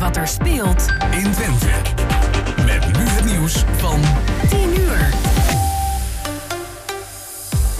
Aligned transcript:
wat 0.00 0.16
er 0.16 0.28
speelt 0.28 0.86
in 1.10 1.32
Twente. 1.32 1.66
Met 2.64 2.98
nu 2.98 3.04
het 3.04 3.24
nieuws 3.24 3.64
van 3.76 4.00
10 4.48 4.80
uur. 4.80 5.14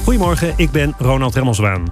Goedemorgen, 0.04 0.52
ik 0.56 0.70
ben 0.70 0.94
Ronald 0.98 1.34
Remmelswaan. 1.34 1.84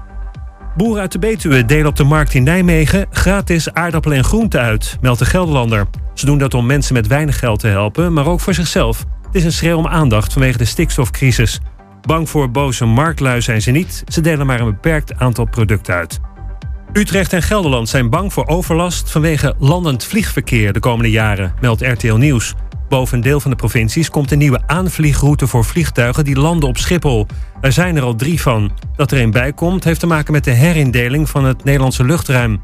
Boeren 0.76 1.00
uit 1.00 1.12
de 1.12 1.18
Betuwe 1.18 1.64
delen 1.64 1.86
op 1.86 1.96
de 1.96 2.04
markt 2.04 2.34
in 2.34 2.42
Nijmegen 2.42 3.06
gratis 3.10 3.72
aardappelen 3.72 4.18
en 4.18 4.24
groenten 4.24 4.60
uit, 4.60 4.96
meldt 5.00 5.18
de 5.18 5.24
Gelderlander. 5.24 5.86
Ze 6.14 6.26
doen 6.26 6.38
dat 6.38 6.54
om 6.54 6.66
mensen 6.66 6.94
met 6.94 7.06
weinig 7.06 7.38
geld 7.38 7.60
te 7.60 7.68
helpen, 7.68 8.12
maar 8.12 8.26
ook 8.26 8.40
voor 8.40 8.54
zichzelf. 8.54 9.04
Het 9.26 9.34
is 9.34 9.44
een 9.44 9.52
schreeuw 9.52 9.76
om 9.76 9.86
aandacht 9.86 10.32
vanwege 10.32 10.58
de 10.58 10.64
stikstofcrisis. 10.64 11.60
Bang 12.00 12.28
voor 12.28 12.50
boze 12.50 12.84
marktlui 12.84 13.42
zijn 13.42 13.62
ze 13.62 13.70
niet, 13.70 14.02
ze 14.06 14.20
delen 14.20 14.46
maar 14.46 14.60
een 14.60 14.70
beperkt 14.70 15.18
aantal 15.18 15.44
producten 15.44 15.94
uit. 15.94 16.20
Utrecht 16.92 17.32
en 17.32 17.42
Gelderland 17.42 17.88
zijn 17.88 18.10
bang 18.10 18.32
voor 18.32 18.46
overlast 18.46 19.10
vanwege 19.10 19.54
landend 19.58 20.04
vliegverkeer 20.04 20.72
de 20.72 20.80
komende 20.80 21.10
jaren, 21.10 21.54
meldt 21.60 21.82
RTL 21.82 22.14
Nieuws. 22.14 22.54
Boven 22.88 23.16
een 23.16 23.22
deel 23.22 23.40
van 23.40 23.50
de 23.50 23.56
provincies 23.56 24.10
komt 24.10 24.30
een 24.30 24.38
nieuwe 24.38 24.60
aanvliegroute 24.66 25.46
voor 25.46 25.64
vliegtuigen 25.64 26.24
die 26.24 26.38
landen 26.38 26.68
op 26.68 26.76
Schiphol. 26.76 27.26
Er 27.60 27.72
zijn 27.72 27.96
er 27.96 28.02
al 28.02 28.14
drie 28.14 28.40
van. 28.40 28.72
Dat 28.96 29.12
er 29.12 29.20
een 29.20 29.30
bij 29.30 29.52
komt 29.52 29.84
heeft 29.84 30.00
te 30.00 30.06
maken 30.06 30.32
met 30.32 30.44
de 30.44 30.50
herindeling 30.50 31.28
van 31.28 31.44
het 31.44 31.64
Nederlandse 31.64 32.04
luchtruim. 32.04 32.60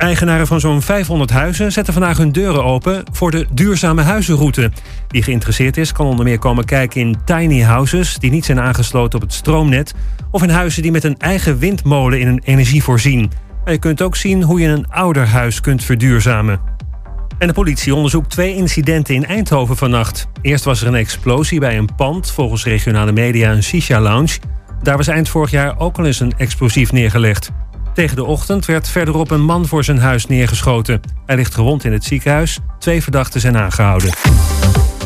Eigenaren 0.00 0.46
van 0.46 0.60
zo'n 0.60 0.82
500 0.82 1.30
huizen 1.30 1.72
zetten 1.72 1.92
vandaag 1.92 2.16
hun 2.16 2.32
deuren 2.32 2.64
open 2.64 3.02
voor 3.12 3.30
de 3.30 3.46
duurzame 3.52 4.02
huizenroute. 4.02 4.70
Wie 5.08 5.22
geïnteresseerd 5.22 5.76
is, 5.76 5.92
kan 5.92 6.06
onder 6.06 6.24
meer 6.24 6.38
komen 6.38 6.64
kijken 6.64 7.00
in 7.00 7.16
tiny 7.24 7.60
houses 7.60 8.16
die 8.18 8.30
niet 8.30 8.44
zijn 8.44 8.60
aangesloten 8.60 9.18
op 9.18 9.24
het 9.24 9.32
stroomnet, 9.32 9.94
of 10.30 10.42
in 10.42 10.48
huizen 10.48 10.82
die 10.82 10.90
met 10.90 11.04
een 11.04 11.18
eigen 11.18 11.58
windmolen 11.58 12.20
in 12.20 12.26
een 12.26 12.42
energie 12.44 12.82
voorzien. 12.82 13.30
Maar 13.64 13.72
je 13.72 13.78
kunt 13.78 14.02
ook 14.02 14.16
zien 14.16 14.42
hoe 14.42 14.60
je 14.60 14.68
een 14.68 14.90
ouder 14.90 15.26
huis 15.26 15.60
kunt 15.60 15.84
verduurzamen. 15.84 16.60
En 17.38 17.46
de 17.46 17.54
politie 17.54 17.94
onderzoekt 17.94 18.30
twee 18.30 18.56
incidenten 18.56 19.14
in 19.14 19.26
Eindhoven 19.26 19.76
vannacht. 19.76 20.28
Eerst 20.42 20.64
was 20.64 20.80
er 20.80 20.86
een 20.86 20.94
explosie 20.94 21.60
bij 21.60 21.78
een 21.78 21.94
pand, 21.96 22.30
volgens 22.30 22.64
regionale 22.64 23.12
media 23.12 23.52
een 23.52 23.62
shisha-lounge. 23.62 24.38
Daar 24.82 24.96
was 24.96 25.06
eind 25.06 25.28
vorig 25.28 25.50
jaar 25.50 25.78
ook 25.78 25.98
al 25.98 26.06
eens 26.06 26.20
een 26.20 26.34
explosief 26.36 26.92
neergelegd. 26.92 27.50
Tegen 28.00 28.16
de 28.16 28.24
ochtend 28.24 28.66
werd 28.66 28.88
verderop 28.88 29.30
een 29.30 29.44
man 29.44 29.66
voor 29.66 29.84
zijn 29.84 29.98
huis 29.98 30.26
neergeschoten. 30.26 31.00
Hij 31.26 31.36
ligt 31.36 31.54
gewond 31.54 31.84
in 31.84 31.92
het 31.92 32.04
ziekenhuis. 32.04 32.58
Twee 32.78 33.02
verdachten 33.02 33.40
zijn 33.40 33.56
aangehouden. 33.56 34.10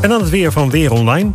En 0.01 0.09
dan 0.09 0.20
het 0.20 0.31
weer 0.31 0.53
van 0.53 0.70
Weer 0.70 0.92
Online. 0.92 1.31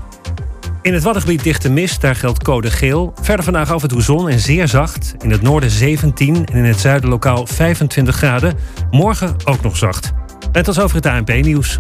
In 0.82 0.94
het 0.94 1.04
Waddengebied 1.04 1.44
dichte 1.44 1.70
mist, 1.70 2.02
daar 2.02 2.16
geldt 2.16 2.44
code 2.44 2.72
geel. 2.72 3.14
Verder 3.22 3.44
vandaag 3.44 3.72
af 3.72 3.82
en 3.82 3.88
toe 3.88 4.02
zon 4.02 4.30
en 4.30 4.40
zeer 4.40 4.68
zacht. 4.68 5.16
In 5.22 5.32
het 5.32 5.42
noorden 5.42 5.70
17 5.70 6.36
en 6.36 6.58
in 6.58 6.64
het 6.64 6.80
zuiden 6.80 7.10
lokaal 7.10 7.48
25 7.48 8.16
graden. 8.16 8.58
Morgen 8.92 9.36
ook 9.46 9.62
nog 9.62 9.78
zacht. 9.78 10.12
En 10.52 10.64
tot 10.64 10.82
over 10.82 10.96
het 10.96 11.06
ANP-nieuws. 11.06 11.78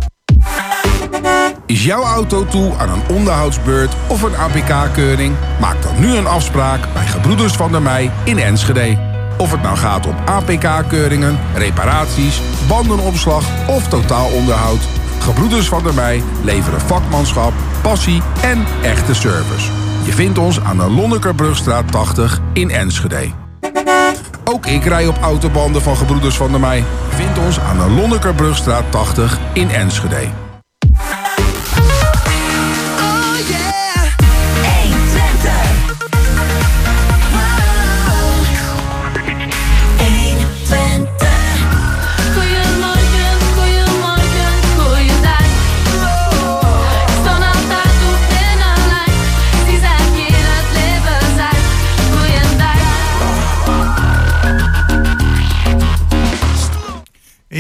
Is 1.66 1.86
jouw 1.86 2.04
auto 2.04 2.46
toe 2.46 2.74
aan 2.78 2.90
een 2.90 3.16
onderhoudsbeurt 3.16 3.96
of 4.08 4.22
een 4.22 4.36
APK-keuring? 4.36 5.36
Maak 5.60 5.82
dan 5.82 6.00
nu 6.00 6.16
een 6.16 6.28
afspraak 6.28 6.94
bij 6.94 7.06
Gebroeders 7.06 7.54
van 7.54 7.72
der 7.72 7.82
Mei 7.82 8.12
in 8.24 8.38
Enschede. 8.38 9.18
Of 9.40 9.52
het 9.52 9.62
nou 9.62 9.78
gaat 9.78 10.08
om 10.08 10.16
APK-keuringen, 10.26 11.40
reparaties, 11.56 12.42
bandenopslag 12.68 13.44
of 13.68 13.88
totaalonderhoud. 13.88 14.80
Gebroeders 15.20 15.68
van 15.68 15.84
der 15.84 15.94
Mei 15.94 16.24
leveren 16.44 16.82
vakmanschap, 16.82 17.54
passie 17.82 18.22
en 18.42 18.66
echte 18.84 19.16
service. 19.16 19.72
Je 20.06 20.12
vindt 20.12 20.38
ons 20.38 20.62
aan 20.62 20.78
de 20.78 20.90
Lonnekerbrugstraat 20.90 21.92
80 21.92 22.42
in 22.54 22.70
Enschede. 22.70 23.32
Ook 24.44 24.66
ik 24.66 24.84
rij 24.84 25.08
op 25.08 25.18
autobanden 25.22 25.82
van 25.82 25.98
Gebroeders 25.98 26.38
van 26.38 26.52
der 26.52 26.60
Mei. 26.60 26.84
Vind 27.10 27.38
ons 27.38 27.60
aan 27.60 27.78
de 27.78 27.90
Lonnekerbrugstraat 27.90 28.84
80 28.92 29.38
in 29.54 29.70
Enschede. 29.70 30.49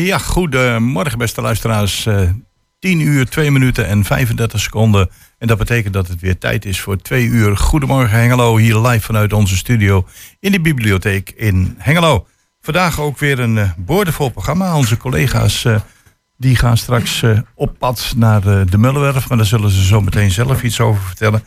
Ja, 0.05 0.17
goedemorgen 0.17 1.17
beste 1.17 1.41
luisteraars. 1.41 2.05
Eh 2.05 2.29
10 2.79 2.99
uur, 2.99 3.29
2 3.29 3.51
minuten 3.51 3.87
en 3.87 4.03
35 4.03 4.59
seconden. 4.59 5.09
En 5.37 5.47
dat 5.47 5.57
betekent 5.57 5.93
dat 5.93 6.07
het 6.07 6.19
weer 6.19 6.37
tijd 6.37 6.65
is 6.65 6.79
voor 6.79 6.97
2 6.97 7.25
uur. 7.25 7.57
Goedemorgen 7.57 8.19
Hengelo, 8.19 8.57
hier 8.57 8.77
live 8.77 9.05
vanuit 9.05 9.33
onze 9.33 9.57
studio 9.57 10.07
in 10.39 10.51
de 10.51 10.61
bibliotheek 10.61 11.29
in 11.29 11.75
Hengelo. 11.77 12.27
Vandaag 12.61 12.99
ook 12.99 13.17
weer 13.17 13.39
een 13.39 13.57
eh, 13.57 13.69
boordevol 13.77 14.29
programma. 14.29 14.75
Onze 14.75 14.97
collega's 14.97 15.65
eh, 15.65 15.75
die 16.37 16.55
gaan 16.55 16.77
straks 16.77 17.21
eh, 17.21 17.39
op 17.55 17.75
pad 17.79 18.13
naar 18.15 18.47
eh, 18.47 18.61
de 18.69 18.77
Mullenwerf. 18.77 19.29
Maar 19.29 19.37
daar 19.37 19.47
zullen 19.47 19.69
ze 19.69 19.85
zo 19.85 20.01
meteen 20.01 20.31
zelf 20.31 20.63
iets 20.63 20.79
over 20.79 21.01
vertellen. 21.03 21.43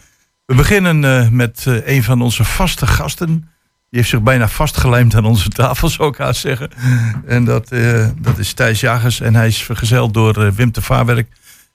We 0.47 0.55
beginnen 0.55 1.05
eh, 1.05 1.29
met 1.29 1.65
eh, 1.67 1.87
een 1.97 2.03
van 2.03 2.23
onze 2.23 2.45
vaste 2.45 2.87
gasten. 2.87 3.49
Die 3.93 4.01
heeft 4.01 4.13
zich 4.13 4.23
bijna 4.23 4.49
vastgelijmd 4.49 5.15
aan 5.15 5.25
onze 5.25 5.49
tafel, 5.49 5.89
zou 5.89 6.09
ik 6.09 6.17
haast 6.17 6.41
zeggen. 6.41 6.71
En 7.27 7.45
dat, 7.45 7.71
eh, 7.71 8.07
dat 8.19 8.39
is 8.39 8.53
Thijs 8.53 8.81
Jagers. 8.81 9.21
En 9.21 9.35
hij 9.35 9.47
is 9.47 9.63
vergezeld 9.63 10.15
door 10.15 10.45
eh, 10.45 10.53
Wim 10.53 10.73
de 10.73 10.83
Vaarwerk. 10.83 11.29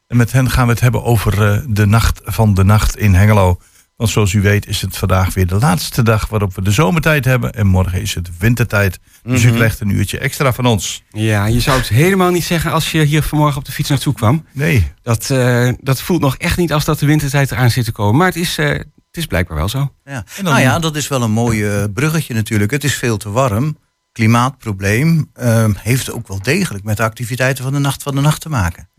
En 0.08 0.18
met 0.18 0.32
hen 0.32 0.50
gaan 0.50 0.66
we 0.66 0.72
het 0.72 0.82
hebben 0.82 1.04
over 1.04 1.52
eh, 1.52 1.60
de 1.68 1.86
nacht 1.86 2.22
van 2.24 2.54
de 2.54 2.64
nacht 2.64 2.98
in 2.98 3.14
Hengelo. 3.14 3.60
Want 3.96 4.10
zoals 4.10 4.34
u 4.34 4.42
weet 4.42 4.68
is 4.68 4.82
het 4.82 4.98
vandaag 4.98 5.34
weer 5.34 5.48
de 5.48 5.56
laatste 5.56 6.04
dag 6.04 6.28
waarop 6.30 6.56
we 6.56 6.62
de 6.62 6.72
zomertijd 6.72 7.26
hebben. 7.26 7.52
En 7.52 7.68
morgen 7.68 8.02
is 8.02 8.14
het 8.14 8.30
wintertijd. 8.40 9.00
Dus 9.24 9.44
u 9.44 9.52
krijgt 9.52 9.80
een 9.80 9.90
uurtje 9.90 10.20
extra 10.20 10.54
van 10.54 10.66
ons. 10.66 11.04
Ja, 11.10 11.46
je 11.46 11.60
zou 11.60 11.78
het 11.78 11.88
helemaal 11.88 12.32
niet 12.32 12.44
zeggen 12.44 12.72
als 12.72 12.92
je 12.92 13.04
hier 13.04 13.24
vanmorgen 13.24 13.58
op 13.58 13.66
de 13.66 13.72
fiets 13.72 13.90
naartoe 13.90 14.14
kwam. 14.14 14.46
Nee, 14.52 14.92
Dat, 15.04 15.28
dat 15.80 16.02
voelt 16.02 16.22
nog 16.22 16.38
echt 16.38 16.58
niet 16.58 16.74
als 16.74 16.86
dat 16.86 17.00
de 17.00 17.06
wintertijd 17.06 17.52
eraan 17.52 17.72
zit 17.72 17.86
te 17.86 17.92
komen. 17.92 18.18
Maar 18.18 18.28
het 18.28 18.36
is, 18.36 18.58
het 19.18 19.26
is 19.26 19.32
blijkbaar 19.32 19.58
wel 19.58 19.70
zo. 19.70 19.94
Ja. 20.06 20.24
Dan- 20.36 20.44
Nou 20.46 20.60
ja, 20.60 20.80
dat 20.80 20.96
is 20.96 21.08
wel 21.08 21.22
een 21.22 21.32
mooi 21.32 21.66
eh, 21.68 21.84
bruggetje 21.94 22.34
natuurlijk. 22.34 22.72
Het 22.72 22.84
is 22.84 22.96
veel 22.96 23.18
te 23.18 23.30
warm. 23.30 23.78
Klimaatprobleem 24.12 25.30
ehm, 25.34 25.72
heeft 25.78 26.12
ook 26.12 26.28
wel 26.28 26.42
degelijk 26.42 26.84
met 26.84 26.98
de 26.98 27.04
activiteiten 27.04 27.64
van 27.64 27.74
de 27.74 27.80
Nacht 27.80 28.04
van 28.04 28.16
de 28.16 28.22
Nacht 28.22 28.42
te 28.42 28.50
maken. 28.50 28.90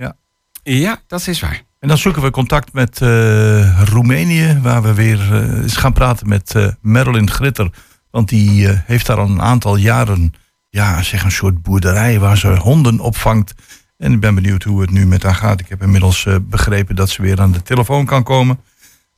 Ja, 0.63 0.99
dat 1.07 1.27
is 1.27 1.41
waar. 1.41 1.63
En 1.79 1.89
dan 1.89 1.99
zoeken 1.99 2.23
we 2.23 2.31
contact 2.31 2.73
met 2.73 3.01
eh, 3.01 3.83
Roemenië, 3.85 4.59
waar 4.63 4.83
we 4.83 4.95
weer 4.95 5.33
eh, 5.35 5.63
eens 5.63 5.77
gaan 5.77 5.93
praten 5.93 6.29
met 6.29 6.55
eh 6.55 6.67
Marilyn 6.81 7.31
Gritter. 7.31 7.71
Want 8.11 8.29
die 8.29 8.69
eh, 8.69 8.79
heeft 8.85 9.07
daar 9.07 9.17
al 9.19 9.29
een 9.29 9.43
aantal 9.43 9.77
jaren 9.77 10.33
ja, 10.69 11.03
zeg 11.03 11.25
een 11.25 11.31
soort 11.33 11.63
boerderij 11.63 12.19
waar 12.19 12.39
ze 12.39 12.49
honden 12.57 13.01
opvangt. 13.01 13.55
En 13.97 14.13
ik 14.13 14.21
ben 14.21 14.35
benieuwd 14.35 14.63
hoe 14.63 14.81
het 14.81 14.91
nu 14.91 15.07
met 15.07 15.23
haar 15.23 15.35
gaat. 15.35 15.61
Ik 15.61 15.69
heb 15.69 15.83
inmiddels 15.83 16.27
eh, 16.27 16.37
begrepen 16.43 16.97
dat 16.97 17.11
ze 17.11 17.23
weer 17.23 17.41
aan 17.41 17.53
de 17.53 17.63
telefoon 17.63 18.05
kan 18.07 18.23
komen. 18.23 18.59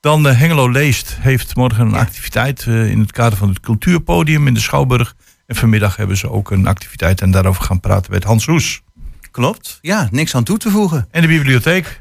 Dan 0.00 0.28
eh, 0.28 0.38
Hengelo 0.38 0.70
Leest 0.70 1.16
heeft 1.20 1.56
morgen 1.56 1.86
een 1.86 1.94
activiteit 1.94 2.66
eh, 2.66 2.90
in 2.90 3.00
het 3.00 3.12
kader 3.12 3.38
van 3.38 3.48
het 3.48 3.60
cultuurpodium 3.60 4.46
in 4.46 4.54
de 4.54 4.60
Schouwburg. 4.60 5.14
En 5.46 5.56
vanmiddag 5.56 5.96
hebben 5.96 6.16
ze 6.16 6.30
ook 6.30 6.50
een 6.50 6.66
activiteit 6.66 7.20
en 7.20 7.30
daarover 7.30 7.62
gaan 7.62 7.80
praten 7.80 8.12
met 8.12 8.24
Hans 8.24 8.44
Roes. 8.44 8.82
Klopt, 9.30 9.78
ja, 9.80 10.08
niks 10.10 10.34
aan 10.34 10.44
toe 10.44 10.58
te 10.58 10.70
voegen. 10.70 11.08
En 11.10 11.22
de 11.22 11.28
bibliotheek. 11.28 12.00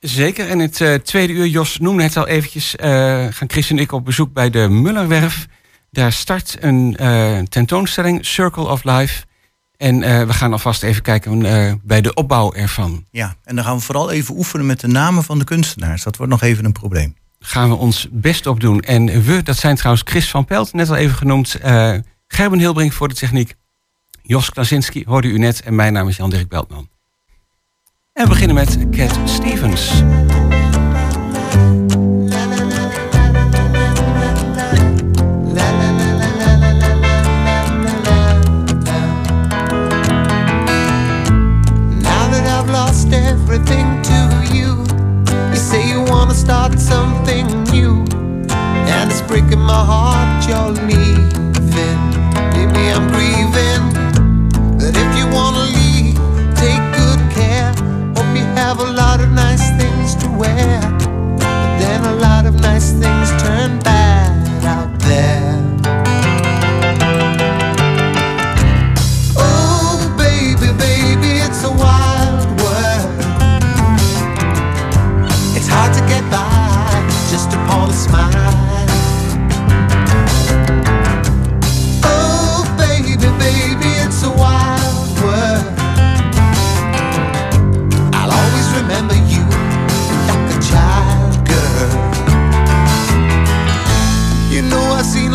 Zeker. 0.00 0.48
En 0.48 0.58
het 0.58 0.80
eh, 0.80 0.94
tweede 0.94 1.32
uur, 1.32 1.46
Jos 1.46 1.78
noemde 1.78 2.02
het 2.02 2.16
al 2.16 2.26
eventjes, 2.26 2.76
eh, 2.76 2.88
gaan 3.30 3.50
Chris 3.50 3.70
en 3.70 3.78
ik 3.78 3.92
op 3.92 4.04
bezoek 4.04 4.32
bij 4.32 4.50
de 4.50 4.68
Mullerwerf. 4.68 5.46
Daar 5.90 6.12
start 6.12 6.56
een 6.60 6.96
eh, 6.96 7.38
tentoonstelling, 7.38 8.26
Circle 8.26 8.68
of 8.68 8.84
Life. 8.84 9.24
En 9.76 10.02
eh, 10.02 10.26
we 10.26 10.32
gaan 10.32 10.52
alvast 10.52 10.82
even 10.82 11.02
kijken 11.02 11.44
eh, 11.44 11.72
bij 11.82 12.00
de 12.00 12.14
opbouw 12.14 12.52
ervan. 12.52 13.06
Ja, 13.10 13.34
en 13.44 13.56
dan 13.56 13.64
gaan 13.64 13.76
we 13.76 13.82
vooral 13.82 14.10
even 14.10 14.36
oefenen 14.36 14.66
met 14.66 14.80
de 14.80 14.86
namen 14.86 15.24
van 15.24 15.38
de 15.38 15.44
kunstenaars. 15.44 16.02
Dat 16.02 16.16
wordt 16.16 16.32
nog 16.32 16.42
even 16.42 16.64
een 16.64 16.72
probleem. 16.72 17.16
Gaan 17.44 17.68
we 17.68 17.74
ons 17.74 18.06
best 18.10 18.46
op 18.46 18.60
doen. 18.60 18.80
En 18.80 19.22
we, 19.22 19.42
dat 19.42 19.56
zijn 19.56 19.76
trouwens 19.76 20.02
Chris 20.06 20.30
van 20.30 20.44
Pelt, 20.44 20.72
net 20.72 20.88
al 20.90 20.96
even 20.96 21.16
genoemd. 21.16 21.54
eh, 21.54 21.94
Gerben 22.26 22.58
Hilbrink 22.58 22.92
voor 22.92 23.08
de 23.08 23.14
techniek. 23.14 23.54
Jos 24.22 24.50
Klasinski 24.50 25.04
hoorde 25.06 25.28
u 25.28 25.38
net. 25.38 25.62
En 25.62 25.74
mijn 25.74 25.92
naam 25.92 26.08
is 26.08 26.16
Jan-Dirk 26.16 26.48
Beltman. 26.48 26.88
En 28.12 28.22
we 28.22 28.28
beginnen 28.28 28.56
met 28.56 28.78
Cat 28.90 29.18
Stevens. 29.24 29.92
Everything 43.12 44.02
to 44.02 44.54
you, 44.54 44.84
you 45.50 45.56
say 45.56 45.88
you 45.88 46.04
start 46.34 46.78
breaking 49.50 49.66
my 49.66 49.84
heart 49.84 50.48
you're 50.48 50.70
leaving. 50.86 52.00
Maybe 52.54 52.90
I'm 52.90 53.08
grieving, 53.08 53.29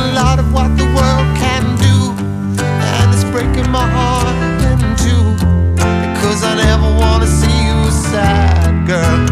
a 0.06 0.14
lot 0.14 0.40
of 0.40 0.54
what 0.54 0.70
the 0.78 0.86
world 0.98 1.28
can 1.38 1.64
do, 1.88 1.98
and 2.64 3.14
it's 3.14 3.24
breaking 3.34 3.70
my 3.72 3.88
heart 3.98 4.36
in 4.70 4.80
two. 5.04 5.26
Because 6.14 6.44
I 6.44 6.54
never 6.56 6.90
wanna 7.02 7.28
see 7.28 7.58
you 7.70 7.92
sad, 7.92 8.88
girl. 8.88 9.25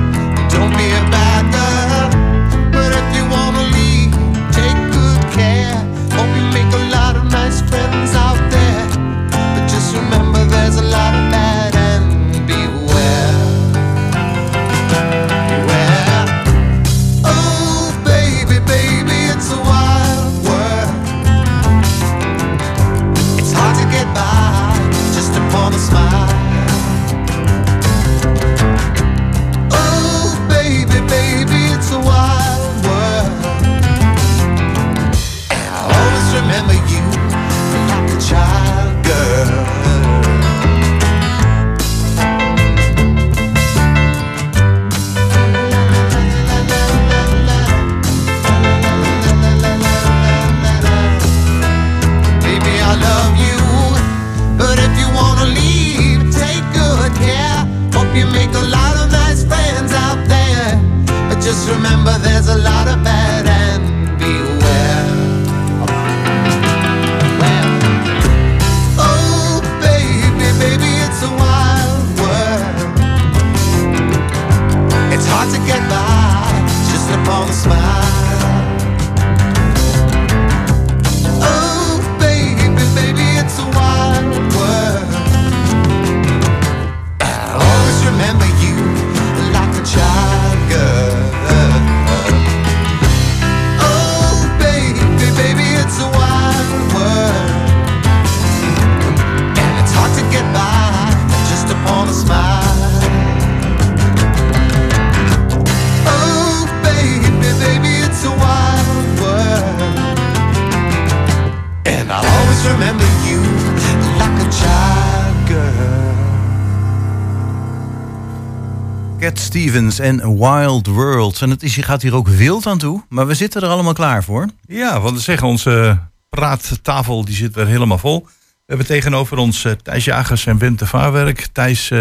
Stevens 119.53 119.99
en 119.99 120.37
Wild 120.37 120.87
Worlds. 120.87 121.41
En 121.41 121.49
het 121.49 121.63
is, 121.63 121.75
je 121.75 121.83
gaat 121.83 122.01
hier 122.01 122.15
ook 122.15 122.27
wild 122.27 122.67
aan 122.67 122.77
toe, 122.77 123.03
maar 123.09 123.27
we 123.27 123.33
zitten 123.33 123.61
er 123.61 123.69
allemaal 123.69 123.93
klaar 123.93 124.23
voor. 124.23 124.47
Ja, 124.67 125.01
want 125.01 125.15
we 125.15 125.21
zeggen 125.21 125.47
onze 125.47 125.99
praattafel 126.29 127.25
die 127.25 127.35
zit 127.35 127.55
er 127.55 127.67
helemaal 127.67 127.97
vol. 127.97 128.25
We 128.25 128.31
hebben 128.65 128.85
tegenover 128.85 129.37
ons 129.37 129.65
eh, 129.65 129.71
Thijs 129.71 130.05
Jagers 130.05 130.45
en 130.45 130.57
Wim 130.57 130.75
de 130.75 130.85
Vaarwerk. 130.85 131.47
Thijs, 131.51 131.91
eh, 131.91 131.99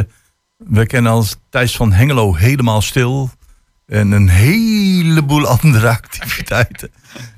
we 0.56 0.86
kennen 0.86 1.12
als 1.12 1.36
Thijs 1.50 1.76
van 1.76 1.92
Hengelo 1.92 2.34
helemaal 2.34 2.82
stil. 2.82 3.30
En 3.86 4.10
een 4.10 4.28
heleboel 4.28 5.46
andere 5.58 5.88
activiteiten. 5.88 6.90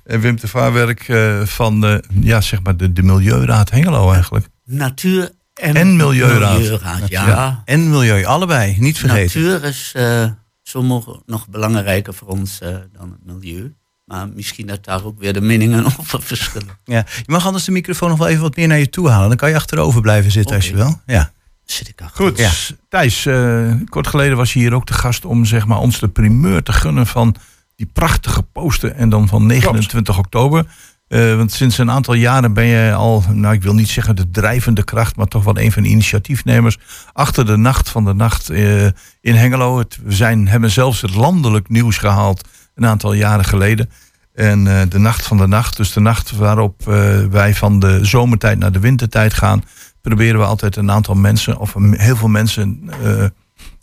En 0.04 0.20
Wim 0.20 0.40
de 0.40 0.48
Vaarwerk 0.48 1.08
eh, 1.08 1.40
van 1.40 2.02
ja, 2.20 2.40
zeg 2.40 2.62
maar 2.62 2.76
de, 2.76 2.92
de 2.92 3.02
Milieuraad 3.02 3.70
Hengelo 3.70 4.12
eigenlijk. 4.12 4.46
Natuur 4.64 5.30
en, 5.54 5.76
En 5.76 5.96
Milieuraad. 5.96 6.58
Milieuraad, 6.58 7.08
ja. 7.08 7.62
En 7.64 7.90
milieu, 7.90 8.24
allebei, 8.24 8.76
niet 8.78 8.98
vergeten. 8.98 9.42
Natuur 9.42 9.64
is 9.64 9.92
eh 9.94 10.24
sommige 10.62 11.22
nog 11.26 11.48
belangrijker 11.48 12.14
voor 12.14 12.28
ons 12.28 12.60
eh, 12.60 12.76
dan 12.92 13.10
het 13.10 13.34
milieu. 13.34 13.74
Maar 14.04 14.28
misschien 14.28 14.66
dat 14.66 14.84
daar 14.84 15.04
ook 15.04 15.18
weer 15.18 15.32
de 15.32 15.40
meningen 15.40 15.84
over 16.00 16.22
verschillen. 16.22 16.78
Ja. 16.84 17.04
Je 17.16 17.22
mag 17.26 17.46
anders 17.46 17.64
de 17.64 17.72
microfoon 17.72 18.08
nog 18.08 18.18
wel 18.18 18.28
even 18.28 18.42
wat 18.42 18.56
meer 18.56 18.68
naar 18.68 18.78
je 18.78 18.90
toe 18.90 19.08
halen. 19.08 19.28
Dan 19.28 19.36
kan 19.36 19.48
je 19.48 19.54
achterover 19.54 20.00
blijven 20.00 20.30
zitten 20.30 20.56
als 20.56 20.68
je 20.68 20.74
wil. 20.74 21.00
Ja. 21.06 21.32
Zit 21.64 21.88
ik 21.88 22.00
achter. 22.02 22.24
Goed, 22.24 22.38
Ja. 22.38 22.50
Thijs, 22.88 23.26
eh, 23.26 23.72
kort 23.88 24.06
geleden 24.06 24.36
was 24.36 24.52
je 24.52 24.58
hier 24.58 24.74
ook 24.74 24.86
de 24.86 24.92
gast 24.92 25.24
om 25.24 25.44
zeg 25.44 25.66
maar, 25.66 25.78
ons 25.78 25.98
de 25.98 26.08
primeur 26.08 26.62
te 26.62 26.72
gunnen 26.72 27.06
van 27.06 27.36
die 27.76 27.90
prachtige 27.92 28.42
poster. 28.42 28.92
En 28.92 29.08
dan 29.08 29.28
van 29.28 29.46
29 29.46 30.18
oktober. 30.18 30.66
Eh, 31.14 31.36
want 31.36 31.52
sinds 31.52 31.78
een 31.78 31.90
aantal 31.90 32.14
jaren 32.14 32.52
ben 32.52 32.64
je 32.64 32.92
al, 32.92 33.24
nou 33.32 33.54
ik 33.54 33.62
wil 33.62 33.74
niet 33.74 33.88
zeggen 33.88 34.16
de 34.16 34.30
drijvende 34.30 34.84
kracht, 34.84 35.16
maar 35.16 35.26
toch 35.26 35.44
wel 35.44 35.58
een 35.58 35.72
van 35.72 35.82
de 35.82 35.88
initiatiefnemers. 35.88 36.78
Achter 37.12 37.46
de 37.46 37.56
Nacht 37.56 37.88
van 37.88 38.04
de 38.04 38.14
Nacht 38.14 38.50
eh, 38.50 38.84
in 39.20 39.34
Hengelo. 39.34 39.78
Het, 39.78 39.98
we 40.04 40.12
zijn, 40.12 40.48
hebben 40.48 40.70
zelfs 40.70 41.00
het 41.00 41.14
landelijk 41.14 41.68
nieuws 41.68 41.98
gehaald 41.98 42.48
een 42.74 42.86
aantal 42.86 43.12
jaren 43.12 43.44
geleden. 43.44 43.90
En 44.32 44.66
eh, 44.66 44.88
de 44.88 44.98
Nacht 44.98 45.26
van 45.26 45.36
de 45.36 45.46
Nacht, 45.46 45.76
dus 45.76 45.92
de 45.92 46.00
nacht 46.00 46.36
waarop 46.36 46.84
wij 47.30 47.54
van 47.54 47.78
de 47.78 48.04
zomertijd 48.04 48.58
naar 48.58 48.72
de 48.72 48.80
wintertijd 48.80 49.34
gaan, 49.34 49.64
proberen 50.00 50.38
we 50.40 50.46
altijd 50.46 50.76
een 50.76 50.90
aantal 50.90 51.14
mensen, 51.14 51.58
of 51.58 51.74
heel 51.90 52.16
veel 52.16 52.28
mensen, 52.28 52.90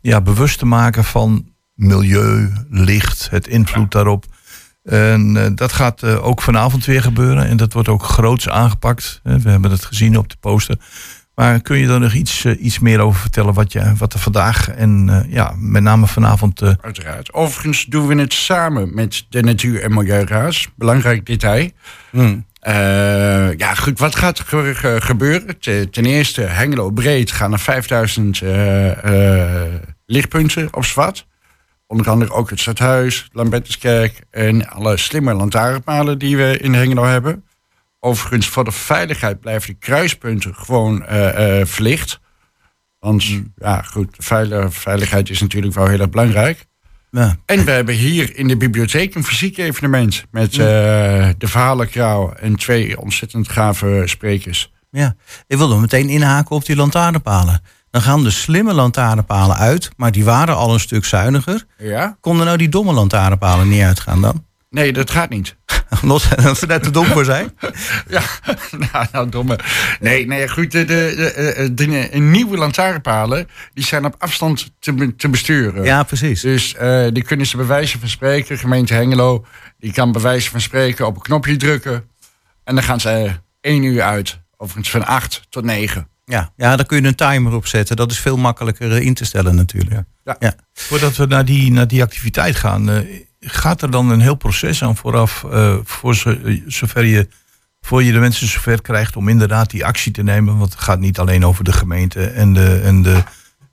ja, 0.01 0.21
bewust 0.21 0.59
te 0.59 0.65
maken 0.65 1.03
van 1.03 1.45
milieu, 1.73 2.53
licht, 2.69 3.27
het 3.29 3.47
invloed 3.47 3.91
daarop. 3.91 4.25
En 4.83 5.37
eh, 5.37 5.49
dat 5.55 5.73
gaat 5.73 6.03
eh, 6.03 6.25
ook 6.25 6.41
vanavond 6.41 6.85
weer 6.85 7.01
gebeuren. 7.01 7.45
En 7.47 7.57
dat 7.57 7.73
wordt 7.73 7.87
ook 7.89 8.03
groots 8.03 8.49
aangepakt. 8.49 9.19
Eh, 9.23 9.35
we 9.35 9.49
hebben 9.49 9.71
het 9.71 9.85
gezien 9.85 10.17
op 10.17 10.29
de 10.29 10.35
poster. 10.39 10.77
Maar 11.35 11.61
kun 11.61 11.77
je 11.77 11.87
er 11.87 11.99
nog 11.99 12.13
iets, 12.13 12.45
iets 12.45 12.79
meer 12.79 12.99
over 12.99 13.21
vertellen 13.21 13.53
wat, 13.53 13.71
je, 13.71 13.93
wat 13.97 14.13
er 14.13 14.19
vandaag 14.19 14.69
en 14.69 15.09
eh, 15.09 15.31
ja, 15.33 15.53
met 15.57 15.83
name 15.83 16.07
vanavond. 16.07 16.61
eh, 16.61 16.71
Uiteraard. 16.81 17.33
Overigens 17.33 17.85
doen 17.85 18.07
we 18.07 18.15
het 18.15 18.33
samen 18.33 18.93
met 18.93 19.25
de 19.29 19.41
Natuur- 19.43 19.81
en 19.83 19.93
Milieuraad. 19.93 20.67
Belangrijk 20.75 21.25
detail. 21.25 21.69
Hmm. 22.09 22.45
Eh, 22.59 22.73
ja, 23.57 23.73
goed, 23.75 23.99
wat 23.99 24.15
gaat 24.15 24.37
er 24.39 24.45
ge- 24.47 24.75
ge- 24.75 24.97
gebeuren? 25.01 25.59
Te- 25.59 25.87
Ten 25.91 26.05
eerste, 26.05 26.41
Hengelo 26.41 26.89
breed 26.91 27.31
gaan 27.31 27.51
er 27.53 27.59
5000 27.59 28.41
eh, 28.41 29.65
eh, 29.65 29.73
lichtpunten 30.05 30.67
op 30.71 30.85
zwart. 30.85 31.27
Onder 31.91 32.09
andere 32.09 32.31
ook 32.31 32.49
het 32.49 32.59
stadhuis, 32.59 33.29
Lambertuskerk 33.31 34.21
en 34.29 34.69
alle 34.69 34.97
slimme 34.97 35.33
lantaarnpalen 35.33 36.19
die 36.19 36.37
we 36.37 36.57
in 36.57 36.73
Hengelo 36.73 37.03
hebben. 37.03 37.43
Overigens, 37.99 38.47
voor 38.47 38.63
de 38.63 38.71
veiligheid 38.71 39.39
blijven 39.39 39.69
de 39.69 39.79
kruispunten 39.79 40.55
gewoon 40.55 41.05
eh, 41.05 41.59
eh, 41.59 41.67
verlicht. 41.67 42.19
Want 42.99 43.23
ja, 43.55 43.81
goed, 43.81 44.15
veiligheid 44.69 45.29
is 45.29 45.41
natuurlijk 45.41 45.73
wel 45.73 45.87
heel 45.87 45.99
erg 45.99 46.09
belangrijk. 46.09 46.65
Ja. 47.09 47.35
En 47.45 47.65
we 47.65 47.71
hebben 47.71 47.95
hier 47.95 48.35
in 48.35 48.47
de 48.47 48.57
bibliotheek 48.57 49.15
een 49.15 49.23
fysiek 49.23 49.57
evenement 49.57 50.25
met 50.29 50.51
eh, 50.51 50.57
de 51.37 51.47
verhalenkraal 51.47 52.35
en 52.35 52.55
twee 52.55 52.99
ontzettend 52.99 53.49
gave 53.49 54.03
sprekers. 54.05 54.73
Ja, 54.89 55.15
ik 55.47 55.57
wilde 55.57 55.75
meteen 55.75 56.09
inhaken 56.09 56.55
op 56.55 56.65
die 56.65 56.75
lantaarnpalen. 56.75 57.61
Dan 57.91 58.01
gaan 58.01 58.23
de 58.23 58.29
slimme 58.29 58.73
lantaarnpalen 58.73 59.57
uit, 59.57 59.89
maar 59.95 60.11
die 60.11 60.23
waren 60.23 60.55
al 60.55 60.73
een 60.73 60.79
stuk 60.79 61.05
zuiniger. 61.05 61.65
Ja? 61.77 62.17
Konden 62.19 62.45
nou 62.45 62.57
die 62.57 62.69
domme 62.69 62.93
lantaarnpalen 62.93 63.69
niet 63.69 63.81
uitgaan 63.81 64.21
dan? 64.21 64.45
Nee, 64.69 64.93
dat 64.93 65.11
gaat 65.11 65.29
niet. 65.29 65.55
Omdat 66.01 66.27
dat 66.43 66.57
ze 66.57 66.65
net 66.65 66.83
te 66.83 66.91
dom 66.91 67.05
voor 67.05 67.25
zijn? 67.25 67.51
Ja, 68.07 68.21
nou, 68.91 69.05
nou 69.11 69.29
domme. 69.29 69.59
Nee, 69.99 70.27
nee, 70.27 70.49
goed. 70.49 70.71
De, 70.71 70.85
de, 70.85 71.13
de, 71.15 71.31
eh, 71.31 71.69
de 71.71 72.17
nieuwe 72.19 72.57
lantaarnpalen 72.57 73.47
die 73.73 73.85
zijn 73.85 74.05
op 74.05 74.15
afstand 74.17 74.71
te, 74.79 75.15
te 75.15 75.29
besturen. 75.29 75.83
Ja, 75.83 76.03
precies. 76.03 76.41
Dus 76.41 76.75
eh, 76.75 77.07
die 77.11 77.23
kunnen 77.23 77.45
ze 77.45 77.57
bij 77.57 77.65
wijze 77.65 77.99
van 77.99 78.09
spreken, 78.09 78.57
gemeente 78.57 78.93
Hengelo, 78.93 79.45
die 79.79 79.93
kan 79.93 80.11
bij 80.11 80.21
wijze 80.21 80.49
van 80.49 80.61
spreken 80.61 81.05
op 81.05 81.15
een 81.15 81.21
knopje 81.21 81.57
drukken. 81.57 82.09
En 82.63 82.75
dan 82.75 82.83
gaan 82.83 82.99
ze 82.99 83.31
één 83.61 83.83
uur 83.83 84.01
uit. 84.01 84.39
Overigens 84.57 84.91
van 84.91 85.05
acht 85.05 85.41
tot 85.49 85.63
negen. 85.63 86.07
Ja, 86.25 86.51
ja, 86.55 86.75
daar 86.75 86.85
kun 86.85 87.01
je 87.01 87.07
een 87.07 87.15
timer 87.15 87.53
op 87.53 87.67
zetten. 87.67 87.95
Dat 87.95 88.11
is 88.11 88.19
veel 88.19 88.37
makkelijker 88.37 88.91
eh, 88.91 89.05
in 89.05 89.13
te 89.13 89.25
stellen 89.25 89.55
natuurlijk. 89.55 90.03
Ja. 90.23 90.35
Ja. 90.39 90.53
Voordat 90.73 91.15
we 91.15 91.25
naar 91.25 91.45
die, 91.45 91.71
naar 91.71 91.87
die 91.87 92.03
activiteit 92.03 92.55
gaan, 92.55 92.89
eh, 92.89 92.97
gaat 93.39 93.81
er 93.81 93.91
dan 93.91 94.09
een 94.09 94.21
heel 94.21 94.35
proces 94.35 94.83
aan 94.83 94.95
vooraf, 94.95 95.43
eh, 95.43 95.75
voor 95.83 96.15
zo, 96.15 96.37
zover 96.67 97.03
je, 97.03 97.27
voor 97.81 98.03
je 98.03 98.11
de 98.11 98.19
mensen 98.19 98.47
zover 98.47 98.81
krijgt 98.81 99.15
om 99.15 99.29
inderdaad 99.29 99.69
die 99.69 99.85
actie 99.85 100.11
te 100.11 100.23
nemen? 100.23 100.57
Want 100.57 100.71
het 100.71 100.81
gaat 100.81 100.99
niet 100.99 101.19
alleen 101.19 101.45
over 101.45 101.63
de 101.63 101.73
gemeente 101.73 102.25
en 102.25 102.53
de, 102.53 102.81
en 102.83 103.01
de, 103.01 103.23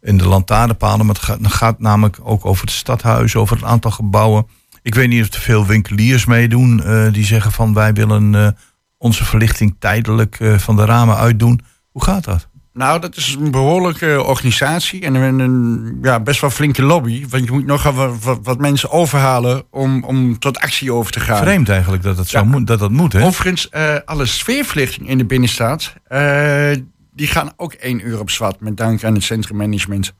en 0.01 0.17
de 0.17 0.29
lantaarnpalen, 0.29 1.07
maar 1.07 1.15
het 1.15 1.25
gaat, 1.25 1.39
het 1.39 1.53
gaat 1.53 1.81
namelijk 1.81 2.19
ook 2.23 2.45
over 2.45 2.65
het 2.65 2.75
stadhuis, 2.75 3.37
over 3.37 3.57
een 3.57 3.69
aantal 3.69 3.91
gebouwen. 3.91 4.47
Ik 4.83 4.95
weet 4.95 5.09
niet 5.09 5.23
of 5.23 5.35
er 5.35 5.41
veel 5.41 5.67
winkeliers 5.67 6.25
meedoen 6.25 6.83
die 7.13 7.25
zeggen 7.25 7.53
van 7.53 7.75
wij 7.75 7.93
willen 7.93 8.57
onze 8.99 9.25
verlichting 9.25 9.77
tijdelijk 9.79 10.39
van 10.57 10.77
de 10.77 10.85
ramen 10.85 11.17
uitdoen. 11.17 11.61
Hoe 11.99 12.07
gaat 12.07 12.25
dat? 12.25 12.49
Nou, 12.73 13.01
dat 13.01 13.17
is 13.17 13.37
een 13.41 13.51
behoorlijke 13.51 14.25
organisatie 14.25 15.03
en 15.03 15.15
een, 15.15 15.39
een 15.39 15.99
ja, 16.03 16.21
best 16.21 16.41
wel 16.41 16.51
flinke 16.51 16.83
lobby. 16.83 17.27
Want 17.29 17.45
je 17.45 17.53
moet 17.53 17.67
nogal 17.67 18.19
wat, 18.19 18.39
wat, 18.43 18.59
mensen 18.59 18.91
overhalen 18.91 19.63
om, 19.71 20.05
om 20.05 20.39
tot 20.39 20.59
actie 20.59 20.93
over 20.93 21.13
te 21.13 21.21
gaan. 21.21 21.43
Vreemd 21.43 21.69
eigenlijk 21.69 22.03
dat 22.03 22.17
dat, 22.17 22.29
zo 22.29 22.45
moet, 22.45 22.67
dat, 22.67 22.79
dat 22.79 22.91
moet, 22.91 23.13
hè? 23.13 23.25
Overigens, 23.25 23.69
eh, 23.69 23.95
alle 24.05 24.27
sfeerverlichting 24.27 25.09
in 25.09 25.19
de 25.19 25.25
binnenstad, 25.25 25.95
eh, 26.05 26.71
die 27.13 27.27
gaan 27.27 27.53
ook 27.57 27.73
één 27.73 28.07
uur 28.07 28.21
op 28.21 28.31
zwart 28.31 28.61
met 28.61 28.77
dank 28.77 29.05
aan 29.05 29.15
het 29.15 29.23
centrummanagement. 29.23 30.15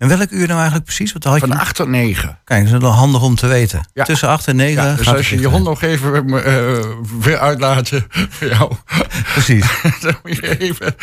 En 0.00 0.08
welk 0.08 0.30
uur 0.30 0.46
nou 0.46 0.58
eigenlijk 0.58 0.84
precies? 0.84 1.12
Wat 1.12 1.24
had 1.24 1.40
je? 1.40 1.46
Van 1.46 1.58
8 1.58 1.74
tot 1.74 1.88
9. 1.88 2.38
Kijk, 2.44 2.64
dat 2.64 2.74
is 2.74 2.80
wel 2.80 2.90
handig 2.90 3.22
om 3.22 3.34
te 3.34 3.46
weten. 3.46 3.88
Ja. 3.94 4.04
Tussen 4.04 4.28
8 4.28 4.46
en 4.46 4.56
9 4.56 4.82
Ja, 4.82 4.94
dus 4.94 5.06
gaat 5.06 5.16
als 5.16 5.30
je 5.30 5.40
je 5.40 5.46
hond 5.46 5.64
nog 5.64 5.82
even 5.82 6.44
eh, 6.44 6.86
weer 7.20 7.38
uitlaten 7.38 8.06
voor 8.08 8.48
jou. 8.48 8.72
Precies. 9.32 9.66
dan 10.00 10.14
moet 10.22 10.36
je 10.36 10.58
even 10.58 10.94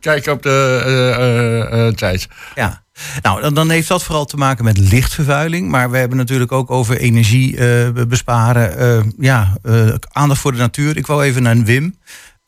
kijken 0.00 0.32
op 0.32 0.42
de 0.42 0.82
eh, 0.84 1.86
eh, 1.86 1.94
tijd. 1.94 2.28
Ja, 2.54 2.82
nou 3.22 3.40
dan, 3.40 3.54
dan 3.54 3.70
heeft 3.70 3.88
dat 3.88 4.02
vooral 4.02 4.24
te 4.24 4.36
maken 4.36 4.64
met 4.64 4.78
lichtvervuiling. 4.78 5.68
Maar 5.68 5.90
we 5.90 5.98
hebben 5.98 6.18
natuurlijk 6.18 6.52
ook 6.52 6.70
over 6.70 6.96
energie 6.96 7.56
besparen. 8.06 9.12
ja, 9.18 9.56
aandacht 10.12 10.40
voor 10.40 10.52
de 10.52 10.58
natuur. 10.58 10.96
Ik 10.96 11.06
wou 11.06 11.24
even 11.24 11.42
naar 11.42 11.62
Wim. 11.62 11.94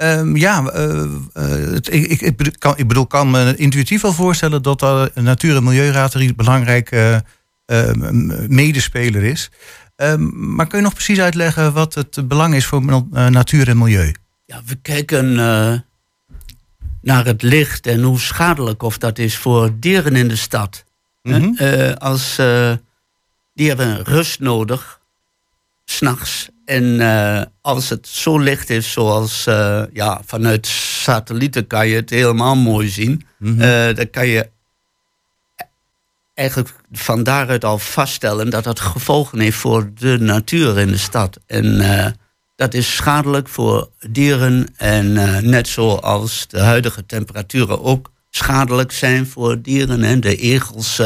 Ehm, 0.04 0.36
ja, 0.36 0.64
eh, 0.64 1.02
eh, 1.02 1.72
het, 1.72 1.92
ik, 1.92 2.06
ik, 2.06 2.20
ik 2.20 2.36
bedoel- 2.36 2.54
kan, 2.58 2.74
ik 2.76 2.88
bedoel, 2.88 3.06
kan 3.06 3.30
me 3.30 3.56
intuïtief 3.56 4.02
wel 4.02 4.12
voorstellen 4.12 4.62
dat 4.62 4.78
de 4.80 5.10
Natuur- 5.14 5.56
en 5.56 5.64
Milieuraad 5.64 6.14
er 6.14 6.22
iets 6.22 6.34
belangrijk 6.34 6.90
eh, 6.90 7.92
medespeler 8.48 9.22
is. 9.22 9.50
Ehm, 9.96 10.54
maar 10.54 10.66
kun 10.66 10.78
je 10.78 10.84
nog 10.84 10.94
precies 10.94 11.20
uitleggen 11.20 11.72
wat 11.72 11.94
het 11.94 12.28
belang 12.28 12.54
is 12.54 12.66
voor 12.66 12.82
natuur 13.12 13.68
en 13.68 13.78
milieu? 13.78 14.14
Ja, 14.46 14.60
we 14.66 14.74
kijken 14.74 15.34
naar 17.00 17.24
het 17.24 17.42
licht 17.42 17.86
en 17.86 18.02
hoe 18.02 18.20
schadelijk 18.20 18.82
of 18.82 18.98
dat 18.98 19.18
is 19.18 19.36
voor 19.36 19.70
dieren 19.78 20.16
in 20.16 20.28
de 20.28 20.36
stad. 20.36 20.84
Mhm. 21.22 21.92
Als, 21.98 22.36
die 23.54 23.68
hebben 23.68 24.02
rust 24.02 24.40
nodig, 24.40 25.00
s'nachts. 25.84 26.48
En 26.64 27.00
eh, 27.00 27.42
als 27.60 27.88
het 27.88 28.08
zo 28.08 28.38
licht 28.38 28.70
is 28.70 28.92
zoals 28.92 29.46
eh, 29.46 29.82
ja, 29.92 30.20
vanuit 30.24 30.66
satellieten 30.66 31.66
kan 31.66 31.88
je 31.88 31.96
het 31.96 32.10
helemaal 32.10 32.56
mooi 32.56 32.88
zien. 32.88 33.26
Mhm. 33.38 33.60
Eh, 33.60 33.94
dan 33.94 34.10
kan 34.10 34.26
je 34.26 34.48
eigenlijk 36.34 36.74
van 36.92 37.22
daaruit 37.22 37.64
al 37.64 37.78
vaststellen 37.78 38.50
dat 38.50 38.64
dat 38.64 38.80
gevolgen 38.80 39.40
heeft 39.40 39.56
voor 39.56 39.90
de 39.94 40.18
natuur 40.18 40.78
in 40.78 40.88
de 40.88 40.96
stad. 40.96 41.38
En 41.46 42.16
dat 42.56 42.74
is 42.74 42.94
schadelijk 42.94 43.48
voor 43.48 43.88
dieren 44.10 44.68
en 44.76 45.12
net 45.48 45.68
zoals 45.68 46.46
de 46.48 46.60
huidige 46.60 47.06
temperaturen 47.06 47.82
ook 47.82 48.10
schadelijk 48.30 48.92
zijn 48.92 49.26
voor 49.26 49.62
dieren. 49.62 50.02
En 50.04 50.20
de 50.20 50.36
egels, 50.36 51.00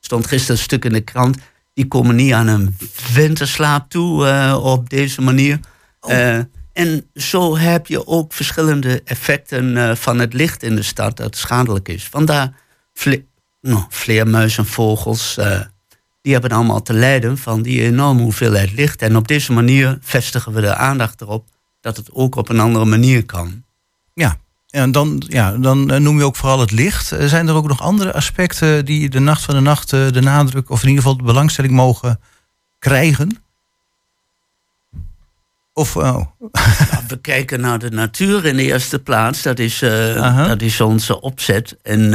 stond 0.00 0.26
gisteren 0.26 0.56
een 0.56 0.62
stuk 0.62 0.84
in 0.84 0.92
de 0.92 1.00
krant, 1.00 1.36
die 1.74 1.88
komen 1.88 2.14
niet 2.14 2.32
aan 2.32 2.46
een 2.46 2.76
winterslaap 3.12 3.90
toe 3.90 4.26
eh, 4.26 4.58
op 4.62 4.90
deze 4.90 5.20
manier. 5.20 5.60
Eh, 6.00 6.38
en 6.72 7.06
zo 7.14 7.56
heb 7.56 7.86
je 7.86 8.06
ook 8.06 8.32
verschillende 8.32 9.02
effecten 9.04 9.76
eh, 9.76 9.94
van 9.94 10.18
het 10.18 10.32
licht 10.32 10.62
in 10.62 10.76
de 10.76 10.82
stad 10.82 11.16
dat 11.16 11.36
schadelijk 11.36 11.88
is. 11.88 12.04
Vandaar 12.04 12.54
vle 12.94 13.24
nou, 13.60 13.84
vleermuizen, 13.88 14.66
vogels, 14.66 15.38
die 16.22 16.32
hebben 16.32 16.50
allemaal 16.50 16.82
te 16.82 16.92
lijden 16.92 17.38
van 17.38 17.62
die 17.62 17.82
enorme 17.82 18.22
hoeveelheid 18.22 18.72
licht. 18.72 19.02
En 19.02 19.16
op 19.16 19.28
deze 19.28 19.52
manier 19.52 19.98
vestigen 20.00 20.52
we 20.52 20.60
de 20.60 20.74
aandacht 20.74 21.20
erop 21.20 21.48
dat 21.80 21.96
het 21.96 22.12
ook 22.12 22.34
op 22.34 22.48
een 22.48 22.60
andere 22.60 22.84
manier 22.84 23.24
kan. 23.24 23.64
Ja, 24.14 24.36
en 24.72 24.92
dan, 24.92 25.22
ja, 25.28 25.50
dan 25.56 25.90
eh, 25.90 26.00
noem 26.00 26.18
je 26.18 26.24
ook 26.24 26.36
vooral 26.36 26.60
het 26.60 26.70
licht. 26.70 27.12
Eh, 27.12 27.26
Zijn 27.26 27.48
er 27.48 27.54
ook 27.54 27.68
nog 27.68 27.82
andere 27.82 28.12
aspecten 28.12 28.84
die 28.84 29.08
de 29.08 29.18
nacht 29.18 29.42
van 29.42 29.54
de 29.54 29.60
nacht 29.60 29.92
eh, 29.92 30.10
de 30.10 30.20
nadruk, 30.20 30.70
of 30.70 30.82
in 30.82 30.88
ieder 30.88 31.02
geval 31.02 31.18
de 31.18 31.24
belangstelling 31.24 31.72
mogen 31.74 32.20
krijgen? 32.78 33.42
Of, 35.72 35.96
oh, 35.96 36.26
Ja, 36.90 37.02
we 37.08 37.20
kijken 37.20 37.60
naar 37.60 37.78
de 37.78 37.90
natuur 37.90 38.44
in 38.44 38.56
de 38.56 38.62
eerste 38.62 38.98
plaats. 38.98 39.42
Dat 39.42 39.58
is, 39.58 39.78
dat 40.24 40.62
is 40.62 40.80
onze 40.80 41.20
opzet. 41.20 41.76
En 41.82 42.12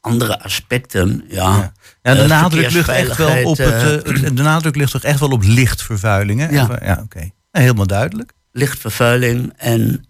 andere 0.00 0.42
aspecten, 0.42 1.24
ja. 1.28 1.72
ja, 2.02 2.14
de 2.14 2.26
nadruk 2.26 2.70
ligt 2.70 2.88
echt 2.88 3.16
wel 3.16 3.44
op 3.44 3.56
het, 3.56 4.36
de 4.36 4.42
nadruk 4.42 4.76
ligt 4.76 4.92
toch 4.92 5.02
echt 5.02 5.20
wel 5.20 5.30
op 5.30 5.42
lichtvervuiling, 5.42 6.40
hè? 6.40 6.48
Ja. 6.48 6.78
Ja 6.82 7.00
oké. 7.02 7.20
Ja, 7.52 7.60
helemaal 7.60 7.86
duidelijk. 7.86 8.32
lichtvervuiling 8.52 9.52
en 9.56 10.04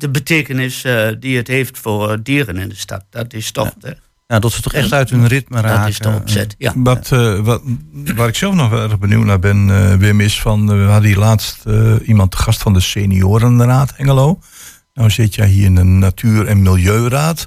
de 0.00 0.08
betekenis 0.10 0.84
eh, 0.84 1.08
die 1.20 1.36
het 1.36 1.46
heeft 1.48 1.78
voor 1.78 2.22
dieren 2.22 2.56
in 2.56 2.68
de 2.68 2.74
stad. 2.76 3.04
Dat 3.10 3.32
is 3.32 3.50
toch 3.50 3.74
de, 3.78 3.96
Ja, 4.26 4.38
dat 4.38 4.52
ze 4.52 4.62
toch 4.62 4.72
echt 4.72 4.92
uit 4.92 5.10
hun 5.10 5.26
ritme 5.26 5.60
raken. 5.60 5.78
dat 5.80 5.88
is 5.88 5.98
de 5.98 6.08
opzet. 6.08 6.54
Ja. 6.58 6.72
Wat, 6.76 7.12
eh, 7.12 7.40
wat, 7.40 7.62
waar 8.14 8.28
ik 8.28 8.34
zelf 8.36 8.54
nog 8.54 8.72
erg 8.72 8.98
benieuwd 8.98 9.24
naar 9.24 9.38
ben, 9.38 9.70
eh, 9.70 9.94
Wim, 9.94 10.20
is 10.20 10.40
van... 10.40 10.70
eh, 10.72 10.76
we 10.76 10.82
hadden 10.90 11.08
hier 11.10 11.18
laatst 11.18 11.66
eh, 11.66 11.94
iemand 12.04 12.30
te 12.30 12.36
gast 12.36 12.62
van 12.62 12.72
de 12.72 12.80
Seniorenraad 12.80 13.92
Hengelo. 13.96 14.38
Nou 14.94 15.10
zit 15.10 15.34
jij 15.34 15.46
hier 15.48 15.64
in 15.64 15.74
de 15.74 15.82
Natuur- 15.84 16.46
en 16.46 16.62
Milieuraad. 16.62 17.46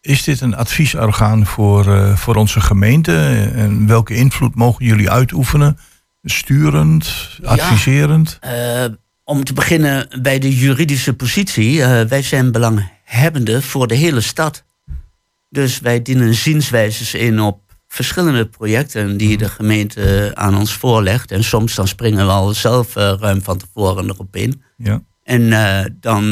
Is 0.00 0.22
dit 0.24 0.40
een 0.40 0.56
adviesorgaan 0.56 1.46
voor, 1.46 1.94
eh, 1.94 2.16
voor 2.16 2.34
onze 2.34 2.60
gemeente? 2.60 3.16
En 3.54 3.86
welke 3.86 4.14
invloed 4.14 4.54
mogen 4.54 4.84
jullie 4.84 5.10
uitoefenen? 5.10 5.78
Sturend, 6.22 7.28
adviserend? 7.44 8.38
Eh, 8.40 8.84
om 9.28 9.44
te 9.44 9.52
beginnen 9.52 10.08
bij 10.22 10.38
de 10.38 10.56
juridische 10.56 11.14
positie. 11.14 11.82
Eh, 11.82 12.00
wij 12.08 12.22
zijn 12.22 12.52
belanghebbende 12.52 13.62
voor 13.62 13.86
de 13.86 13.94
hele 13.94 14.20
stad. 14.20 14.64
Dus 15.50 15.80
wij 15.80 16.02
dienen 16.02 16.34
zienswijzes 16.34 17.14
in 17.14 17.40
op 17.40 17.60
verschillende 17.88 18.46
projecten 18.46 19.16
die 19.16 19.36
de 19.36 19.48
gemeente 19.48 20.30
aan 20.34 20.56
ons 20.56 20.72
voorlegt. 20.72 21.30
En 21.30 21.44
soms 21.44 21.74
dan 21.74 21.88
springen 21.88 22.26
we 22.26 22.32
al 22.32 22.54
zelf 22.54 22.96
eh, 22.96 23.12
ruim 23.20 23.42
van 23.42 23.58
tevoren 23.58 24.04
erop 24.04 24.36
in. 24.36 24.62
Ja. 24.76 25.02
En 25.22 25.52
eh, 25.52 25.84
dan, 26.00 26.24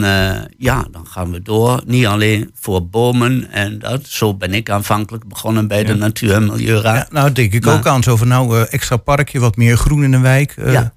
ja, 0.59 0.87
dan 0.91 1.07
gaan 1.07 1.31
we 1.33 1.43
door. 1.43 1.83
Niet 1.87 2.07
alleen 2.07 2.51
voor 2.55 2.89
bomen 2.89 3.51
en 3.51 3.79
dat. 3.79 4.07
Zo 4.07 4.35
ben 4.35 4.55
ik 4.55 4.71
aanvankelijk 4.71 5.29
begonnen 5.29 5.69
bij 5.69 5.85
de 5.85 5.95
Natuur- 5.95 6.35
en 6.35 6.47
Milieuraad. 6.47 6.97
Ja, 6.97 7.07
nou, 7.21 7.33
denk 7.33 7.53
ik 7.53 7.65
Maar- 7.65 7.75
ook 7.77 7.87
aan. 7.87 8.03
Zo 8.03 8.17
van 8.17 8.29
nou, 8.29 8.65
extra 8.65 8.97
parkje, 8.97 9.39
wat 9.41 9.57
meer 9.57 9.77
groen 9.77 10.05
in 10.05 10.13
een 10.13 10.23
wijk. 10.23 10.55
ja. 10.57 10.95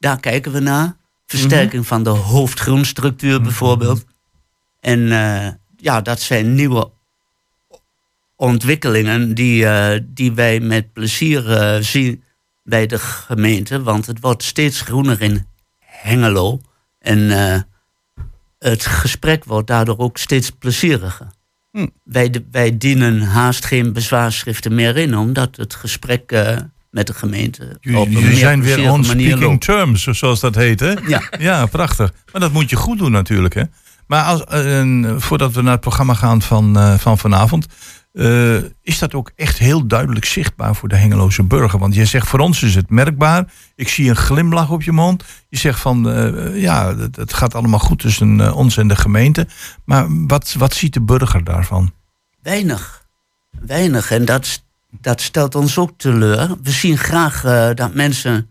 Daar 0.00 0.20
kijken 0.20 0.52
we 0.52 0.60
naar. 0.60 0.96
Versterking 1.26 1.86
van 1.86 2.02
de 2.02 2.10
hoofdgroenstructuur 2.10 3.40
bijvoorbeeld. 3.42 4.04
En 4.80 5.12
eh, 5.12 5.48
ja, 5.76 6.00
dat 6.00 6.20
zijn 6.20 6.54
nieuwe 6.54 6.90
ontwikkelingen 8.36 9.34
die, 9.34 9.66
eh, 9.66 10.00
die 10.06 10.32
wij 10.32 10.60
met 10.60 10.92
plezier 10.92 11.50
eh, 11.52 11.82
zien 11.82 12.22
bij 12.62 12.86
de 12.86 12.98
gemeente. 12.98 13.82
Want 13.82 14.06
het 14.06 14.20
wordt 14.20 14.42
steeds 14.42 14.80
groener 14.80 15.20
in 15.22 15.46
Hengelo. 15.78 16.60
En 16.98 17.18
het 18.58 18.86
gesprek 18.86 19.44
wordt 19.44 19.66
daardoor 19.66 19.98
ook 19.98 20.18
steeds 20.18 20.50
plezieriger. 20.50 21.26
Hm. 21.70 21.86
Wij, 22.02 22.30
de- 22.30 22.44
wij 22.50 22.78
dienen 22.78 23.20
haast 23.20 23.64
geen 23.64 23.92
bezwaarschriften 23.92 24.74
meer 24.74 24.96
in, 24.96 25.16
omdat 25.16 25.56
het 25.56 25.74
gesprek 25.74 26.32
met 26.90 27.06
de 27.06 27.14
gemeente 27.14 27.78
op 27.94 28.08
Jullie, 28.08 28.36
zijn 28.36 28.62
weer 28.62 28.90
on 28.90 29.04
speaking 29.04 29.40
loopt. 29.40 29.64
terms, 29.64 30.02
zoals 30.04 30.40
dat 30.40 30.54
heet, 30.54 30.80
hè? 30.80 30.92
Ja. 31.06 31.22
Ja, 31.38 31.66
prachtig. 31.66 32.12
Maar 32.32 32.40
dat 32.40 32.52
moet 32.52 32.70
je 32.70 32.76
goed 32.76 32.98
doen 32.98 33.12
natuurlijk, 33.12 33.54
hè? 33.54 33.62
Maar 34.06 34.24
als, 34.24 34.44
en 34.44 35.16
voordat 35.18 35.52
we 35.52 35.62
naar 35.62 35.72
het 35.72 35.80
programma 35.80 36.14
gaan 36.14 36.42
van, 36.42 36.78
eh, 36.78 36.94
van 36.94 37.18
vanavond... 37.18 37.66
is 38.82 38.98
dat 38.98 39.14
ook 39.14 39.32
echt 39.36 39.58
heel 39.58 39.86
duidelijk 39.86 40.24
zichtbaar 40.24 40.74
voor 40.74 40.88
de 40.88 40.96
Hengeloze 40.96 41.42
burger? 41.42 41.78
Want 41.78 41.94
je 41.94 42.04
zegt, 42.04 42.28
voor 42.28 42.38
ons 42.38 42.62
is 42.62 42.74
het 42.74 42.90
merkbaar. 42.90 43.52
Ik 43.74 43.88
zie 43.88 44.08
een 44.08 44.16
glimlach 44.16 44.70
op 44.70 44.82
je 44.82 44.92
mond. 44.92 45.24
Je 45.48 45.58
zegt 45.58 45.80
van, 45.80 46.02
ja, 46.54 46.96
het, 46.96 47.32
gaat 47.32 47.54
allemaal 47.54 47.78
goed 47.78 47.98
tussen 47.98 48.54
ons 48.54 48.76
en 48.76 48.88
de 48.88 48.96
gemeente. 48.96 49.46
Maar 49.84 50.06
wat, 50.26 50.54
wat 50.58 50.74
ziet 50.74 50.92
de 50.92 51.02
burger 51.02 51.44
daarvan? 51.44 51.92
Weinig. 52.42 53.06
Weinig. 53.50 54.10
En 54.10 54.24
dat, 54.24 54.62
dat 54.90 55.20
stelt 55.20 55.54
ons 55.54 55.78
ook 55.78 55.90
teleur. 55.96 56.56
We 56.62 56.70
zien 56.70 56.98
graag 56.98 57.44
eh, 57.44 57.70
dat 57.74 57.94
mensen 57.94 58.50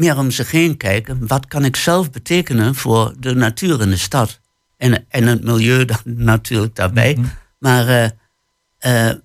meer 0.00 0.18
om 0.18 0.30
zich 0.30 0.50
heen 0.50 0.76
kijken. 0.76 1.26
Wat 1.26 1.46
kan 1.46 1.64
ik 1.64 1.76
zelf 1.76 2.10
betekenen 2.10 2.74
voor 2.74 3.14
de 3.18 3.34
natuur 3.34 3.80
in 3.80 3.90
de 3.90 3.96
stad? 3.96 4.40
En, 4.76 5.04
en 5.08 5.26
het 5.26 5.44
milieu 5.44 5.84
dan 5.90 5.98
natuurlijk 6.04 6.74
daarbij. 6.74 7.18
Maar 7.58 7.88
eh, 7.88 9.08
eh, 9.08 9.16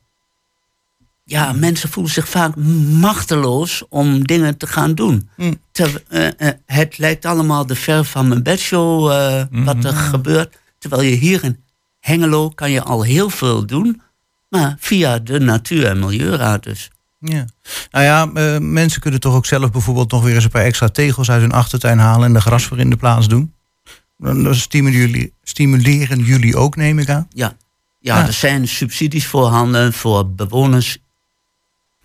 ja, 1.24 1.52
mensen 1.54 1.90
voelen 1.90 2.14
zich 2.14 2.30
vaak 2.30 2.56
machteloos 2.92 3.84
om 3.90 4.28
dingen 4.28 4.58
te 4.58 4.68
gaan 4.68 4.96
doen. 4.96 5.30
Mm. 5.38 5.60
Ter- 5.72 6.04
eh, 6.08 6.50
het 6.66 6.98
lijkt 6.98 7.26
allemaal 7.26 7.66
de 7.66 7.76
ver 7.76 8.06
van 8.06 8.28
mijn 8.28 8.44
bedshow 8.44 9.08
wat 9.66 9.84
er 9.84 9.94
gebeurt. 9.94 10.58
Terwijl 10.78 11.02
je 11.02 11.16
hier 11.16 11.44
in 11.44 11.64
Hengelo 12.00 12.50
kan 12.50 12.72
je 12.72 12.82
al 12.82 13.04
heel 13.04 13.30
veel 13.30 13.66
doen. 13.66 14.02
Maar 14.50 14.76
via 14.80 15.20
de 15.20 15.40
Natuur- 15.40 15.86
en 15.86 16.00
Milieuraad 16.00 16.64
dus. 16.64 16.90
Ja. 17.20 17.46
Nou 17.92 18.06
ja, 18.06 18.30
eh, 18.34 18.58
mensen 18.60 19.02
kunnen 19.02 19.20
toch 19.20 19.34
ook 19.36 19.46
zelf 19.46 19.72
bijvoorbeeld 19.72 20.12
nog 20.12 20.24
weer 20.24 20.36
eens 20.36 20.44
een 20.44 20.50
paar 20.50 20.64
extra 20.64 20.90
tegels 20.90 21.32
uit 21.32 21.42
hun 21.42 21.52
achtertuin 21.52 21.98
halen 21.98 22.28
en 22.28 22.34
de 22.34 22.42
gras 22.42 22.64
voor 22.64 22.80
in 22.80 22.90
de 22.90 22.96
plaats 22.98 23.28
doen. 23.28 23.54
Dan 24.18 24.44
dan 24.44 24.56
stimuleren 24.56 25.08
jullie, 25.10 25.34
stimuleren 25.44 26.20
jullie 26.20 26.56
ook, 26.58 26.76
neem 26.76 27.00
ik 27.00 27.10
aan. 27.10 27.28
Ja. 27.30 27.56
Ja, 28.00 28.18
Ja. 28.20 28.26
er 28.28 28.34
zijn 28.34 28.68
subsidies 28.68 29.26
voorhanden 29.28 29.94
voor 29.94 30.30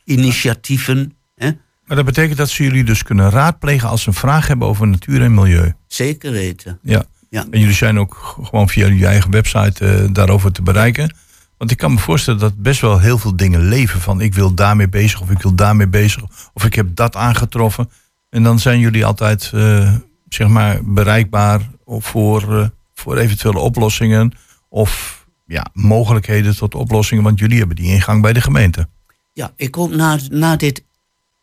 bewonersinitiatieven. 0.04 1.14
Hè? 1.36 1.50
Maar 1.86 1.96
dat 1.96 2.04
betekent 2.04 2.38
dat 2.38 2.48
ze 2.50 2.62
jullie 2.62 2.84
dus 2.84 3.02
kunnen 3.02 3.30
raadplegen... 3.30 3.88
als 3.88 4.02
ze 4.02 4.08
een 4.08 4.14
vraag 4.14 4.46
hebben 4.46 4.68
over 4.68 4.86
natuur 4.88 5.22
en 5.22 5.34
milieu. 5.34 5.74
Zeker 5.86 6.32
weten. 6.32 6.78
Ja. 6.82 7.04
Ja. 7.30 7.46
En 7.50 7.60
jullie 7.60 7.74
zijn 7.74 7.98
ook 7.98 8.38
gewoon 8.42 8.68
via 8.68 8.86
je 8.86 9.06
eigen 9.06 9.30
website 9.30 9.86
eh, 9.86 10.04
daarover 10.12 10.52
te 10.52 10.62
bereiken. 10.62 11.16
Want 11.60 11.72
ik 11.72 11.78
kan 11.78 11.92
me 11.92 11.98
voorstellen 11.98 12.40
dat 12.40 12.56
best 12.56 12.80
wel 12.80 12.98
heel 12.98 13.18
veel 13.18 13.36
dingen 13.36 13.68
leven. 13.68 14.00
Van 14.00 14.20
ik 14.20 14.34
wil 14.34 14.54
daarmee 14.54 14.88
bezig 14.88 15.20
of 15.20 15.30
ik 15.30 15.42
wil 15.42 15.54
daarmee 15.54 15.88
bezig. 15.88 16.22
Of 16.52 16.64
ik 16.64 16.74
heb 16.74 16.96
dat 16.96 17.16
aangetroffen. 17.16 17.90
En 18.30 18.42
dan 18.42 18.58
zijn 18.58 18.78
jullie 18.78 19.06
altijd 19.06 19.50
eh, 19.54 19.94
zeg 20.28 20.48
maar 20.48 20.80
bereikbaar 20.84 21.70
voor, 21.86 22.58
eh, 22.58 22.66
voor 22.94 23.16
eventuele 23.16 23.58
oplossingen. 23.58 24.32
Of 24.68 25.24
ja, 25.46 25.66
mogelijkheden 25.72 26.56
tot 26.56 26.74
oplossingen. 26.74 27.24
Want 27.24 27.38
jullie 27.38 27.58
hebben 27.58 27.76
die 27.76 27.92
ingang 27.92 28.22
bij 28.22 28.32
de 28.32 28.40
gemeente. 28.40 28.88
Ja, 29.32 29.52
ik 29.56 29.74
hoop 29.74 29.94
na, 29.94 30.18
na 30.30 30.56
dit 30.56 30.84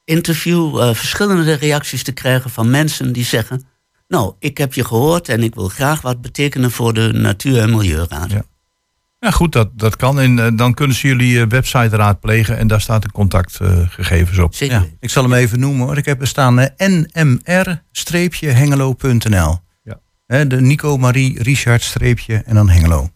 interview 0.04 0.82
eh, 0.82 0.94
verschillende 0.94 1.54
reacties 1.54 2.04
te 2.04 2.12
krijgen 2.12 2.50
van 2.50 2.70
mensen 2.70 3.14
die 3.14 3.26
zeggen: 3.26 3.66
nou, 4.08 4.34
ik 4.40 4.58
heb 4.58 4.74
je 4.74 4.86
gehoord 4.86 5.30
en 5.30 5.44
ik 5.44 5.56
wil 5.56 5.68
graag 5.68 6.02
wat 6.02 6.22
betekenen 6.22 6.72
voor 6.72 6.94
de 6.94 7.12
Natuur- 7.14 7.62
en 7.62 7.70
Milieuraad. 7.70 8.32
Ja. 8.32 8.44
Ja, 9.28 9.34
goed, 9.34 9.52
dat, 9.52 9.70
dat 9.74 9.96
kan. 9.96 10.20
En 10.20 10.40
eh, 10.40 10.48
dan 10.56 10.74
kunnen 10.74 10.96
ze 10.96 11.08
jullie 11.08 11.42
eh, 11.42 11.48
website 11.48 11.96
raadplegen 11.96 12.58
en 12.58 12.68
daar 12.68 12.82
staat 12.82 13.02
de 13.02 13.12
contactgegevens 13.12 14.38
op. 14.40 14.56
Zeker. 14.56 14.76
Ja, 14.76 14.86
ik 15.00 15.10
zal 15.10 15.24
hem 15.24 15.34
even 15.34 15.60
noemen 15.60 15.86
hoor. 15.86 15.98
Ik 15.98 16.06
heb 16.06 16.22
er 16.22 16.28
staan 16.28 16.60
eh, 16.60 16.88
nmr-hengelo.nl. 16.90 19.60
Ja. 19.84 20.00
Hè, 20.28 20.48
de 20.48 20.62
Nico 20.62 20.98
Marie 20.98 21.44
Richard 21.44 21.84
streepje 21.84 22.36
en 22.46 22.56
dan 22.56 22.70
Hengelo. 22.70 23.10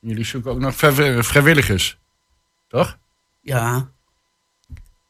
Jullie 0.00 0.24
zoeken 0.24 0.50
ook 0.50 0.58
nog 0.60 0.76
vrijw- 0.76 1.22
vrijwilligers. 1.22 1.98
Toch? 2.68 2.98
Ja. 3.42 3.88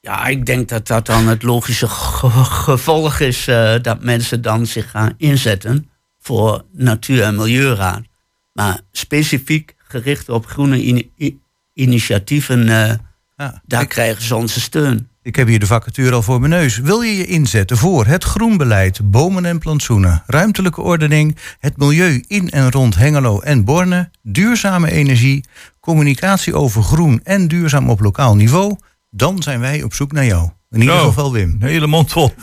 Ja, 0.00 0.26
ik 0.26 0.46
denk 0.46 0.68
dat 0.68 0.86
dat 0.86 1.06
dan 1.06 1.26
het 1.28 1.42
logische 1.42 1.88
ge- 1.88 2.30
gevolg 2.44 3.20
is 3.20 3.48
eh, 3.48 3.74
dat 3.82 4.02
mensen 4.02 4.42
dan 4.42 4.66
zich 4.66 4.90
gaan 4.90 5.14
inzetten 5.16 5.90
voor 6.18 6.64
Natuur- 6.72 7.22
en 7.22 7.36
Milieuraad. 7.36 8.02
Maar 8.52 8.80
specifiek 8.92 9.74
gericht 9.90 10.28
op 10.28 10.46
groene 10.46 11.04
initiatieven, 11.74 12.68
eh, 12.68 12.94
Ja, 13.36 13.62
daar 13.66 13.82
ik, 13.82 13.88
krijgen 13.88 14.22
ze 14.22 14.36
onze 14.36 14.60
steun. 14.60 15.08
ik 15.22 15.36
heb 15.36 15.46
hier 15.46 15.58
de 15.58 15.66
vacature 15.66 16.14
al 16.14 16.22
voor 16.22 16.40
mijn 16.40 16.52
neus. 16.52 16.78
Wil 16.78 17.00
je 17.00 17.16
je 17.16 17.26
inzetten 17.26 17.76
voor 17.76 18.06
het 18.06 18.24
groenbeleid, 18.24 19.10
bomen 19.10 19.44
en 19.44 19.58
plantsoenen, 19.58 20.22
ruimtelijke 20.26 20.80
ordening, 20.80 21.36
het 21.58 21.76
milieu 21.76 22.24
in 22.26 22.50
en 22.50 22.70
rond 22.70 22.96
Hengelo 22.96 23.40
en 23.40 23.64
Borne, 23.64 24.10
duurzame 24.22 24.90
energie, 24.90 25.44
communicatie 25.80 26.54
over 26.54 26.82
groen 26.82 27.20
en 27.24 27.48
duurzaam 27.48 27.90
op 27.90 28.00
lokaal 28.00 28.36
niveau? 28.36 28.76
Dan 29.10 29.42
zijn 29.42 29.60
wij 29.60 29.82
op 29.82 29.94
zoek 29.94 30.12
naar 30.12 30.24
jou. 30.26 30.50
In 30.70 30.80
ieder 30.80 30.98
geval 30.98 31.32
Wim. 31.32 31.56
Een 31.60 31.68
hele 31.68 31.86
mond 31.86 32.12
vol. 32.12 32.34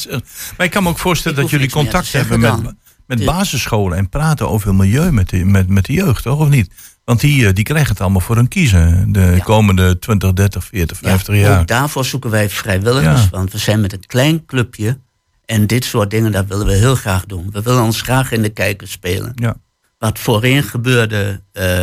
maar 0.56 0.66
ik 0.66 0.70
kan 0.70 0.82
me 0.82 0.88
ook 0.88 0.98
voorstellen 0.98 1.36
Ik 1.36 1.42
dat 1.42 1.50
jullie 1.50 1.70
contact 1.70 2.12
hebben 2.12 2.40
met, 2.40 2.74
met 3.06 3.24
basisscholen 3.24 3.98
en 3.98 4.08
praten 4.08 4.48
over 4.48 4.68
het 4.68 4.76
milieu 4.76 5.12
met 5.12 5.28
de, 5.28 5.44
met, 5.44 5.68
met 5.68 5.84
de 5.84 5.92
jeugd, 5.92 6.22
toch? 6.22 6.38
Of 6.38 6.48
niet? 6.48 6.72
Want 7.04 7.20
die, 7.20 7.46
eh, 7.46 7.54
die 7.54 7.64
krijgen 7.64 7.88
het 7.90 8.00
allemaal 8.00 8.20
voor 8.20 8.36
hun 8.36 8.48
kiezen 8.48 9.12
de 9.12 9.20
Ja. 9.20 9.38
komende 9.38 9.98
20, 9.98 10.32
30, 10.32 10.64
40, 10.64 10.98
50 10.98 11.34
Ja, 11.34 11.40
jaar. 11.40 11.60
Ook 11.60 11.66
daarvoor 11.66 12.04
zoeken 12.04 12.30
wij 12.30 12.50
vrijwilligers, 12.50 13.22
Ja. 13.22 13.28
want 13.30 13.52
we 13.52 13.58
zijn 13.58 13.80
met 13.80 13.92
een 13.92 14.06
klein 14.06 14.44
clubje. 14.46 14.98
En 15.44 15.66
dit 15.66 15.84
soort 15.84 16.10
dingen, 16.10 16.32
dat 16.32 16.46
willen 16.46 16.66
we 16.66 16.72
heel 16.72 16.94
graag 16.94 17.26
doen. 17.26 17.50
We 17.52 17.62
willen 17.62 17.82
ons 17.82 18.00
graag 18.00 18.32
in 18.32 18.42
de 18.42 18.48
kijker 18.48 18.88
spelen. 18.88 19.32
Ja. 19.34 19.54
Wat 19.98 20.18
voorheen 20.18 20.62
gebeurde 20.62 21.40
eh, 21.52 21.82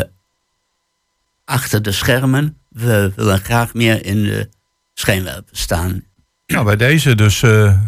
achter 1.46 1.82
de 1.82 1.92
schermen, 1.92 2.58
we 2.70 3.12
willen 3.16 3.40
graag 3.40 3.74
meer 3.74 4.06
in 4.06 4.24
de 4.24 4.50
schijnwerper 4.94 5.58
staan. 5.58 6.04
Nou, 6.48 6.66
bij 6.66 6.76
deze 6.76 7.16
dus 7.16 7.42
eh, 7.44 7.80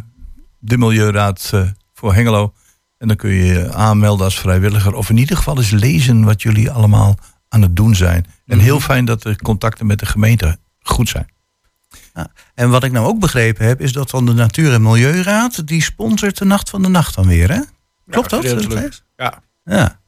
de 0.59 0.77
Milieuraad 0.77 1.49
eh, 1.53 1.67
voor 1.93 2.13
Hengelo. 2.13 2.53
En 3.01 3.07
dan 3.07 3.15
kun 3.17 3.29
je 3.29 3.45
je 3.45 3.73
aanmelden 3.73 4.25
als 4.25 4.39
vrijwilliger. 4.39 4.93
Of 4.93 5.09
in 5.09 5.17
ieder 5.17 5.37
geval 5.37 5.57
eens 5.57 5.69
lezen 5.71 6.23
wat 6.23 6.41
jullie 6.41 6.71
allemaal 6.71 7.17
aan 7.49 7.61
het 7.61 7.75
doen 7.75 7.95
zijn. 7.95 8.25
En 8.45 8.59
heel 8.59 8.79
fijn 8.79 9.05
dat 9.05 9.21
de 9.21 9.35
contacten 9.35 9.85
met 9.85 9.99
de 9.99 10.05
gemeente 10.05 10.57
goed 10.81 11.09
zijn. 11.09 11.27
En 12.55 12.69
wat 12.69 12.83
ik 12.83 12.91
nou 12.91 13.07
ook 13.07 13.19
begrepen 13.19 13.65
heb, 13.65 13.81
is 13.81 13.93
dat 13.93 14.09
dan 14.09 14.25
de 14.25 14.33
Natuur- 14.33 14.73
en 14.73 14.81
Milieuraad, 14.81 15.67
die 15.67 15.81
sponsort 15.81 16.37
de 16.37 16.45
Nacht 16.45 16.69
van 16.69 16.81
de 16.81 16.87
Nacht 16.87 17.15
dan 17.15 17.27
weer, 17.27 17.49
hè? 17.51 17.59
Klopt 18.09 18.29
dat? 18.29 18.43
Ja. 19.15 19.41
Ja. 19.63 19.99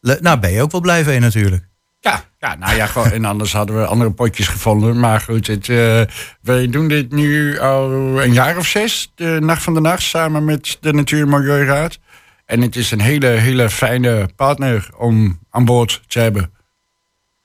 Le- 0.00 0.18
Nou, 0.20 0.40
ben 0.40 0.50
je 0.52 0.62
ook 0.62 0.70
wel 0.72 0.80
blij 0.80 1.04
mee 1.04 1.18
natuurlijk. 1.20 1.68
Ja, 2.04 2.24
ja, 2.38 2.54
nou 2.54 2.74
ja, 2.76 2.86
gewoon, 2.86 3.10
en 3.10 3.24
anders 3.24 3.52
hadden 3.52 3.76
we 3.76 3.86
andere 3.86 4.10
potjes 4.10 4.48
gevonden. 4.48 5.00
Maar 5.00 5.20
goed, 5.20 5.46
het, 5.46 5.68
eh, 5.68 6.02
wij 6.40 6.68
doen 6.68 6.88
dit 6.88 7.12
nu 7.12 7.58
al 7.58 7.90
een 8.22 8.32
jaar 8.32 8.56
of 8.56 8.66
zes, 8.66 9.12
de 9.14 9.38
Nacht 9.40 9.62
van 9.62 9.74
de 9.74 9.80
Nacht, 9.80 10.02
samen 10.02 10.44
met 10.44 10.78
de 10.80 10.92
Natuur- 10.92 11.22
en 11.22 11.28
Milieuraad. 11.28 11.98
En 12.46 12.60
het 12.60 12.76
is 12.76 12.90
een 12.90 13.00
hele, 13.00 13.26
hele 13.26 13.70
fijne 13.70 14.28
partner 14.36 14.88
om 14.96 15.38
aan 15.50 15.64
boord 15.64 16.02
te 16.06 16.18
hebben. 16.18 16.52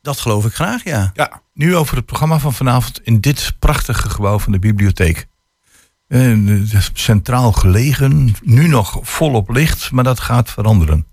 Dat 0.02 0.19
geloof 0.19 0.45
ik 0.45 0.54
graag, 0.54 0.84
ja. 0.84 1.12
Ja, 1.13 1.41
Nu 1.54 1.76
over 1.76 1.95
het 1.95 2.06
programma 2.06 2.39
van 2.39 2.54
vanavond 2.54 3.00
in 3.04 3.19
dit 3.19 3.54
prachtige 3.60 4.10
gebouw 4.10 4.39
van 4.39 4.52
de 4.52 4.60
bibliotheek. 4.60 5.28
Eh, 6.08 6.38
centraal 6.93 7.52
gelegen, 7.52 8.36
nu 8.41 8.67
nog 8.67 9.00
volop 9.02 9.50
licht, 9.50 9.91
maar 9.91 10.04
dat 10.04 10.19
gaat 10.19 10.52
veranderen. 10.52 11.06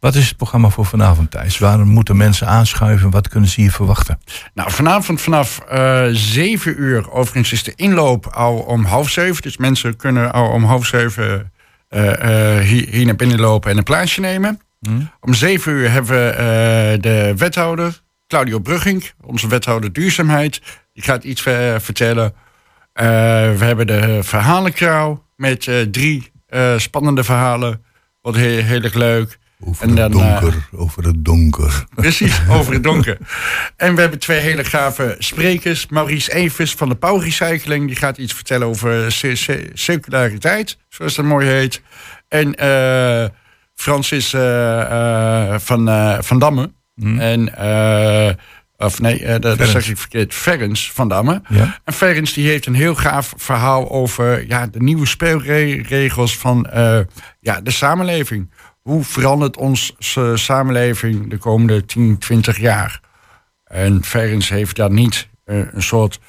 Wat 0.00 0.14
is 0.14 0.28
het 0.28 0.36
programma 0.36 0.68
voor 0.68 0.86
vanavond, 0.86 1.30
Thijs? 1.30 1.58
Waar 1.58 1.86
moeten 1.86 2.16
mensen 2.16 2.46
aanschuiven? 2.46 3.10
Wat 3.10 3.28
kunnen 3.28 3.48
ze 3.48 3.60
hier 3.60 3.72
verwachten? 3.72 4.18
nou 4.54 4.70
vanavond 4.70 5.20
vanaf 5.20 5.58
eh 5.58 6.06
zeven 6.10 6.80
uur, 6.80 7.10
overigens 7.10 7.52
is 7.52 7.62
de 7.62 7.72
inloop 7.76 8.26
al 8.26 8.58
om 8.58 8.84
half 8.84 9.10
zeven. 9.10 9.42
Dus 9.42 9.56
mensen 9.56 9.96
kunnen 9.96 10.32
al 10.32 10.50
om 10.50 10.64
half 10.64 10.86
zeven 10.86 11.52
eh, 11.88 12.58
eh, 12.58 12.64
hier, 12.64 12.88
hier 12.88 13.06
naar 13.06 13.16
binnen 13.16 13.40
lopen 13.40 13.70
en 13.70 13.76
een 13.76 13.82
plaatsje 13.82 14.20
nemen. 14.20 14.60
Om 15.20 15.34
zeven 15.34 15.72
uur 15.72 15.90
hebben 15.90 16.12
we 16.12 16.98
de 17.00 17.34
wethouder, 17.36 18.00
Claudio 18.26 18.58
Brugging, 18.58 19.10
onze 19.20 19.48
wethouder 19.48 19.92
duurzaamheid. 19.92 20.60
Die 20.92 21.02
gaat 21.02 21.24
iets 21.24 21.42
vertellen. 21.78 22.34
We 22.92 23.02
hebben 23.58 23.86
de 23.86 24.18
verhalenkraal 24.22 25.24
met 25.36 25.70
drie 25.90 26.32
spannende 26.76 27.24
verhalen. 27.24 27.84
Wordt 28.20 28.38
heel, 28.38 28.62
heel 28.62 28.82
erg 28.82 28.94
leuk. 28.94 29.38
Over 29.60 29.82
En 29.82 29.88
het 29.88 29.96
dan, 29.98 30.10
donker, 30.10 30.68
over 30.72 31.04
het 31.04 31.24
donker. 31.24 31.84
Precies, 31.94 32.40
over 32.48 32.72
het 32.72 32.82
donker. 32.82 33.18
En 33.76 33.94
we 33.94 34.00
hebben 34.00 34.18
twee 34.18 34.38
hele 34.40 34.64
gave 34.64 35.16
sprekers. 35.18 35.86
Maurice 35.86 36.32
Evers 36.34 36.74
van 36.74 36.88
de 36.88 36.94
Power 36.94 37.22
Recycling. 37.24 37.86
Die 37.86 37.96
gaat 37.96 38.18
iets 38.18 38.32
vertellen 38.34 38.66
over 38.66 39.12
ci- 39.12 39.36
ci- 39.36 39.70
circulariteit, 39.74 40.78
zoals 40.88 41.14
dat 41.14 41.24
mooi 41.24 41.46
heet. 41.46 41.82
En 42.28 42.54
eh, 42.54 43.24
Francis 43.74 44.32
eh, 44.32 44.80
eh, 45.52 45.58
van, 45.60 45.88
eh, 45.88 46.18
van 46.20 46.38
Damme. 46.38 46.72
En, 47.18 47.56
eh, 47.56 48.30
of 48.76 49.00
nee, 49.00 49.18
dat, 49.26 49.42
dat 49.42 49.52
Ferens. 49.56 49.70
zeg 49.72 49.88
ik 49.88 49.98
verkeerd. 49.98 50.34
Ferens 50.34 50.90
van 50.92 51.08
Damme. 51.08 51.42
Ja. 51.48 51.80
En 51.84 51.92
Ferens 51.92 52.32
die 52.32 52.48
heeft 52.48 52.66
een 52.66 52.74
heel 52.74 52.94
gaaf 52.94 53.32
verhaal 53.36 53.90
over 53.90 54.48
ja, 54.48 54.66
de 54.66 54.82
nieuwe 54.82 55.06
speelregels 55.06 56.38
van 56.38 56.66
eh, 56.66 56.98
ja, 57.40 57.60
de 57.60 57.70
samenleving. 57.70 58.50
Hoe 58.88 59.04
verandert 59.04 59.56
onze 59.56 60.32
samenleving 60.34 61.30
de 61.30 61.38
komende 61.38 61.84
10, 61.84 62.18
20 62.18 62.58
jaar? 62.58 63.00
En 63.64 64.04
Ferens 64.04 64.48
heeft 64.48 64.76
daar 64.76 64.90
niet 64.90 65.28
eh, 65.44 65.72
een 65.72 65.82
soort 65.82 66.20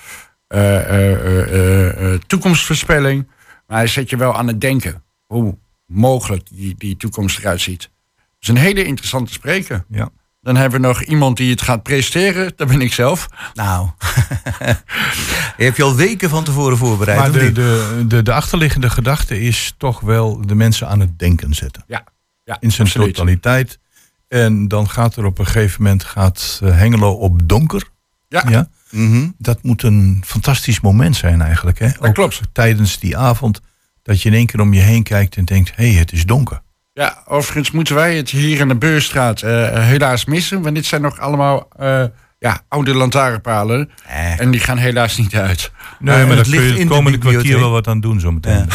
eh, 0.48 0.76
eh, 0.76 1.14
eh, 1.14 1.54
eh, 1.54 2.14
eh, 2.14 2.20
toekomstvoorspelling, 2.28 3.28
maar 3.68 3.78
hij 3.78 3.88
zet 3.88 4.10
je 4.10 4.18
wel 4.18 4.38
aan 4.38 4.48
het 4.48 4.62
denken 4.62 5.04
hoe 5.26 5.58
mogelijk 5.86 6.48
die, 6.50 6.76
die 6.78 6.98
toekomst 6.98 7.40
eruit 7.40 7.62
ziet. 7.62 7.84
Het 8.16 8.24
is 8.40 8.48
een 8.48 8.58
hele 8.58 8.84
interessante 8.84 9.34
spreker. 9.34 9.86
Ja. 9.90 10.10
Dan 10.42 10.56
hebben 10.56 10.82
we 10.82 10.88
nog 10.88 11.04
iemand 11.04 11.38
die 11.38 11.52
het 11.52 11.62
gaat 11.62 11.84
presenteren, 11.84 12.54
dat 12.56 12.68
ben 12.68 12.82
ik 12.82 12.94
zelf. 12.94 13.28
Nou, 13.54 13.90
je 15.58 15.64
hebt 15.64 15.78
je 15.78 15.84
al 15.84 15.96
weken 15.96 16.30
van 16.30 16.44
tevoren 16.44 16.78
voorbereid. 16.78 17.20
Maar 17.20 17.32
de, 17.32 17.52
de, 17.52 18.04
de, 18.08 18.22
de 18.22 18.34
achterliggende 18.34 18.90
gedachte 18.90 19.42
is 19.42 19.74
toch 19.78 20.00
wel 20.00 20.48
de 20.48 20.56
mensen 20.56 20.88
aan 20.88 21.00
het 21.00 21.20
denken 21.20 21.54
zetten. 21.54 21.84
Ja, 21.88 22.04
ja 22.46 22.58
In 22.60 22.72
zijn 22.72 22.88
absoluut. 22.88 23.16
totaliteit. 23.16 23.80
En 24.28 24.68
dan 24.68 24.90
gaat 24.90 25.16
er 25.16 25.26
op 25.26 25.40
een 25.40 25.46
gegeven 25.46 25.84
moment 25.84 26.04
gaat 26.04 26.60
eh, 26.64 26.78
Hengelo 26.78 27.12
op 27.12 27.48
donker. 27.50 27.90
Ja, 28.28 28.44
Ja? 28.50 28.68
Mhm. 28.92 29.30
Dat 29.38 29.64
moet 29.64 29.84
een 29.84 30.24
fantastisch 30.26 30.80
moment 30.80 31.16
zijn 31.16 31.42
eigenlijk. 31.42 31.80
Hè? 31.80 31.90
Ook 32.00 32.14
klopt. 32.14 32.42
tijdens 32.52 33.00
die 33.00 33.18
avond 33.18 33.62
dat 34.04 34.22
je 34.22 34.30
in 34.30 34.36
één 34.36 34.46
keer 34.46 34.60
om 34.60 34.74
je 34.74 34.82
heen 34.82 35.04
kijkt 35.04 35.36
en 35.36 35.46
denkt... 35.46 35.72
hé, 35.76 35.90
hey, 35.92 36.00
het 36.00 36.12
is 36.12 36.26
donker. 36.26 36.62
Ja, 36.94 37.24
overigens 37.28 37.72
moeten 37.72 37.96
wij 37.96 38.18
het 38.18 38.30
hier 38.30 38.60
in 38.60 38.68
de 38.68 38.76
Beurstraat 38.76 39.42
eh, 39.42 39.84
helaas 39.84 40.26
missen. 40.26 40.62
Want 40.62 40.76
dit 40.76 40.86
zijn 40.86 41.02
nog 41.02 41.20
allemaal 41.20 41.68
eh, 41.78 42.04
ja, 42.46 42.62
oude 42.68 42.94
lantaarnpalen. 42.94 43.90
Eh. 44.08 44.40
En 44.40 44.52
die 44.52 44.60
gaan 44.60 44.78
helaas 44.78 45.18
niet 45.18 45.36
uit. 45.36 45.72
Nee, 46.00 46.16
het 46.16 46.28
maar 46.28 46.36
daar 46.36 46.44
kun 46.46 46.54
ligt 46.54 46.64
je 46.64 46.70
in 46.72 46.78
het 46.80 46.88
de 46.88 46.94
komende 46.96 47.18
kwartier 47.18 47.60
wel 47.60 47.72
wat 47.72 47.88
aan 47.88 48.00
doen 48.02 48.20
zometeen. 48.20 48.68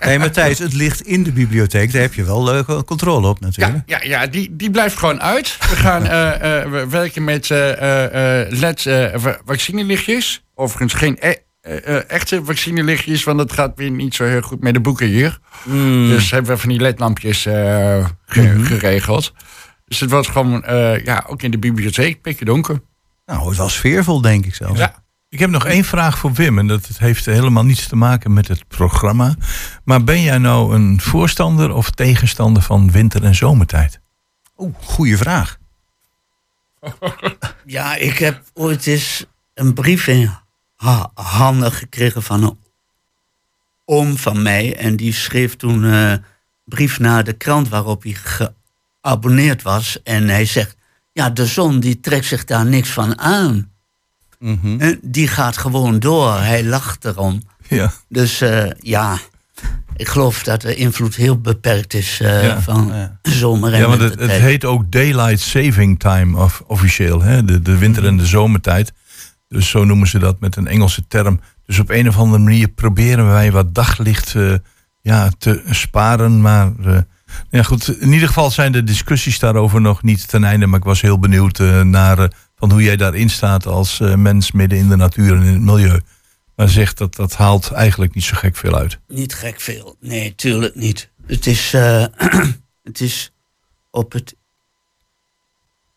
Nee, 0.00 0.18
Matthijs, 0.18 0.58
het 0.58 0.72
ligt 0.72 1.00
in 1.00 1.22
de 1.22 1.32
bibliotheek. 1.32 1.92
Daar 1.92 2.02
heb 2.02 2.14
je 2.14 2.24
wel 2.24 2.44
leuke 2.44 2.84
controle 2.84 3.28
op 3.28 3.40
natuurlijk. 3.40 3.82
Ja, 3.86 3.98
ja, 4.02 4.08
ja 4.20 4.26
die, 4.26 4.56
die 4.56 4.70
blijft 4.70 4.96
gewoon 4.98 5.22
uit. 5.22 5.56
We 5.70 5.76
gaan 5.76 6.06
eh, 6.06 6.60
eh, 6.62 6.70
we 6.70 6.86
werken 6.88 7.24
met 7.24 7.50
eh, 7.50 7.72
eh, 7.72 8.40
eh, 8.42 8.50
LED 8.50 8.86
eh, 8.86 9.06
va- 9.14 9.38
vaccinelichtjes. 9.46 10.44
Overigens 10.54 10.94
geen 10.94 11.16
e- 11.20 11.34
eh, 11.60 11.96
eh, 11.96 12.02
echte 12.10 12.40
vaccinelichtjes, 12.44 13.24
want 13.24 13.38
dat 13.38 13.52
gaat 13.52 13.72
weer 13.76 13.90
niet 13.90 14.14
zo 14.14 14.24
heel 14.24 14.40
goed 14.40 14.60
met 14.62 14.74
de 14.74 14.80
boeken 14.80 15.06
hier. 15.06 15.38
Dus 16.08 16.30
hebben 16.30 16.50
we 16.54 16.58
van 16.60 16.68
die 16.68 16.80
ledlampjes 16.80 17.46
eh, 17.46 18.04
ge- 18.26 18.58
geregeld. 18.64 19.32
Dus 19.86 20.00
het 20.00 20.10
wordt 20.10 20.28
gewoon, 20.28 20.64
eh, 20.64 21.04
ja, 21.04 21.24
ook 21.26 21.42
in 21.42 21.50
de 21.50 21.58
bibliotheek, 21.58 22.20
pikken 22.22 22.46
donker. 22.46 22.80
Nou, 23.26 23.48
het 23.48 23.56
was 23.56 23.74
sfeervol, 23.74 24.20
denk 24.20 24.46
ik 24.46 24.54
zelfs. 24.54 24.78
Ja. 24.78 25.04
Ik 25.28 25.38
heb 25.38 25.50
nog 25.50 25.66
één 25.66 25.84
vraag 25.84 26.18
voor 26.18 26.32
Wim. 26.32 26.58
En 26.58 26.66
dat 26.66 26.86
heeft 26.96 27.24
helemaal 27.24 27.64
niets 27.64 27.86
te 27.88 27.96
maken 27.96 28.32
met 28.32 28.48
het 28.48 28.68
programma. 28.68 29.34
Maar 29.84 30.04
ben 30.04 30.22
jij 30.22 30.38
nou 30.38 30.74
een 30.74 31.00
voorstander 31.00 31.74
of 31.74 31.90
tegenstander 31.90 32.62
van 32.62 32.90
winter- 32.90 33.24
en 33.24 33.34
zomertijd? 33.34 34.00
Oeh, 34.56 34.74
goede 34.82 35.16
vraag. 35.16 35.58
Ja, 37.66 37.94
ik 37.96 38.18
heb 38.18 38.42
ooit 38.54 38.86
eens 38.86 39.24
een 39.54 39.74
brief 39.74 40.06
in 40.06 40.30
ha- 40.76 41.10
handen 41.14 41.72
gekregen 41.72 42.22
van 42.22 42.42
een 42.42 42.58
oom 43.84 44.16
van 44.16 44.42
mij. 44.42 44.76
En 44.76 44.96
die 44.96 45.12
schreef 45.12 45.56
toen... 45.56 45.84
eh, 45.84 46.12
brief 46.64 46.98
naar 46.98 47.24
de 47.24 47.32
krant 47.32 47.68
waarop 47.68 48.02
hij 48.02 48.12
geabonneerd 49.06 49.62
was. 49.62 50.02
En 50.02 50.28
hij 50.28 50.44
zegt, 50.44 50.76
ja, 51.12 51.30
de 51.30 51.46
zon 51.46 51.80
die 51.80 52.00
trekt 52.00 52.24
zich 52.26 52.44
daar 52.44 52.66
niks 52.66 52.88
van 52.90 53.18
aan. 53.18 53.70
En 54.78 54.98
die 55.02 55.28
gaat 55.28 55.56
gewoon 55.56 55.98
door. 55.98 56.38
Hij 56.38 56.64
lacht 56.64 57.04
erom. 57.04 57.42
Ja. 57.68 57.92
Dus 58.08 58.40
eh, 58.40 58.70
ja, 58.78 59.18
ik 59.96 60.08
geloof 60.08 60.42
dat 60.42 60.60
de 60.60 60.74
invloed 60.74 61.14
heel 61.14 61.40
beperkt 61.40 61.94
is 61.94 62.18
Ja. 62.18 62.60
van 62.60 62.92
zomer 63.22 63.72
en 63.72 63.78
Ja, 63.80 63.86
want 63.88 64.00
het, 64.00 64.30
heet 64.30 64.64
ook 64.64 64.92
Daylight 64.92 65.40
Saving 65.40 65.98
Time 65.98 66.38
of, 66.38 66.62
officieel. 66.66 67.22
Hè? 67.22 67.44
De, 67.44 67.62
de 67.62 67.78
winter- 67.78 68.06
en 68.06 68.16
de 68.16 68.26
zomertijd. 68.26 68.92
Dus 69.48 69.68
zo 69.68 69.84
noemen 69.84 70.08
ze 70.08 70.18
dat 70.18 70.40
met 70.40 70.56
een 70.56 70.66
Engelse 70.66 71.06
term. 71.06 71.40
Dus 71.66 71.78
op 71.78 71.90
een 71.90 72.08
of 72.08 72.16
andere 72.18 72.42
manier 72.42 72.68
proberen 72.68 73.26
wij 73.26 73.52
wat 73.52 73.74
daglicht 73.74 74.34
eh, 74.34 74.54
ja, 75.02 75.30
te 75.38 75.62
sparen. 75.70 76.40
Maar 76.40 76.72
ja, 77.50 77.62
goed, 77.62 78.00
in 78.00 78.12
ieder 78.12 78.28
geval 78.28 78.50
zijn 78.50 78.72
de 78.72 78.84
discussies 78.84 79.38
daarover 79.38 79.80
nog 79.80 80.02
niet 80.02 80.28
ten 80.28 80.44
einde. 80.44 80.66
Maar 80.66 80.78
ik 80.78 80.84
was 80.84 81.00
heel 81.00 81.18
benieuwd 81.18 81.60
eh, 81.60 81.80
naar 81.80 82.18
eh, 82.18 82.28
van 82.56 82.70
hoe 82.70 82.82
jij 82.82 82.96
daarin 82.96 83.30
staat 83.30 83.66
als 83.66 84.00
eh, 84.00 84.14
mens 84.14 84.52
midden 84.52 84.78
in 84.78 84.88
de 84.88 84.96
natuur 84.96 85.36
en 85.36 85.42
in 85.42 85.52
het 85.52 85.62
milieu. 85.62 86.00
Maar 86.56 86.68
zegt 86.68 86.98
dat 86.98 87.14
dat 87.14 87.34
haalt 87.36 87.70
eigenlijk 87.70 88.14
niet 88.14 88.24
zo 88.24 88.36
gek 88.36 88.56
veel 88.56 88.76
uit. 88.76 88.98
Niet 89.08 89.34
gek 89.34 89.60
veel. 89.60 89.96
Nee, 90.00 90.34
tuurlijk 90.34 90.74
niet. 90.74 91.10
Het 91.26 91.46
is, 91.46 91.74
eh, 91.74 92.04
het 92.82 93.00
is 93.00 93.32
op 93.90 94.12
het 94.12 94.34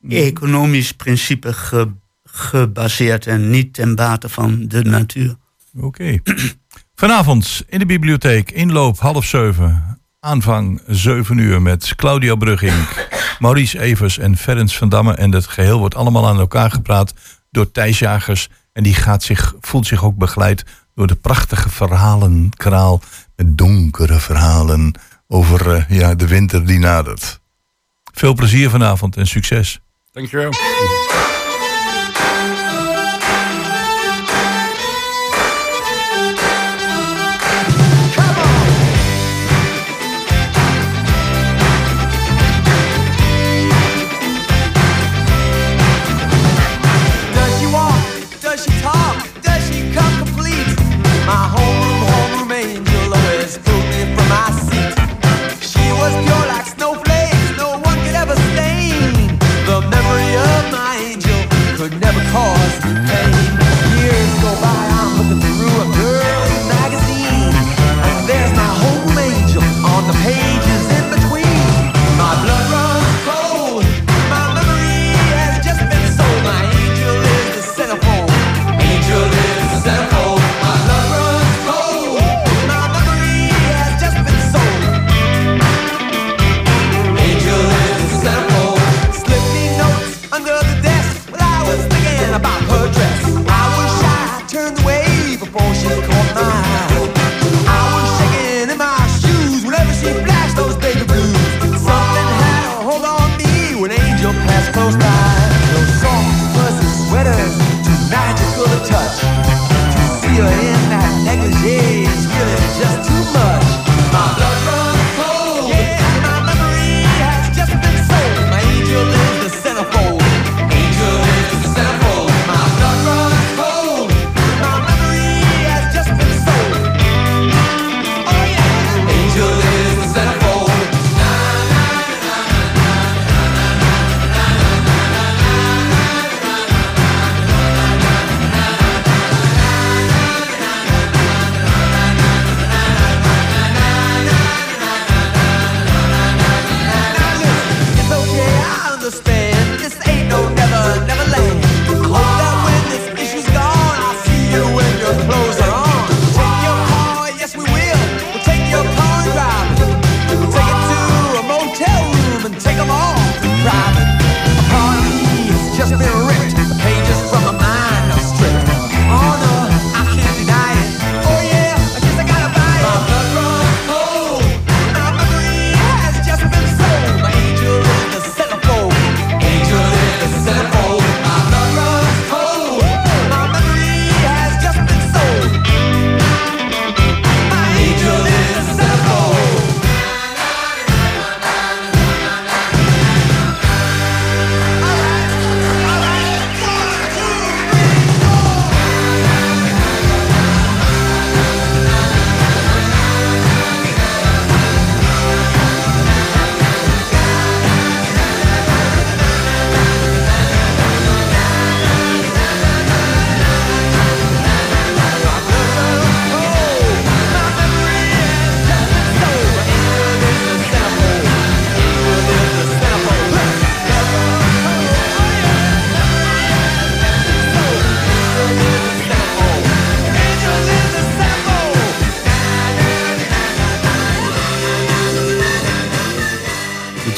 economisch 0.10 0.92
principe 0.92 1.54
ge- 1.54 1.92
gebaseerd 2.24 3.28
en 3.28 3.50
niet 3.50 3.74
ten 3.74 3.96
bate 3.96 4.30
van 4.30 4.68
de 4.68 4.84
natuur. 4.84 5.36
Oké. 5.78 6.20
Vanavond 6.96 7.64
in 7.68 7.80
de 7.80 7.86
bibliotheek, 7.86 8.52
inloop 8.52 9.00
half 9.00 9.26
zeven. 9.26 9.99
Aanvang 10.22 10.82
zeven 10.88 11.38
uur 11.38 11.62
met 11.62 11.96
Claudia 11.96 12.36
Brugging, 12.36 12.88
Maurice 13.40 13.80
Evers 13.80 14.18
en 14.18 14.38
Ferenc 14.38 14.72
van 14.72 14.90
Damme. 14.90 15.14
En 15.14 15.32
het 15.32 15.48
geheel 15.48 15.80
wordt 15.80 15.96
allemaal 15.96 16.28
aan 16.28 16.40
elkaar 16.40 16.72
gepraat 16.72 17.14
door 17.52 17.72
Thijs 17.72 18.00
Jagers. 18.00 18.50
En 18.74 18.84
die 18.84 18.94
gaat 18.94 19.24
zich, 19.24 19.54
voelt 19.62 19.88
zich 19.88 20.04
ook 20.04 20.16
begeleid 20.16 20.64
door 20.96 21.08
de 21.08 21.16
prachtige 21.16 21.70
verhalenkraal. 21.70 23.02
Met 23.36 23.58
donkere 23.58 24.20
verhalen 24.20 25.00
over 25.28 25.76
eh, 25.76 25.84
ja, 25.90 26.16
de 26.16 26.28
winter 26.28 26.66
die 26.66 26.80
nadert. 26.80 27.40
Veel 28.14 28.34
plezier 28.34 28.70
vanavond 28.70 29.18
en 29.18 29.28
succes. 29.28 29.80
Dankjewel. 30.12 30.52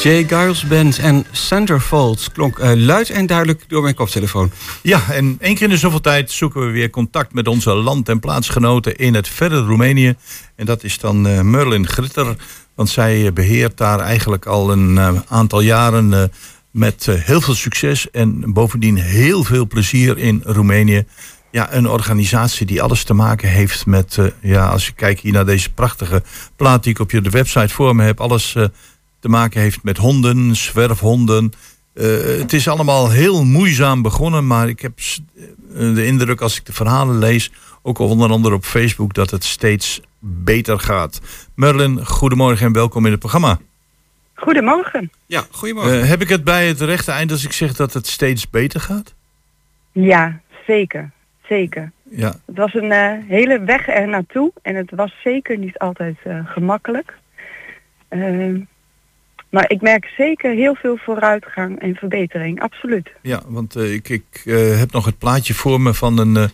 Jay 0.02 0.24
Giles 0.28 0.66
Band 0.66 0.98
en 0.98 1.24
Centerfolds 1.30 2.32
klonk 2.32 2.58
eh, 2.58 2.72
luid 2.74 3.10
en 3.10 3.26
duidelijk 3.26 3.64
door 3.68 3.82
mijn 3.82 3.94
koptelefoon. 3.94 4.50
Ja, 4.82 5.02
en 5.10 5.36
één 5.40 5.54
keer 5.54 5.62
in 5.62 5.68
de 5.68 5.76
zoveel 5.76 6.00
tijd 6.00 6.30
zoeken 6.30 6.66
we 6.66 6.72
weer 6.72 6.90
contact 6.90 7.34
met 7.34 7.48
onze 7.48 7.70
land- 7.70 8.08
en 8.08 8.20
plaatsgenoten 8.20 8.96
in 8.96 9.14
het 9.14 9.28
verre 9.28 9.60
Roemenië. 9.60 10.14
En 10.56 10.66
dat 10.66 10.84
is 10.84 10.98
dan 10.98 11.26
eh, 11.26 11.40
Merlin 11.40 11.88
Gritter 11.88 12.36
Want 12.74 12.88
zij 12.88 13.26
eh, 13.26 13.32
beheert 13.32 13.76
daar 13.76 13.98
eigenlijk 13.98 14.46
al 14.46 14.72
een 14.72 15.22
aantal 15.28 15.60
jaren 15.60 16.30
met 16.70 17.06
heel 17.10 17.40
veel 17.40 17.54
succes 17.54 18.10
en 18.10 18.52
bovendien 18.52 18.96
heel 18.96 19.44
veel 19.44 19.66
plezier 19.66 20.18
in 20.18 20.40
Roemenië. 20.44 21.04
Ja, 21.50 21.74
een 21.74 21.88
organisatie 21.88 22.66
die 22.66 22.82
alles 22.82 23.04
te 23.04 23.14
maken 23.14 23.48
heeft 23.48 23.86
met, 23.86 24.18
ja, 24.40 24.66
als 24.66 24.86
je 24.86 24.92
kijkt 24.92 25.20
hier 25.20 25.32
naar 25.32 25.46
deze 25.46 25.72
prachtige 25.72 26.22
plaat 26.56 26.82
die 26.82 26.92
ik 26.92 26.98
op 26.98 27.10
je 27.10 27.20
website 27.20 27.74
voor 27.74 27.96
me 27.96 28.04
heb, 28.04 28.20
alles 28.20 28.56
te 29.22 29.28
maken 29.28 29.60
heeft 29.60 29.82
met 29.82 29.96
honden, 29.96 30.56
zwerfhonden. 30.56 31.52
Eh, 31.94 32.04
het 32.38 32.52
is 32.52 32.68
allemaal 32.68 33.10
heel 33.10 33.44
moeizaam 33.44 34.02
begonnen, 34.02 34.46
maar 34.46 34.68
ik 34.68 34.80
heb 34.80 34.92
eh, 34.98 35.94
de 35.94 36.06
indruk 36.06 36.40
als 36.40 36.58
ik 36.58 36.66
de 36.66 36.72
verhalen 36.72 37.18
lees, 37.18 37.52
ook 37.82 37.98
onder 37.98 38.30
andere 38.30 38.54
op 38.54 38.64
Facebook, 38.64 39.14
dat 39.14 39.30
het 39.30 39.44
steeds 39.44 40.00
beter 40.18 40.78
gaat. 40.78 41.20
Merlin, 41.54 42.06
goedemorgen 42.06 42.66
en 42.66 42.72
welkom 42.72 43.04
in 43.04 43.10
het 43.10 43.20
programma. 43.20 43.58
Goedemorgen. 44.34 45.10
Ja, 45.26 45.44
goedemorgen. 45.50 46.00
Eh, 46.00 46.08
heb 46.08 46.20
ik 46.20 46.28
het 46.28 46.44
bij 46.44 46.66
het 46.66 46.80
rechte 46.80 47.12
eind 47.12 47.30
als 47.30 47.44
ik 47.44 47.52
zeg 47.52 47.74
dat 47.74 47.92
het 47.92 48.06
steeds 48.06 48.50
beter 48.50 48.80
gaat? 48.80 49.14
Ja, 49.92 50.40
zeker. 50.66 51.10
Zeker. 51.48 51.92
Ja, 52.10 52.34
Het 52.46 52.56
was 52.56 52.74
een 52.74 53.22
hele 53.28 53.60
weg 53.60 53.88
er 53.88 54.08
naartoe 54.08 54.52
en 54.62 54.74
het 54.74 54.90
was 54.90 55.12
zeker 55.24 55.58
niet 55.58 55.78
altijd 55.78 56.16
eh, 56.24 56.38
gemakkelijk. 56.44 57.20
Maar 59.52 59.70
ik 59.70 59.80
merk 59.80 60.12
zeker 60.16 60.54
heel 60.54 60.74
veel 60.74 60.96
vooruitgang 60.96 61.80
en 61.80 61.94
verbetering, 61.94 62.60
absoluut. 62.60 63.10
ja 63.22 63.42
want 63.46 63.76
eh, 63.76 63.92
ik, 63.92 64.08
ik 64.08 64.42
eh, 64.44 64.78
heb 64.78 64.92
nog 64.92 65.04
het 65.04 65.18
plaatje 65.18 65.54
voor 65.54 65.80
me 65.80 65.94
van 65.94 66.18
een, 66.18 66.36
eh, 66.36 66.48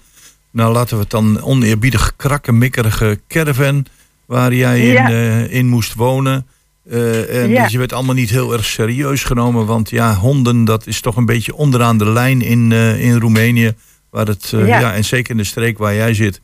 nou 0.50 0.72
laten 0.72 0.96
we 0.96 1.02
het 1.02 1.10
dan 1.10 1.42
oneerbiedig 1.42 2.16
krakkemikkerige 2.16 3.20
caravan 3.28 3.86
waar 4.26 4.54
jij 4.54 4.80
in, 4.80 4.92
Ja. 4.92 5.08
in 5.48 5.66
moest 5.66 5.94
wonen. 5.94 6.46
En 6.90 7.48
Ja. 7.50 7.62
dus 7.62 7.72
je 7.72 7.78
werd 7.78 7.92
allemaal 7.92 8.14
niet 8.14 8.30
heel 8.30 8.52
erg 8.52 8.64
serieus 8.64 9.24
genomen, 9.24 9.66
want 9.66 9.90
ja, 9.90 10.14
honden, 10.14 10.64
dat 10.64 10.86
is 10.86 11.00
toch 11.00 11.16
een 11.16 11.26
beetje 11.26 11.54
onderaan 11.54 11.98
de 11.98 12.10
lijn 12.10 12.42
in, 12.42 12.72
in 12.98 13.18
Roemenië. 13.18 13.72
Waar 14.10 14.26
het, 14.26 14.48
ja. 14.48 14.66
Ja. 14.66 14.94
en 14.94 15.04
zeker 15.04 15.30
in 15.30 15.36
de 15.36 15.44
streek 15.44 15.78
waar 15.78 15.94
jij 15.94 16.14
zit, 16.14 16.40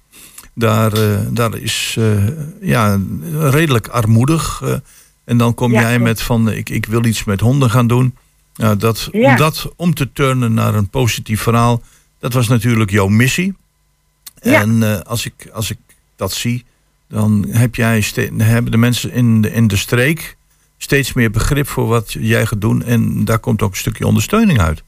daar, 0.55 0.93
daar 1.31 1.59
is 1.59 1.99
ja, 2.61 3.01
redelijk 3.41 3.89
armoedig. 3.89 4.63
En 5.25 5.39
dan 5.39 5.55
kom 5.55 5.73
Ja, 5.73 5.81
jij 5.81 5.99
met 5.99 6.23
van, 6.23 6.51
ik, 6.51 6.71
ik 6.71 6.87
wil 6.87 7.05
iets 7.05 7.25
met 7.25 7.41
honden 7.41 7.71
gaan 7.71 7.87
doen. 7.87 8.17
Nou, 8.55 8.77
dat, 8.77 9.09
Ja. 9.13 9.31
Om 9.31 9.37
dat 9.37 9.73
om 9.77 9.95
te 9.95 10.13
turnen 10.13 10.55
naar 10.55 10.75
een 10.75 10.89
positief 10.89 11.41
verhaal, 11.41 11.83
dat 12.19 12.33
was 12.33 12.49
natuurlijk 12.49 12.91
jouw 12.91 13.09
missie. 13.09 13.55
Ja. 14.35 14.61
En 14.61 14.83
eh, 14.83 15.01
als, 15.01 15.27
ik, 15.27 15.49
als 15.53 15.71
ik 15.71 15.79
dat 16.17 16.33
zie, 16.33 16.65
dan 17.09 17.47
heb 17.49 17.75
jij 17.75 18.05
hebben 18.37 18.71
de 18.71 18.77
mensen 18.77 19.13
in 19.13 19.41
de, 19.41 19.53
in 19.53 19.67
de 19.67 19.77
streek 19.77 20.37
steeds 20.77 21.13
meer 21.13 21.31
begrip 21.31 21.67
voor 21.67 21.87
wat 21.87 22.13
jij 22.13 22.47
gaat 22.47 22.61
doen. 22.61 22.83
En 22.83 23.25
daar 23.25 23.39
komt 23.39 23.63
ook 23.63 23.71
een 23.71 23.77
stukje 23.77 24.07
ondersteuning 24.07 24.61
uit. 24.61 24.83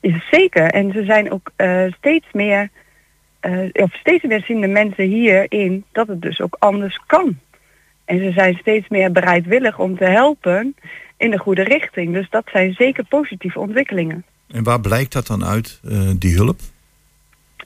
Is 0.00 0.28
Zeker. 0.30 0.70
En 0.70 0.92
ze 0.92 1.04
zijn 1.04 1.32
ook 1.32 1.50
eh, 1.56 1.84
steeds 1.98 2.26
meer, 2.32 2.70
eh, 3.40 3.68
of 3.72 3.94
steeds 3.94 4.24
meer 4.24 4.42
zien 4.46 4.60
de 4.60 4.66
mensen 4.66 5.04
hierin 5.04 5.84
dat 5.92 6.06
het 6.06 6.22
dus 6.22 6.40
ook 6.40 6.56
anders 6.58 7.00
kan. 7.06 7.38
En 8.12 8.18
ze 8.18 8.32
zijn 8.32 8.56
steeds 8.60 8.88
meer 8.88 9.12
bereidwillig 9.12 9.78
om 9.78 9.96
te 9.96 10.04
helpen 10.04 10.74
in 11.16 11.30
de 11.30 11.38
goede 11.38 11.62
richting. 11.62 12.12
Dus 12.12 12.30
dat 12.30 12.44
zijn 12.52 12.72
zeker 12.72 13.04
positieve 13.04 13.58
ontwikkelingen. 13.58 14.24
En 14.48 14.62
waar 14.62 14.80
blijkt 14.80 15.12
dat 15.12 15.26
dan 15.26 15.44
uit, 15.44 15.80
eh, 15.84 16.10
die 16.18 16.34
hulp? 16.34 16.60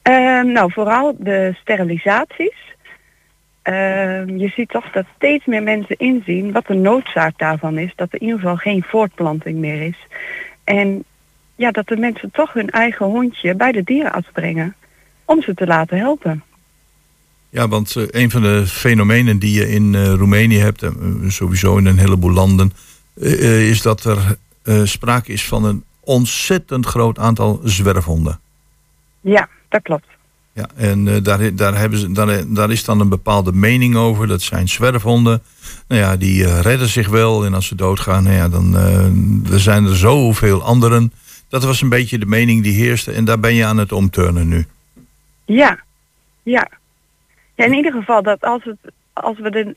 Ehm, 0.03 0.53
nou, 0.53 0.73
vooral 0.73 1.17
de 1.19 1.57
sterilisaties. 1.61 2.75
Ehm, 3.63 4.37
je 4.37 4.49
ziet 4.49 4.69
toch 4.69 4.91
dat 4.91 5.05
steeds 5.17 5.45
meer 5.45 5.63
mensen 5.63 5.97
inzien 5.97 6.53
wat 6.53 6.67
de 6.67 6.75
noodzaak 6.75 7.39
daarvan 7.39 7.79
is. 7.79 7.93
Dat 7.97 8.09
er 8.13 8.21
in 8.21 8.27
ieder 8.27 8.41
geval 8.41 8.57
geen 8.57 8.83
voortplanting 8.83 9.59
meer 9.59 9.83
is. 9.83 10.07
En 10.65 11.05
ja, 11.55 11.71
dat 11.71 11.89
de 11.89 11.97
mensen 11.97 12.31
toch 12.31 12.53
hun 12.53 12.71
eigen 12.71 13.07
hondje 13.07 13.55
bij 13.55 13.73
de 13.73 13.83
dierenarts 13.83 14.29
brengen. 14.33 14.75
Om 15.25 15.43
ze 15.43 15.55
te 15.55 15.67
laten 15.67 15.99
helpen. 15.99 16.43
Ja, 17.57 17.69
want 17.69 17.97
eh, 17.97 18.05
een 18.11 18.31
van 18.31 18.43
de 18.43 18.67
fenomenen 18.67 19.39
die 19.39 19.53
je 19.53 19.69
in 19.71 19.95
eh, 19.95 20.13
Roemenië 20.13 20.59
hebt, 20.59 20.83
en 20.83 21.21
eh, 21.23 21.31
sowieso 21.31 21.77
in 21.77 21.87
een 21.87 21.99
heleboel 21.99 22.33
landen, 22.33 22.73
is 23.71 23.83
dat 23.83 24.05
er 24.05 24.37
sprake 24.85 25.33
is 25.33 25.45
van 25.45 25.65
een 25.65 25.85
ontzettend 26.01 26.87
groot 26.87 27.19
aantal 27.19 27.61
zwerfhonden. 27.65 28.41
Ja, 29.21 29.49
dat 29.69 29.83
klopt. 29.83 30.07
Ja, 30.57 30.69
en 30.75 31.09
eh, 31.09 31.23
daar, 31.23 31.55
daar, 31.55 31.79
hebben 31.79 31.99
ze, 31.99 32.13
daar, 32.13 32.53
daar 32.53 32.71
is 32.71 32.85
dan 32.85 33.01
een 33.01 33.09
bepaalde 33.09 33.53
mening 33.53 33.97
over. 33.97 34.27
Dat 34.27 34.43
zijn 34.43 34.69
zwerfhonden. 34.69 35.43
Nou 35.89 36.01
ja, 36.01 36.17
die 36.17 36.61
redden 36.61 36.89
zich 36.89 37.09
wel. 37.09 37.45
En 37.45 37.55
als 37.55 37.67
ze 37.67 37.75
doodgaan, 37.75 38.23
nou 38.23 38.37
ja, 38.37 38.49
dan 38.49 38.77
eh, 38.77 39.53
er 39.53 39.61
zijn 39.61 39.85
er 39.85 39.97
zoveel 39.97 40.63
anderen. 40.63 41.13
Dat 41.49 41.65
was 41.65 41.81
een 41.81 41.89
beetje 41.89 42.19
de 42.19 42.27
mening 42.27 42.63
die 42.63 42.75
heerste. 42.75 43.13
En 43.13 43.25
daar 43.25 43.41
ben 43.41 43.55
je 43.55 43.65
aan 43.65 43.77
het 43.77 43.93
omturnen 43.93 44.49
nu. 44.49 44.67
Ja, 45.45 45.79
ja. 46.43 46.69
Ja, 47.57 47.65
in 47.65 47.73
ieder 47.75 47.93
geval 47.93 48.23
dat 48.23 48.41
als, 48.41 48.65
het, 48.65 48.77
als 49.13 49.39
we 49.39 49.51
de, 49.51 49.77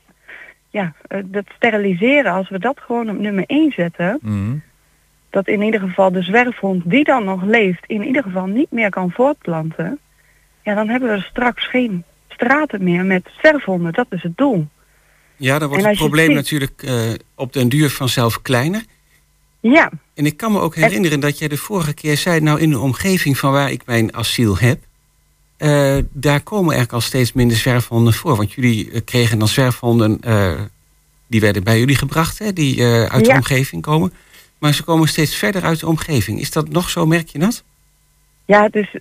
ja, 0.69 0.93
eh, 1.07 1.19
dat 1.25 1.45
steriliseren, 1.55 2.33
als 2.33 2.49
we 2.49 2.59
dat 2.59 2.79
gewoon 2.79 3.09
op 3.09 3.17
nummer 3.17 3.43
1 3.47 3.71
zetten, 3.71 4.19
dat 5.29 5.47
in 5.47 5.61
ieder 5.61 5.79
geval 5.79 6.11
de 6.11 6.21
zwerfhond 6.21 6.89
die 6.89 7.03
dan 7.03 7.23
nog 7.23 7.43
leeft, 7.43 7.83
in 7.87 8.03
ieder 8.03 8.23
geval 8.23 8.45
niet 8.45 8.71
meer 8.71 8.89
kan 8.89 9.11
voortplanten, 9.11 9.99
ja, 10.63 10.73
dan 10.75 10.87
hebben 10.89 11.09
we 11.09 11.21
straks 11.21 11.69
geen 11.69 12.03
straten 12.27 12.83
meer 12.83 13.05
met 13.05 13.29
zwerfhonden. 13.37 13.93
Dat 13.93 14.07
is 14.09 14.23
het 14.23 14.37
doel. 14.37 14.67
Ja, 15.35 15.59
dan 15.59 15.69
wordt 15.69 15.85
het 15.85 15.97
probleem 15.97 16.25
ziet- 16.27 16.35
natuurlijk 16.35 16.83
eh, 16.83 16.93
op 17.35 17.53
den 17.53 17.69
duur 17.69 17.89
vanzelf 17.89 18.41
kleiner. 18.41 18.83
Ja, 19.59 19.91
En 20.13 20.25
ik 20.25 20.37
kan 20.37 20.51
me 20.51 20.59
ook 20.59 20.75
herinneren 20.75 21.19
dat 21.19 21.39
jij 21.39 21.47
de 21.47 21.57
vorige 21.57 21.93
keer 21.93 22.17
zei... 22.17 22.39
nou, 22.39 22.59
in 22.59 22.69
de 22.69 22.79
omgeving 22.79 23.37
van 23.37 23.51
waar 23.51 23.71
ik 23.71 23.85
mijn 23.85 24.15
asiel 24.15 24.57
heb... 24.57 24.79
eh, 25.59 25.97
daar 26.11 26.41
komen 26.41 26.69
eigenlijk 26.73 26.93
al 26.93 27.01
steeds 27.01 27.33
minder 27.33 27.57
zwerfhonden 27.57 28.13
voor. 28.13 28.35
Want 28.35 28.53
jullie 28.53 28.91
eh, 28.91 29.01
kregen 29.05 29.39
dan 29.39 29.47
zwerfhonden... 29.47 30.17
eh, 30.21 30.53
die 31.27 31.41
werden 31.41 31.63
bij 31.63 31.79
jullie 31.79 31.95
gebracht, 31.95 32.39
hè, 32.39 32.53
die 32.53 32.83
uit 32.83 33.25
de 33.25 33.31
omgeving 33.31 33.81
komen. 33.81 34.13
Maar 34.57 34.73
ze 34.73 34.83
komen 34.83 35.07
steeds 35.07 35.35
verder 35.35 35.63
uit 35.63 35.79
de 35.79 35.87
omgeving. 35.87 36.39
Is 36.39 36.51
dat 36.51 36.69
nog 36.69 36.89
zo, 36.89 37.05
merk 37.05 37.27
je 37.27 37.39
dat? 37.39 37.63
ja 38.45 38.69
dus 38.69 38.95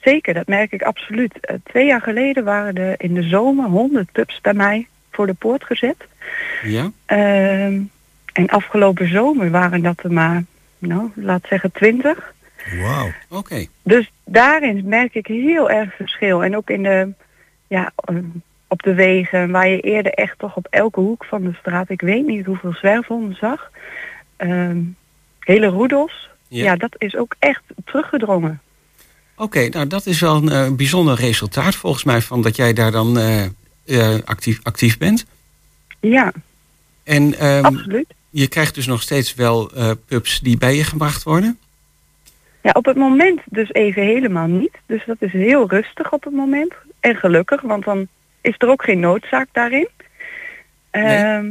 zeker, 0.00 0.34
dat 0.34 0.46
merk 0.46 0.72
ik 0.72 0.82
absoluut. 0.82 1.32
Twee 1.64 1.86
jaar 1.86 2.00
geleden 2.00 2.44
waren 2.44 2.76
er 2.76 2.94
in 2.96 3.14
de 3.14 3.22
zomer 3.22 3.68
honderd 3.68 4.12
pups 4.12 4.40
bij 4.40 4.54
mij 4.54 4.86
voor 5.10 5.26
de 5.26 5.34
poort 5.34 5.64
gezet. 5.64 5.96
Ja? 6.62 6.90
Ehm, 7.06 7.80
en 8.32 8.46
afgelopen 8.46 9.08
zomer 9.08 9.50
waren 9.50 9.82
dat 9.82 10.02
er 10.02 10.12
maar, 10.12 10.44
nou, 10.78 11.10
laat 11.14 11.46
zeggen 11.48 11.72
twintig. 11.72 12.34
Wauw. 12.80 13.12
Oké. 13.28 13.66
Dus 13.82 14.12
daarin 14.24 14.82
merk 14.88 15.14
ik 15.14 15.26
heel 15.26 15.70
erg 15.70 15.94
verschil. 15.94 16.44
En 16.44 16.56
ook 16.56 16.70
in 16.70 16.82
de, 16.82 17.12
ja, 17.66 17.92
eh, 17.94 18.16
op 18.66 18.82
de 18.82 18.94
wegen 18.94 19.50
waar 19.50 19.68
je 19.68 19.80
eerder 19.80 20.12
echt 20.12 20.38
toch 20.38 20.56
op 20.56 20.66
elke 20.70 21.00
hoek 21.00 21.24
van 21.24 21.42
de 21.42 21.52
straat, 21.60 21.90
ik 21.90 22.00
weet 22.00 22.26
niet 22.26 22.46
hoeveel 22.46 22.72
zwerfhonden 22.72 23.36
zag. 23.36 23.70
Ehm, 24.36 24.80
hele 25.38 25.66
roedels. 25.66 26.30
Ja. 26.48 26.64
Ja. 26.64 26.76
dat 26.76 26.94
is 26.98 27.16
ook 27.16 27.34
echt 27.38 27.62
teruggedrongen. 27.84 28.60
Oké, 29.36 29.68
nou 29.68 29.86
dat 29.86 30.06
is 30.06 30.20
wel 30.20 30.36
een 30.36 30.48
eh, 30.48 30.72
bijzonder 30.72 31.14
resultaat 31.16 31.74
volgens 31.74 32.04
mij... 32.04 32.22
van 32.22 32.42
dat 32.42 32.56
jij 32.56 32.72
daar 32.72 32.90
dan 32.90 33.18
eh, 33.18 33.44
eh, 33.84 34.18
actief, 34.24 34.60
actief 34.62 34.98
bent. 34.98 35.24
Ja, 36.00 36.32
En 37.02 37.38
ehm, 37.38 37.64
absoluut. 37.64 38.14
je 38.30 38.46
krijgt 38.46 38.74
dus 38.74 38.86
nog 38.86 39.02
steeds 39.02 39.34
wel 39.34 39.72
eh, 39.72 39.90
pups 40.06 40.40
die 40.40 40.58
bij 40.58 40.76
je 40.76 40.84
gebracht 40.84 41.22
worden. 41.22 41.58
Ja, 42.62 42.70
op 42.72 42.84
het 42.84 42.96
moment 42.96 43.40
dus 43.44 43.72
even 43.72 44.02
helemaal 44.02 44.46
niet. 44.46 44.78
Dus 44.86 45.04
dat 45.06 45.16
is 45.18 45.32
heel 45.32 45.68
rustig 45.68 46.12
op 46.12 46.24
het 46.24 46.34
moment. 46.34 46.74
En 47.00 47.16
gelukkig, 47.16 47.60
want 47.60 47.84
dan 47.84 48.08
is 48.40 48.54
er 48.58 48.68
ook 48.68 48.82
geen 48.82 49.00
noodzaak 49.00 49.48
daarin. 49.52 49.88
Ehm, 50.90 51.46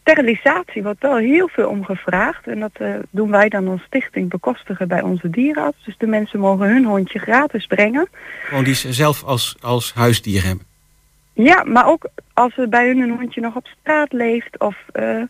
sterilisatie 0.00 0.82
wordt 0.82 1.02
wel 1.02 1.16
heel 1.16 1.48
veel 1.48 1.68
om 1.68 1.84
gevraagd. 1.84 2.46
En 2.46 2.60
dat 2.60 2.70
eh, 2.72 2.94
doen 3.10 3.30
wij 3.30 3.48
dan 3.48 3.68
als 3.68 3.82
stichting 3.82 4.28
bekostigen 4.28 4.88
bij 4.88 5.00
onze 5.00 5.30
dierenarts. 5.30 5.84
Dus 5.84 5.96
de 5.98 6.06
mensen 6.06 6.40
mogen 6.40 6.68
hun 6.68 6.84
hondje 6.84 7.18
gratis 7.18 7.66
brengen. 7.66 8.08
Gewoon 8.44 8.64
die 8.64 8.74
ze 8.74 8.92
zelf 8.92 9.24
als, 9.24 9.56
als 9.60 9.92
huisdier 9.94 10.44
hebben. 10.44 10.66
Ja, 11.32 11.64
maar 11.64 11.86
ook 11.86 12.08
als 12.32 12.56
er 12.56 12.68
bij 12.68 12.86
hun 12.86 12.98
een 12.98 13.16
hondje 13.18 13.40
nog 13.40 13.56
op 13.56 13.66
straat 13.80 14.12
leeft. 14.12 14.60
Of, 14.60 14.76
eh, 14.92 15.22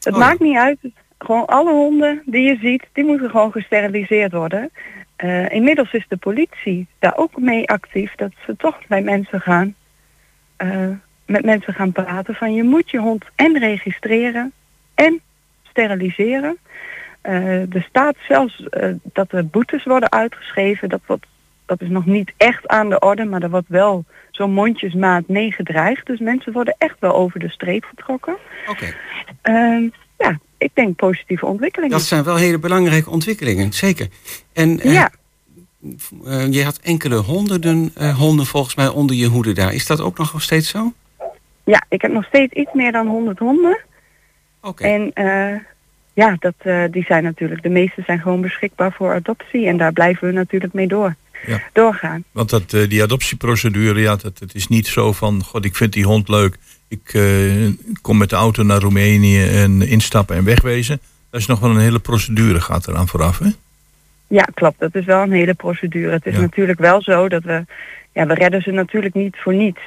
het 0.00 0.14
Oh 0.14 0.18
maakt 0.18 0.40
niet 0.40 0.56
uit. 0.56 0.78
Gewoon 1.24 1.46
alle 1.46 1.70
honden 1.72 2.22
die 2.26 2.42
je 2.48 2.56
ziet, 2.60 2.84
die 2.92 3.04
moeten 3.04 3.30
gewoon 3.30 3.52
gesteriliseerd 3.52 4.32
worden. 4.32 4.70
Eh, 5.16 5.50
inmiddels 5.52 5.92
is 5.92 6.04
de 6.08 6.16
politie 6.16 6.86
daar 6.98 7.16
ook 7.16 7.38
mee 7.38 7.68
actief. 7.68 8.14
Dat 8.14 8.32
ze 8.46 8.56
toch 8.56 8.78
bij 8.88 9.02
mensen 9.02 9.40
gaan. 9.40 9.74
eh, 10.56 10.88
met 11.26 11.44
mensen 11.44 11.74
gaan 11.74 11.92
praten 11.92 12.34
van 12.34 12.54
je 12.54 12.62
moet 12.62 12.90
je 12.90 12.98
hond 12.98 13.24
en 13.34 13.58
registreren 13.58 14.52
en 14.94 15.20
steriliseren. 15.62 16.56
Eh, 17.20 17.74
er 17.74 17.86
staat 17.88 18.16
zelfs 18.28 18.66
dat 19.02 19.32
er 19.32 19.46
boetes 19.46 19.84
worden 19.84 20.12
uitgeschreven. 20.12 20.88
Dat, 20.88 21.00
wordt, 21.06 21.26
dat 21.66 21.80
is 21.80 21.88
nog 21.88 22.06
niet 22.06 22.32
echt 22.36 22.68
aan 22.68 22.88
de 22.88 22.98
orde, 22.98 23.24
maar 23.24 23.42
er 23.42 23.50
wordt 23.50 23.68
wel 23.68 24.04
zo'n 24.30 24.52
mondjesmaat 24.52 25.28
meegedreigd. 25.28 26.06
Dus 26.06 26.18
mensen 26.18 26.52
worden 26.52 26.74
echt 26.78 26.96
wel 26.98 27.14
over 27.14 27.40
de 27.40 27.48
streep 27.50 27.84
getrokken. 27.84 28.36
Oké. 28.68 28.94
Ehm, 29.42 29.88
ja, 30.18 30.38
ik 30.64 30.70
denk 30.74 30.96
positieve 30.96 31.46
ontwikkelingen. 31.46 31.96
Dat 31.96 32.06
zijn 32.06 32.24
wel 32.24 32.36
hele 32.36 32.58
belangrijke 32.58 33.10
ontwikkelingen, 33.10 33.72
zeker. 33.72 34.08
En 34.52 34.80
eh, 34.80 34.92
Ja. 34.92 35.10
eh, 36.24 36.52
je 36.52 36.64
had 36.64 36.78
enkele 36.82 37.16
honderden 37.16 37.90
eh, 37.94 38.16
honden 38.18 38.46
volgens 38.46 38.74
mij 38.74 38.88
onder 38.88 39.16
je 39.16 39.26
hoede 39.26 39.52
daar. 39.52 39.74
Is 39.74 39.86
dat 39.86 40.00
ook 40.00 40.18
nog 40.18 40.42
steeds 40.42 40.68
zo? 40.68 40.92
Ja, 41.64 41.84
ik 41.88 42.02
heb 42.02 42.12
nog 42.12 42.24
steeds 42.24 42.52
iets 42.52 42.72
meer 42.72 42.92
dan 42.92 43.06
100 43.06 43.38
honden. 43.38 43.78
Oké. 44.60 44.84
En 44.84 45.12
eh, 45.12 45.60
ja, 46.12 46.36
dat, 46.38 46.54
eh, 46.58 46.84
die 46.90 47.04
zijn 47.04 47.22
natuurlijk, 47.22 47.62
de 47.62 47.68
meeste 47.68 48.02
zijn 48.06 48.20
gewoon 48.20 48.40
beschikbaar 48.40 48.92
voor 48.92 49.14
adoptie. 49.14 49.66
En 49.66 49.76
daar 49.76 49.92
blijven 49.92 50.26
we 50.28 50.32
natuurlijk 50.34 50.72
mee 50.72 50.86
door. 50.88 51.14
Ja. 51.46 51.62
Doorgaan. 51.72 52.24
Want 52.32 52.50
dat, 52.50 52.72
eh, 52.72 52.88
die 52.88 53.02
adoptieprocedure, 53.02 54.00
ja, 54.00 54.16
dat, 54.16 54.38
het 54.38 54.54
is 54.54 54.68
niet 54.68 54.86
zo 54.86 55.12
van... 55.12 55.42
God, 55.44 55.64
ik 55.64 55.76
vind 55.76 55.92
die 55.92 56.04
hond 56.04 56.28
leuk. 56.28 56.56
Ik 57.02 57.14
eh, 57.14 57.68
kom 58.02 58.16
met 58.18 58.30
de 58.30 58.36
auto 58.36 58.62
naar 58.62 58.80
Roemenië 58.80 59.44
en 59.44 59.82
instappen 59.82 60.36
en 60.36 60.44
wegwezen. 60.44 61.00
Dat 61.30 61.40
is 61.40 61.46
nog 61.46 61.60
wel 61.60 61.70
een 61.70 61.78
hele 61.78 61.98
procedure, 61.98 62.60
gaat 62.60 62.88
eraan 62.88 63.08
vooraf, 63.08 63.38
hè? 63.38 63.48
Ja, 64.26 64.42
klopt. 64.54 64.78
Dat 64.80 64.94
is 64.94 65.04
wel 65.04 65.22
een 65.22 65.32
hele 65.32 65.54
procedure. 65.54 66.10
Het 66.12 66.26
is 66.26 66.34
Ja. 66.34 66.40
natuurlijk 66.40 66.78
wel 66.78 67.02
zo 67.02 67.28
dat 67.28 67.42
we, 67.42 67.64
ja, 68.12 68.26
we 68.26 68.34
redden 68.34 68.62
ze 68.62 68.70
natuurlijk 68.70 69.14
niet 69.14 69.36
voor 69.42 69.54
niets. 69.54 69.80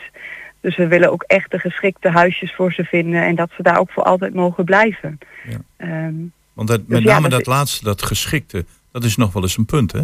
Dus 0.62 0.76
we 0.78 0.88
willen 0.88 1.12
ook 1.12 1.24
echt 1.24 1.52
de 1.52 1.60
geschikte 1.60 2.10
huisjes 2.10 2.54
voor 2.56 2.72
ze 2.74 2.84
vinden 2.84 3.24
en 3.24 3.36
dat 3.36 3.50
ze 3.56 3.64
daar 3.64 3.80
ook 3.80 3.92
voor 3.92 4.04
altijd 4.04 4.34
mogen 4.34 4.64
blijven. 4.66 5.18
Ja. 5.50 5.58
Ehm, 5.78 6.14
Want 6.54 6.68
dat, 6.68 6.78
Dus 6.78 6.88
met 6.88 7.02
ja, 7.04 7.14
name 7.14 7.30
dat 7.30 7.38
dat 7.38 7.48
laatste, 7.48 7.84
dat 7.84 8.02
geschikte, 8.02 8.66
dat 8.92 9.04
is 9.04 9.16
nog 9.16 9.34
wel 9.34 9.44
eens 9.44 9.58
een 9.58 9.66
punt, 9.66 9.92
hè? 9.92 10.02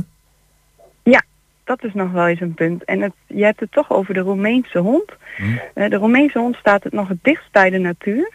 ja, 1.03 1.23
dat 1.63 1.83
is 1.83 1.93
nog 1.93 2.11
wel 2.11 2.27
eens 2.27 2.39
een 2.41 2.53
punt. 2.53 2.83
En 2.83 3.01
het, 3.01 3.13
je 3.27 3.43
hebt 3.43 3.59
het 3.59 3.71
toch 3.71 3.91
over 3.91 4.13
de 4.13 4.19
Roemeense 4.19 4.79
hond. 4.79 5.11
Hm. 5.37 5.43
Eh, 5.73 5.89
de 5.89 5.95
Roemeense 5.95 6.39
hond 6.39 6.55
staat 6.55 6.83
het 6.83 6.93
nog 6.93 7.07
het 7.07 7.17
dichtst 7.21 7.51
bij 7.51 7.69
de 7.69 7.77
natuur. 7.77 8.31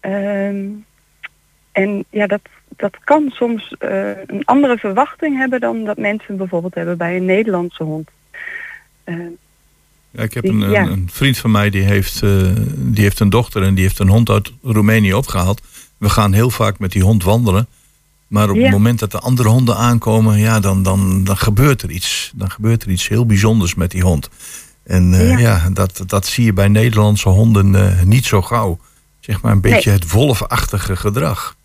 Ehm, 0.00 0.66
en 1.72 2.04
ja, 2.10 2.26
dat, 2.26 2.40
dat 2.76 2.96
kan 3.04 3.30
soms 3.30 3.74
eh, 3.78 4.10
een 4.26 4.44
andere 4.44 4.78
verwachting 4.78 5.36
hebben 5.36 5.60
dan 5.60 5.84
dat 5.84 5.96
mensen 5.98 6.36
bijvoorbeeld 6.36 6.74
hebben 6.74 6.98
bij 6.98 7.16
een 7.16 7.24
Nederlandse 7.24 7.82
hond. 7.84 8.08
Ehm, 9.04 9.20
Ja, 10.10 10.22
ik 10.22 10.34
heb 10.34 10.42
Die- 10.42 10.52
een, 10.52 10.70
ja. 10.70 10.82
een 10.82 11.08
vriend 11.10 11.38
van 11.38 11.50
mij 11.50 11.70
die 11.70 11.82
heeft, 11.82 12.22
eh, 12.22 12.52
die 12.76 13.02
heeft 13.02 13.20
een 13.20 13.30
dochter 13.30 13.62
en 13.62 13.74
die 13.74 13.84
heeft 13.84 13.98
een 13.98 14.08
hond 14.08 14.30
uit 14.30 14.52
Roemenië 14.62 15.14
opgehaald. 15.14 15.62
We 15.98 16.08
gaan 16.08 16.32
heel 16.32 16.50
vaak 16.50 16.78
met 16.78 16.92
die 16.92 17.02
hond 17.02 17.24
wandelen. 17.24 17.66
Maar 18.28 18.50
op 18.50 18.56
Ja. 18.56 18.62
het 18.62 18.70
moment 18.70 18.98
dat 18.98 19.10
de 19.10 19.18
andere 19.18 19.48
honden 19.48 19.76
aankomen, 19.76 20.38
ja, 20.38 20.60
dan, 20.60 20.82
dan, 20.82 21.24
dan 21.24 21.36
gebeurt 21.36 21.82
er 21.82 21.90
iets. 21.90 22.32
Dan 22.34 22.50
gebeurt 22.50 22.82
er 22.82 22.90
iets 22.90 23.08
heel 23.08 23.26
bijzonders 23.26 23.74
met 23.74 23.90
die 23.90 24.02
hond. 24.02 24.28
En 24.84 25.14
eh, 25.14 25.30
Ja. 25.30 25.38
ja, 25.38 25.68
dat, 25.72 26.02
dat 26.06 26.26
zie 26.26 26.44
je 26.44 26.52
bij 26.52 26.68
Nederlandse 26.68 27.28
honden 27.28 27.74
eh, 27.74 28.02
niet 28.02 28.24
zo 28.26 28.42
gauw. 28.42 28.78
Zeg 29.20 29.40
maar 29.42 29.52
een 29.52 29.60
beetje 29.60 29.90
het 29.90 30.10
wolfachtige 30.10 30.96
gedrag. 30.96 31.56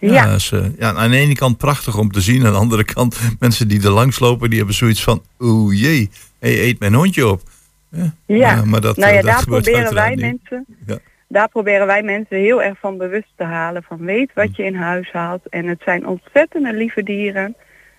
Ja. 0.00 0.38
ze, 0.38 0.72
ja, 0.78 0.94
aan 0.94 1.10
de 1.10 1.16
ene 1.16 1.34
kant 1.34 1.56
prachtig 1.58 1.96
om 1.98 2.12
te 2.12 2.20
zien. 2.20 2.46
Aan 2.46 2.52
de 2.52 2.58
andere 2.58 2.84
kant, 2.84 3.18
mensen 3.38 3.68
die 3.68 3.82
er 3.82 3.90
langs 3.90 4.18
lopen, 4.18 4.48
die 4.48 4.58
hebben 4.58 4.76
zoiets 4.76 5.02
van... 5.02 5.22
Oeh 5.40 5.80
jee, 5.80 6.10
hey, 6.38 6.60
eet 6.60 6.78
mijn 6.78 6.94
hondje 6.94 7.28
op. 7.28 7.42
Ja, 7.90 8.14
Ja, 8.26 8.64
maar, 8.64 8.80
dat, 8.80 8.96
nou 8.96 9.12
ja, 9.12 9.18
eh, 9.18 9.24
dat 9.24 9.34
daar 9.34 9.44
proberen 9.44 9.94
wij 9.94 10.10
niet. 10.10 10.20
mensen, 10.20 10.66
Ja. 10.86 10.98
Daar 11.32 11.48
proberen 11.48 11.86
wij 11.86 12.02
mensen 12.02 12.36
heel 12.36 12.62
erg 12.62 12.78
van 12.78 12.96
bewust 12.96 13.32
te 13.36 13.44
halen. 13.44 13.82
Van 13.82 14.04
weet 14.04 14.30
wat 14.34 14.56
je 14.56 14.64
in 14.64 14.74
huis 14.74 15.12
haalt. 15.12 15.48
En 15.48 15.66
het 15.66 15.80
zijn 15.84 16.06
ontzettende 16.06 16.72
lieve 16.72 17.02
dieren. 17.02 17.56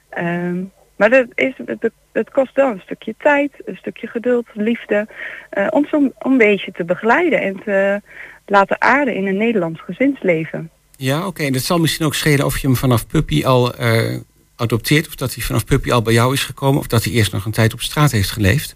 Ehm, 0.10 0.63
maar 0.96 1.10
dat 1.10 1.26
is, 1.36 1.54
het, 1.65 1.91
het 2.12 2.32
kost 2.32 2.56
wel 2.56 2.72
een 2.72 2.82
stukje 2.82 3.15
tijd, 3.17 3.52
een 3.65 3.76
stukje 3.76 4.08
geduld, 4.08 4.46
liefde. 4.54 5.08
eh, 5.50 5.67
om 5.70 5.86
zo'n 5.86 6.13
een 6.20 6.38
beetje 6.38 6.72
te 6.72 6.84
begeleiden 6.84 7.41
en 7.41 7.62
te 7.63 8.02
laten 8.46 8.82
aarden 8.82 9.15
in 9.15 9.28
een 9.28 9.38
Nederlands 9.38 9.82
gezinsleven. 9.82 10.70
Ja, 10.96 11.28
oké. 11.28 11.44
En 11.44 11.54
dat 11.54 11.62
zal 11.62 11.80
misschien 11.80 12.06
ook 12.06 12.15
schelen 12.15 12.46
of 12.46 12.58
je 12.58 12.67
hem 12.67 12.76
vanaf 12.76 13.08
puppy 13.08 13.46
al 13.46 13.74
eh, 13.74 14.17
adopteert... 14.56 15.08
of 15.08 15.15
dat 15.15 15.34
hij 15.34 15.44
vanaf 15.44 15.65
puppy 15.65 15.91
al 15.91 16.02
bij 16.02 16.13
jou 16.13 16.34
is 16.34 16.44
gekomen... 16.44 16.80
of 16.80 16.88
dat 16.88 17.04
hij 17.04 17.13
eerst 17.13 17.32
nog 17.32 17.46
een 17.46 17.52
tijd 17.52 17.74
op 17.74 17.82
straat 17.82 18.12
heeft 18.12 18.32
geleefd. 18.32 18.76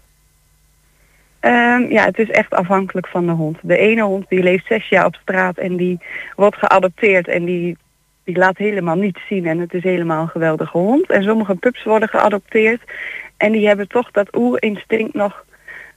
Ehm, 1.46 1.92
ja, 1.92 2.04
het 2.04 2.18
is 2.18 2.30
echt 2.30 2.50
afhankelijk 2.54 3.06
van 3.08 3.26
de 3.26 3.32
hond. 3.32 3.58
De 3.62 3.76
ene 3.76 4.02
hond 4.02 4.28
die 4.28 4.42
leeft 4.42 4.66
zes 4.66 4.88
jaar 4.88 5.04
op 5.04 5.14
straat 5.14 5.58
en 5.58 5.76
die 5.76 5.98
wordt 6.36 6.56
geadopteerd 6.56 7.28
en 7.28 7.44
die, 7.44 7.76
die 8.24 8.36
laat 8.36 8.58
helemaal 8.58 8.96
niets 8.96 9.20
zien 9.28 9.46
en 9.46 9.58
het 9.58 9.74
is 9.74 9.82
helemaal 9.82 10.22
een 10.22 10.28
geweldige 10.28 10.78
hond. 10.78 11.10
En 11.10 11.22
sommige 11.22 11.54
pups 11.54 11.84
worden 11.84 12.08
geadopteerd 12.08 12.80
en 13.36 13.52
die 13.52 13.66
hebben 13.66 13.88
toch 13.88 14.10
dat 14.10 14.36
oerinstinct 14.36 15.14
nog 15.14 15.44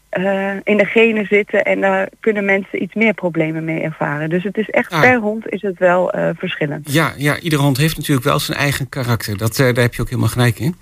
eh, 0.09 0.51
in 0.63 0.77
de 0.77 0.85
genen 0.85 1.25
zitten 1.25 1.63
en 1.63 1.81
daar 1.81 2.09
kunnen 2.19 2.45
mensen 2.45 2.81
iets 2.83 2.93
meer 2.93 3.13
problemen 3.13 3.63
mee 3.63 3.81
ervaren. 3.81 4.29
Dus 4.29 4.43
het 4.43 4.57
is 4.57 4.69
echt 4.69 4.91
Ah. 4.91 5.01
per 5.01 5.17
hond 5.17 5.49
is 5.49 5.61
het 5.61 5.77
wel 5.79 6.11
eh, 6.11 6.29
verschillend. 6.37 6.93
Ja, 6.93 7.13
ja, 7.17 7.39
iedere 7.39 7.61
hond 7.61 7.77
heeft 7.77 7.97
natuurlijk 7.97 8.25
wel 8.27 8.39
zijn 8.39 8.57
eigen 8.57 8.89
karakter. 8.89 9.37
Dat, 9.37 9.59
eh, 9.59 9.65
daar 9.73 9.83
heb 9.83 9.93
je 9.93 10.01
ook 10.01 10.09
helemaal 10.09 10.29
gelijk 10.29 10.59
in. 10.59 10.75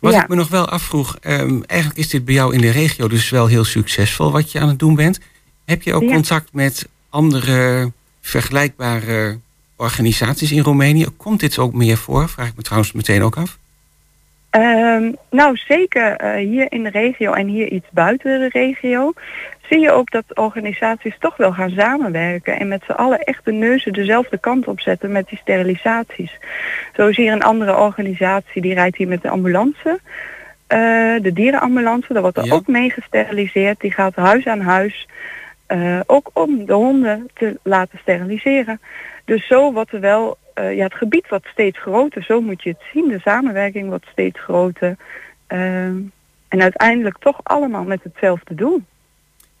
Wat 0.00 0.12
Ja. 0.12 0.22
ik 0.22 0.28
me 0.28 0.34
nog 0.34 0.48
wel 0.48 0.68
afvroeg... 0.68 1.16
ehm, 1.20 1.60
eigenlijk 1.66 2.00
is 2.00 2.08
dit 2.08 2.24
bij 2.24 2.34
jou 2.34 2.54
in 2.54 2.60
de 2.60 2.70
regio 2.70 3.08
dus 3.08 3.30
wel 3.30 3.46
heel 3.46 3.64
succesvol... 3.64 4.30
wat 4.32 4.52
je 4.52 4.60
aan 4.60 4.68
het 4.68 4.78
doen 4.78 4.94
bent. 4.94 5.20
Heb 5.64 5.82
je 5.82 5.94
ook 5.94 6.02
Ja. 6.02 6.12
contact 6.12 6.52
met 6.52 6.88
andere 7.10 7.92
vergelijkbare 8.20 9.38
organisaties 9.76 10.52
in 10.52 10.62
Roemenië? 10.62 11.06
Komt 11.16 11.40
dit 11.40 11.58
ook 11.58 11.72
meer 11.72 11.96
voor? 11.96 12.28
Vraag 12.28 12.48
ik 12.48 12.56
me 12.56 12.62
trouwens 12.62 12.92
meteen 12.92 13.22
ook 13.22 13.36
af. 13.36 13.58
Ehm, 14.50 15.12
nou, 15.30 15.56
zeker 15.56 16.16
eh, 16.16 16.46
hier 16.48 16.72
in 16.72 16.82
de 16.82 16.90
regio 16.90 17.32
en 17.32 17.46
hier 17.46 17.68
iets 17.68 17.86
buiten 17.90 18.40
de 18.40 18.48
regio 18.52 19.12
zie 19.70 19.80
je 19.80 19.90
ook 19.90 20.10
dat 20.10 20.24
organisaties 20.34 21.16
toch 21.18 21.36
wel 21.36 21.52
gaan 21.52 21.70
samenwerken 21.70 22.58
en 22.58 22.68
met 22.68 22.82
z'n 22.86 22.92
allen 22.92 23.22
echt 23.22 23.44
de 23.44 23.52
neuzen 23.52 23.92
dezelfde 23.92 24.38
kant 24.38 24.68
op 24.68 24.80
zetten 24.80 25.12
met 25.12 25.28
die 25.28 25.38
sterilisaties. 25.38 26.38
Zo 26.96 27.06
is 27.06 27.16
hier 27.16 27.32
een 27.32 27.42
andere 27.42 27.76
organisatie 27.76 28.62
die 28.62 28.74
rijdt 28.74 28.96
hier 28.96 29.08
met 29.08 29.22
de 29.22 29.28
ambulance, 29.28 30.00
eh, 30.66 30.78
de 31.22 31.30
dierenambulance, 31.34 32.12
daar 32.12 32.22
wordt 32.22 32.36
er 32.36 32.44
Ja. 32.44 32.54
ook 32.54 32.66
mee 32.66 32.90
gesteriliseerd. 32.90 33.80
Die 33.80 33.92
gaat 33.92 34.14
huis 34.14 34.46
aan 34.46 34.60
huis, 34.60 35.08
eh, 35.66 36.00
ook 36.06 36.30
om 36.32 36.66
de 36.66 36.72
honden 36.72 37.28
te 37.34 37.58
laten 37.62 37.98
steriliseren. 37.98 38.80
Dus 39.24 39.46
zo 39.46 39.72
wordt 39.72 39.92
er 39.92 40.00
wel, 40.00 40.38
eh, 40.54 40.76
ja, 40.76 40.84
het 40.84 40.94
gebied 40.94 41.28
wordt 41.28 41.46
steeds 41.46 41.78
groter, 41.78 42.22
zo 42.22 42.40
moet 42.40 42.62
je 42.62 42.70
het 42.70 42.82
zien. 42.92 43.08
De 43.08 43.20
samenwerking 43.20 43.88
wordt 43.88 44.06
steeds 44.12 44.40
groter. 44.40 44.96
En 46.48 46.60
uiteindelijk 46.60 47.18
toch 47.18 47.40
allemaal 47.42 47.84
met 47.84 48.02
hetzelfde 48.02 48.54
doel. 48.54 48.82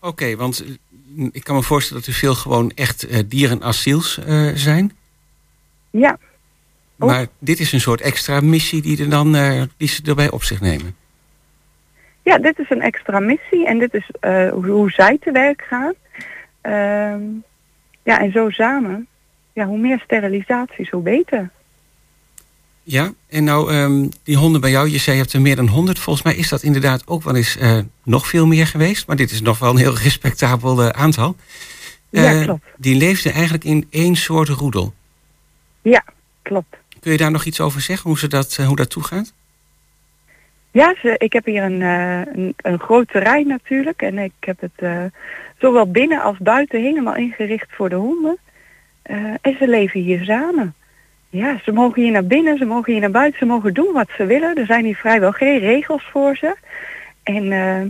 Oké, 0.00 0.36
want 0.36 0.64
eh, 0.64 0.70
ik 1.32 1.44
kan 1.44 1.54
me 1.54 1.62
voorstellen 1.62 2.02
dat 2.02 2.12
er 2.12 2.18
veel 2.18 2.34
gewoon 2.34 2.70
echt 2.74 3.02
eh, 3.02 3.18
dierenasiels 3.26 4.18
eh, 4.18 4.50
zijn. 4.54 4.92
Ja. 5.90 6.18
Maar 6.96 7.26
dit 7.38 7.60
is 7.60 7.72
een 7.72 7.80
soort 7.80 8.00
extra 8.00 8.40
missie 8.40 8.82
die, 8.82 9.02
er 9.02 9.10
dan, 9.10 9.36
eh, 9.36 9.62
die 9.76 9.88
ze 9.88 10.02
erbij 10.04 10.30
op 10.30 10.42
zich 10.42 10.60
nemen. 10.60 10.96
ja 12.22 12.38
dit 12.38 12.58
is 12.58 12.70
een 12.70 12.80
extra 12.80 13.20
missie 13.20 13.66
en 13.66 13.78
dit 13.78 13.94
is 13.94 14.10
hoe, 14.50 14.66
hoe 14.66 14.90
zij 14.90 15.18
te 15.18 15.30
werk 15.30 15.64
gaan. 15.68 15.94
Ehm, 16.60 17.22
ja, 18.02 18.20
en 18.20 18.32
zo 18.32 18.50
samen. 18.50 19.06
Ja, 19.52 19.64
hoe 19.64 19.78
meer 19.78 20.00
sterilisaties, 20.04 20.90
hoe 20.90 21.02
beter. 21.02 21.50
Ja, 22.90 23.12
en 23.28 23.44
nou 23.44 23.72
ehm, 23.72 24.08
die 24.22 24.36
honden 24.36 24.60
bij 24.60 24.70
jou, 24.70 24.88
je 24.88 24.98
zei 24.98 25.16
je 25.16 25.22
hebt 25.22 25.34
er 25.34 25.40
meer 25.40 25.56
dan 25.56 25.68
100. 25.68 25.98
Volgens 25.98 26.24
mij 26.24 26.34
is 26.34 26.48
dat 26.48 26.62
inderdaad 26.62 27.06
ook 27.06 27.22
wel 27.22 27.36
eens 27.36 27.56
eh, 27.56 27.78
nog 28.04 28.26
veel 28.26 28.46
meer 28.46 28.66
geweest. 28.66 29.06
Maar 29.06 29.16
dit 29.16 29.30
is 29.30 29.40
nog 29.40 29.58
wel 29.58 29.70
een 29.70 29.76
heel 29.76 29.96
respectabel 30.06 30.82
eh, 30.82 30.88
aantal. 30.88 31.36
Ja, 32.08 32.32
Eh, 32.32 32.42
klopt. 32.42 32.64
Die 32.76 32.96
leefden 32.96 33.32
eigenlijk 33.32 33.64
in 33.64 33.86
één 33.90 34.16
soort 34.16 34.48
roedel. 34.48 34.94
Ja, 35.82 36.04
klopt. 36.42 36.76
Kun 37.00 37.12
je 37.12 37.18
daar 37.18 37.30
nog 37.30 37.44
iets 37.44 37.60
over 37.60 37.80
zeggen, 37.80 38.08
hoe, 38.08 38.18
ze 38.18 38.28
dat, 38.28 38.56
hoe 38.56 38.76
dat 38.76 38.90
toegaat? 38.90 39.32
Ja, 40.70 40.94
ze, 41.02 41.14
ik 41.18 41.32
heb 41.32 41.44
hier 41.44 41.62
een, 41.62 41.80
een, 41.80 42.54
een 42.56 42.78
groot 42.78 43.08
terrein 43.08 43.46
natuurlijk. 43.46 44.02
En 44.02 44.18
ik 44.18 44.32
heb 44.40 44.60
het 44.60 45.10
zowel 45.58 45.90
binnen 45.90 46.22
als 46.22 46.36
buiten 46.38 46.82
helemaal 46.82 47.16
ingericht 47.16 47.68
voor 47.70 47.88
de 47.88 47.94
honden. 47.94 48.38
En 49.42 49.56
ze 49.58 49.68
leven 49.68 50.00
hier 50.00 50.24
samen. 50.24 50.74
Ja, 51.30 51.60
ze 51.64 51.72
mogen 51.72 52.02
hier 52.02 52.12
naar 52.12 52.24
binnen, 52.26 52.58
ze 52.58 52.64
mogen 52.64 52.92
hier 52.92 53.00
naar 53.00 53.10
buiten, 53.10 53.38
ze 53.38 53.44
mogen 53.44 53.74
doen 53.74 53.92
wat 53.92 54.08
ze 54.16 54.24
willen. 54.26 54.56
Er 54.56 54.66
zijn 54.66 54.84
hier 54.84 54.94
vrijwel 54.96 55.32
geen 55.32 55.58
regels 55.58 56.02
voor 56.12 56.36
ze. 56.36 56.56
En 57.22 57.52
eh, 57.52 57.86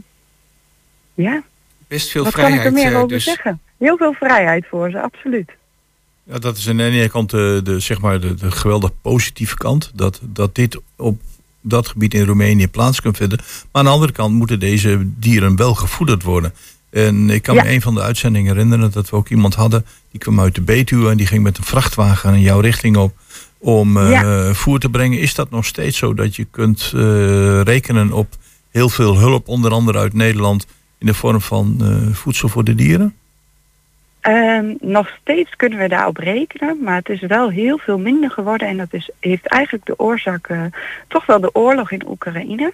ja, 1.15 1.43
Best 1.89 2.11
veel 2.11 2.25
wat 2.25 2.33
kan 2.33 2.45
ik 2.45 2.51
er 2.51 2.57
vrijheid. 2.61 2.85
meer 2.85 2.93
eh, 2.93 2.97
over 2.97 3.09
dus. 3.09 3.25
zeggen? 3.25 3.61
Heel 3.79 3.97
veel 3.97 4.13
vrijheid 4.13 4.67
voor 4.69 4.91
ze, 4.91 5.01
absoluut. 5.03 5.51
Ja, 6.25 6.39
dat 6.39 6.57
is 6.57 6.69
aan 6.69 6.77
de 6.77 6.83
ene 6.85 7.09
kant 7.09 7.31
de, 7.31 7.61
de, 7.65 7.81
zeg 7.81 8.01
maar 8.01 8.21
de, 8.21 8.35
de 8.35 8.51
geweldig 8.51 8.91
positieve 9.03 9.57
kant. 9.57 9.91
Dat, 9.95 10.21
dat 10.23 10.55
dit 10.55 10.81
op 10.97 11.21
dat 11.61 11.89
gebied 11.89 12.15
in 12.15 12.25
Roemenië 12.25 12.69
plaats 12.69 13.01
kan 13.01 13.15
vinden. 13.15 13.39
Maar 13.39 13.69
aan 13.73 13.85
de 13.85 13.91
andere 13.91 14.13
kant 14.13 14.35
moeten 14.35 14.61
deze 14.61 14.99
dieren 15.03 15.57
wel 15.57 15.75
gevoederd 15.75 16.23
worden. 16.23 16.53
En 16.91 17.31
ik 17.31 17.43
kan 17.43 17.55
Ja. 17.55 17.63
me 17.63 17.71
een 17.71 17.81
van 17.81 17.95
de 17.95 18.01
uitzendingen 18.03 18.53
herinneren 18.55 18.91
dat 18.93 19.11
we 19.11 19.17
ook 19.17 19.29
iemand 19.29 19.55
hadden. 19.55 19.87
Die 20.11 20.21
kwam 20.21 20.41
uit 20.41 20.55
de 20.55 20.61
Betuwe 20.61 21.11
en 21.11 21.17
die 21.17 21.27
ging 21.27 21.43
met 21.43 21.59
een 21.59 21.65
vrachtwagen 21.65 22.35
in 22.35 22.41
jouw 22.41 22.61
richting 22.61 22.97
op. 22.97 23.13
Om 23.61 23.97
eh, 23.97 24.11
Ja. 24.11 24.55
voer 24.55 24.79
te 24.79 24.91
brengen. 24.91 25.19
Is 25.19 25.35
dat 25.35 25.51
nog 25.51 25.65
steeds 25.65 25.99
zo 25.99 26.15
dat 26.15 26.37
je 26.37 26.45
kunt 26.45 26.93
eh, 26.95 27.61
rekenen 27.61 28.13
op 28.13 28.29
heel 28.71 28.89
veel 28.89 29.19
hulp, 29.19 29.49
onder 29.49 29.73
andere 29.73 29.99
uit 29.99 30.15
Nederland. 30.15 30.67
in 30.99 31.07
de 31.07 31.15
vorm 31.15 31.41
van 31.41 31.77
eh, 31.81 32.15
voedsel 32.15 32.49
voor 32.49 32.65
de 32.65 32.75
dieren? 32.75 33.15
Ehm, 34.21 34.75
nog 34.81 35.09
steeds 35.21 35.57
kunnen 35.57 35.79
we 35.79 35.89
daarop 35.89 36.17
rekenen, 36.17 36.83
maar 36.83 36.97
het 36.97 37.09
is 37.09 37.21
wel 37.21 37.51
heel 37.51 37.79
veel 37.79 37.99
minder 37.99 38.31
geworden. 38.31 38.69
En 38.69 38.77
dat 38.77 38.93
is, 38.95 39.11
heeft 39.21 39.47
eigenlijk 39.47 39.87
de 39.87 39.99
oorzaak 39.99 40.49
toch 41.09 41.27
wel 41.27 41.41
de 41.41 41.55
oorlog 41.55 41.91
in 41.91 42.09
Oekraïne. 42.09 42.73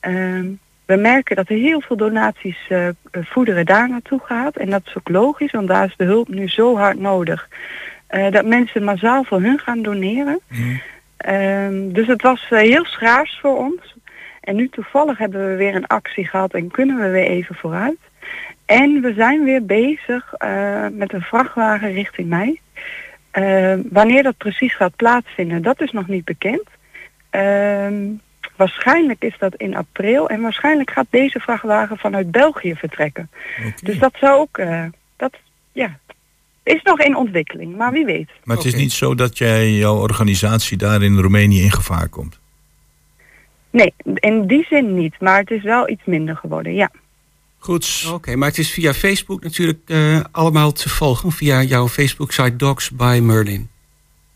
Ehm, 0.00 0.46
we 0.90 0.96
merken 0.96 1.36
dat 1.36 1.48
er 1.48 1.56
heel 1.56 1.80
veel 1.80 1.96
donaties 1.96 2.58
eh, 2.68 2.88
voederen 3.10 3.66
daar 3.66 3.88
naartoe 3.88 4.20
gaat. 4.24 4.56
En 4.56 4.70
dat 4.70 4.82
is 4.84 4.96
ook 4.96 5.08
logisch, 5.08 5.52
want 5.52 5.68
daar 5.68 5.84
is 5.86 5.96
de 5.96 6.04
hulp 6.04 6.28
nu 6.28 6.48
zo 6.48 6.76
hard 6.76 6.98
nodig. 6.98 7.48
Eh, 8.10 8.30
dat 8.30 8.44
mensen 8.44 8.84
massaal 8.84 9.24
voor 9.24 9.40
hun 9.40 9.58
gaan 9.58 9.82
doneren. 9.82 10.40
Ehm, 11.16 11.92
dus 11.92 12.06
het 12.06 12.22
was 12.22 12.46
eh, 12.50 12.58
heel 12.58 12.84
schaars 12.84 13.38
voor 13.40 13.56
ons. 13.56 13.96
En 14.40 14.56
nu 14.56 14.68
toevallig 14.68 15.18
hebben 15.18 15.48
we 15.48 15.56
weer 15.56 15.74
een 15.74 15.86
actie 15.86 16.26
gehad 16.26 16.54
en 16.54 16.70
kunnen 16.70 16.96
we 16.96 17.08
weer 17.08 17.26
even 17.26 17.54
vooruit. 17.54 17.98
En 18.66 19.00
we 19.00 19.12
zijn 19.14 19.44
weer 19.44 19.64
bezig 19.64 20.34
eh, 20.34 20.86
met 20.92 21.12
een 21.12 21.22
vrachtwagen 21.22 21.92
richting 21.92 22.28
mij. 22.28 22.60
Eh, 23.30 23.74
wanneer 23.90 24.22
dat 24.22 24.36
precies 24.36 24.74
gaat 24.74 24.96
plaatsvinden, 24.96 25.62
dat 25.62 25.80
is 25.80 25.90
nog 25.90 26.08
niet 26.08 26.24
bekend. 26.24 26.68
Ehm, 27.30 28.06
waarschijnlijk 28.56 29.24
is 29.24 29.38
dat 29.38 29.54
in 29.54 29.76
april 29.76 30.28
en 30.28 30.40
waarschijnlijk 30.40 30.90
gaat 30.90 31.06
deze 31.10 31.40
vrachtwagen 31.40 31.98
vanuit 31.98 32.30
België 32.30 32.74
vertrekken. 32.74 33.30
Dus 33.82 33.98
dat 33.98 34.12
zou 34.20 34.40
ook, 34.40 34.60
dat 35.16 35.36
ja, 35.72 35.98
is 36.70 36.82
nog 36.82 37.00
in 37.00 37.16
ontwikkeling, 37.16 37.76
maar 37.76 37.92
wie 37.92 38.04
weet. 38.04 38.30
Maar 38.44 38.56
het 38.56 38.66
is 38.66 38.74
niet 38.74 38.92
zo 38.92 39.14
dat 39.14 39.38
jij 39.38 39.72
jouw 39.72 39.96
organisatie 39.96 40.76
daar 40.76 41.02
in 41.02 41.18
Roemenië 41.18 41.62
in 41.62 41.70
gevaar 41.70 42.08
komt. 42.08 42.38
Nee, 43.70 43.94
in 44.14 44.46
die 44.46 44.66
zin 44.68 44.94
niet, 44.94 45.20
maar 45.20 45.38
het 45.38 45.50
is 45.50 45.62
wel 45.62 45.88
iets 45.88 46.02
minder 46.04 46.36
geworden, 46.36 46.74
ja. 46.74 46.90
Goed. 47.58 48.10
Oké, 48.12 48.36
maar 48.36 48.48
het 48.48 48.58
is 48.58 48.70
via 48.70 48.94
Facebook 48.94 49.42
natuurlijk 49.42 49.80
eh, 49.86 50.20
allemaal 50.30 50.72
te 50.72 50.88
volgen. 50.88 51.32
Via 51.32 51.62
jouw 51.62 51.88
Facebook-site 51.88 52.56
Dogs 52.56 52.90
by 52.90 53.20
Merlin. 53.22 53.68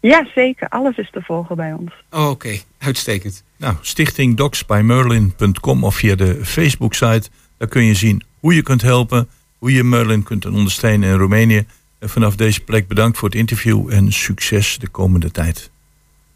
Ja, 0.01 0.26
zeker. 0.35 0.68
Alles 0.68 0.97
is 0.97 1.11
te 1.11 1.22
volgen 1.22 1.57
bij 1.57 1.72
ons. 1.72 1.93
Oh, 2.11 2.30
Oké, 2.30 2.59
uitstekend. 2.78 3.45
Nou, 3.57 3.74
stichting 3.80 4.37
docsbymerlin.com 4.37 5.85
of 5.85 5.95
via 5.95 6.14
de 6.14 6.45
Facebook-site. 6.45 7.28
Daar 7.59 7.68
kun 7.68 7.85
je 7.85 7.95
zien 7.95 8.22
hoe 8.41 8.55
je 8.55 8.62
kunt 8.62 8.82
helpen, 8.82 9.28
hoe 9.59 9.72
je 9.72 9.85
Merlin 9.85 10.22
kunt 10.22 10.47
ondersteunen 10.47 11.09
in 11.09 11.16
Roemenië. 11.16 11.66
En 12.05 12.11
vanaf 12.11 12.37
deze 12.37 12.61
plek 12.61 12.89
bedankt 12.89 13.19
voor 13.19 13.29
het 13.29 13.39
interview 13.39 13.93
en 13.93 14.13
succes 14.13 14.79
de 14.79 14.89
komende 14.89 15.31
tijd. 15.31 15.71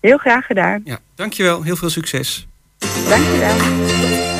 Heel 0.00 0.18
graag 0.18 0.46
gedaan. 0.46 0.80
Ja, 0.84 0.98
dankjewel. 1.14 1.62
Heel 1.62 1.76
veel 1.76 1.90
succes. 1.90 2.46
Dankjewel. 3.08 4.37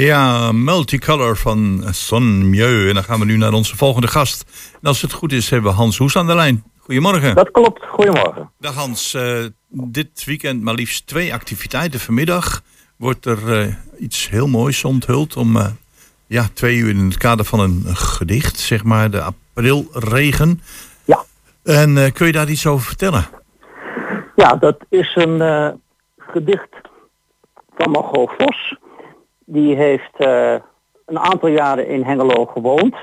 Ja, 0.00 0.52
Multicolor 0.52 1.36
van 1.36 1.82
Son 1.90 2.50
Mieu. 2.50 2.88
En 2.88 2.94
dan 2.94 3.04
gaan 3.04 3.18
we 3.18 3.24
nu 3.24 3.36
naar 3.36 3.52
onze 3.52 3.76
volgende 3.76 4.06
gast. 4.06 4.44
En 4.80 4.88
als 4.88 5.02
het 5.02 5.12
goed 5.12 5.32
is, 5.32 5.50
hebben 5.50 5.70
we 5.70 5.76
Hans 5.76 5.98
Hoes 5.98 6.16
aan 6.16 6.26
de 6.26 6.34
lijn. 6.34 6.64
Goedemorgen. 6.78 7.34
Dat 7.34 7.50
klopt, 7.50 7.84
goedemorgen. 7.86 8.50
Dag 8.58 8.74
Hans, 8.74 9.14
Eh, 9.14 9.44
dit 9.68 10.24
weekend 10.24 10.62
maar 10.62 10.74
liefst 10.74 11.06
twee 11.06 11.34
activiteiten. 11.34 12.00
Vanmiddag 12.00 12.62
wordt 12.96 13.26
er 13.26 13.60
eh, 13.60 13.74
iets 13.98 14.28
heel 14.28 14.46
moois 14.46 14.84
onthuld 14.84 15.36
om 15.36 15.56
eh, 15.56 15.66
ja, 16.26 16.48
twee 16.54 16.76
uur 16.76 16.88
in 16.88 17.04
het 17.04 17.16
kader 17.16 17.44
van 17.44 17.60
een 17.60 17.96
gedicht, 17.96 18.58
zeg 18.58 18.84
maar, 18.84 19.10
de 19.10 19.22
aprilregen. 19.22 20.60
Ja. 21.04 21.24
En 21.64 22.12
kun 22.12 22.26
je 22.26 22.32
daar 22.32 22.48
iets 22.48 22.66
over 22.66 22.86
vertellen? 22.86 23.26
Ja, 24.36 24.56
dat 24.56 24.76
is 24.88 25.14
een 25.14 25.80
gedicht 26.18 26.76
van 27.76 27.90
Margot 27.90 28.30
Vos. 28.38 28.76
Die 29.50 29.76
heeft 29.76 30.16
eh, 30.16 30.54
een 31.06 31.18
aantal 31.18 31.48
jaren 31.48 31.86
in 31.86 32.02
Hengelo 32.02 32.46
gewoond. 32.46 32.96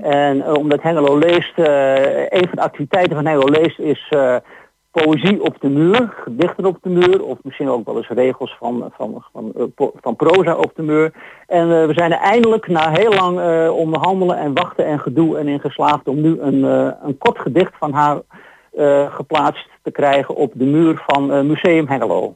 En 0.00 0.42
eh, 0.42 0.54
omdat 0.54 0.82
Hengelo 0.82 1.18
leest, 1.18 1.58
eh, 1.58 2.22
een 2.22 2.48
van 2.48 2.54
de 2.54 2.62
activiteiten 2.62 3.16
van 3.16 3.26
Hengelo 3.26 3.50
leest 3.50 3.78
is 3.78 4.08
poëzie 4.90 5.42
op 5.42 5.56
de 5.60 5.68
muur, 5.68 6.14
gedichten 6.24 6.64
op 6.64 6.78
de 6.82 6.88
muur, 6.88 7.24
of 7.24 7.38
misschien 7.42 7.68
ook 7.68 7.86
wel 7.86 7.96
eens 7.96 8.08
regels 8.08 8.56
van, 8.58 8.92
van, 8.96 9.24
van, 9.32 9.52
van 9.76 10.16
proza 10.16 10.56
op 10.56 10.72
de 10.74 10.82
muur. 10.82 11.12
En 11.46 11.68
we 11.68 11.94
zijn 11.94 12.12
er 12.12 12.18
eindelijk 12.18 12.68
na 12.68 12.90
heel 12.90 13.12
lang 13.12 13.40
eh, 13.40 13.76
onderhandelen 13.76 14.38
en 14.38 14.54
wachten 14.54 14.86
en 14.86 15.00
gedoe 15.00 15.38
en 15.38 15.48
in 15.48 15.60
geslaagd 15.60 16.08
om 16.08 16.20
nu 16.20 16.40
een, 16.40 16.62
een 17.06 17.18
kort 17.18 17.38
gedicht 17.38 17.72
van 17.78 17.92
haar 17.92 18.20
geplaatst 19.10 19.68
te 19.82 19.90
krijgen 19.90 20.34
op 20.34 20.52
de 20.54 20.64
muur 20.64 21.02
van 21.06 21.46
Museum 21.46 21.88
Hengelo. 21.88 22.34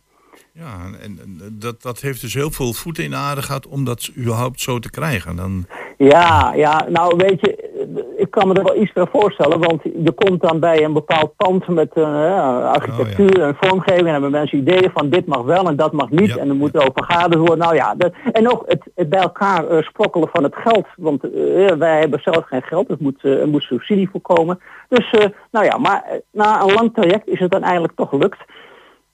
Ja, 0.59 0.75
en, 1.03 1.19
en 1.23 1.51
dat, 1.53 1.83
dat 1.83 2.01
heeft 2.01 2.21
dus 2.21 2.35
heel 2.35 2.51
veel 2.51 2.73
voeten 2.73 3.05
in 3.05 3.11
de 3.11 3.17
aarde 3.17 3.43
gehad 3.43 3.67
om 3.67 3.85
dat 3.85 4.11
überhaupt 4.17 4.61
zo 4.61 4.79
te 4.79 4.91
krijgen. 4.91 5.37
Dan, 5.37 5.67
Ja, 5.99 6.53
ja, 6.55 6.87
nou 6.89 7.17
weet 7.17 7.41
je, 7.41 7.57
eh, 7.57 8.23
ik 8.23 8.31
kan 8.31 8.49
me 8.49 8.55
er 8.55 8.63
wel 8.63 8.83
iets 8.83 8.93
bij 8.93 9.07
voorstellen, 9.13 9.59
want 9.59 9.83
je 9.83 10.13
komt 10.13 10.41
dan 10.41 10.61
bij 10.61 10.85
een 10.85 10.93
bepaald 10.93 11.37
pand 11.37 11.69
met 11.69 11.93
eh, 11.95 12.65
architectuur 12.73 13.43
en 13.43 13.57
vormgeving 13.61 14.07
en 14.07 14.13
hebben 14.13 14.31
mensen 14.31 14.59
ideeën 14.59 14.91
van 14.95 15.11
dit 15.11 15.27
mag 15.27 15.43
wel 15.43 15.69
en 15.69 15.77
dat 15.77 15.93
mag 15.93 16.11
niet 16.11 16.37
en 16.37 16.49
er 16.49 16.55
moet 16.55 16.77
over 16.77 16.93
vergaderd 16.95 17.39
worden. 17.39 17.59
Nou 17.59 17.75
ja, 17.75 17.95
dat, 17.95 18.13
en 18.33 18.51
ook 18.51 18.63
het, 18.67 18.83
het 18.95 19.09
bij 19.09 19.21
elkaar 19.21 19.69
eh, 19.69 19.83
sprokkelen 19.83 20.29
van 20.33 20.43
het 20.43 20.55
geld, 20.57 20.87
want 20.97 21.25
eh, 21.25 21.31
wij 21.73 22.01
hebben 22.01 22.21
zelf 22.23 22.47
geen 22.47 22.63
geld, 22.63 22.91
er 22.91 22.97
moet, 22.99 23.25
eh, 23.25 23.41
er 23.41 23.49
moet 23.49 23.63
subsidie 23.63 24.11
voorkomen. 24.11 24.61
Dus 24.89 25.11
eh, 25.11 25.27
nou 25.51 25.65
ja, 25.65 25.79
maar 25.79 26.03
eh, 26.03 26.19
na 26.33 26.61
een 26.61 26.73
lang 26.73 26.95
traject 26.95 27.29
is 27.29 27.39
het 27.39 27.51
dan 27.51 27.63
eigenlijk 27.63 27.95
toch 27.97 28.09
gelukt. 28.09 28.39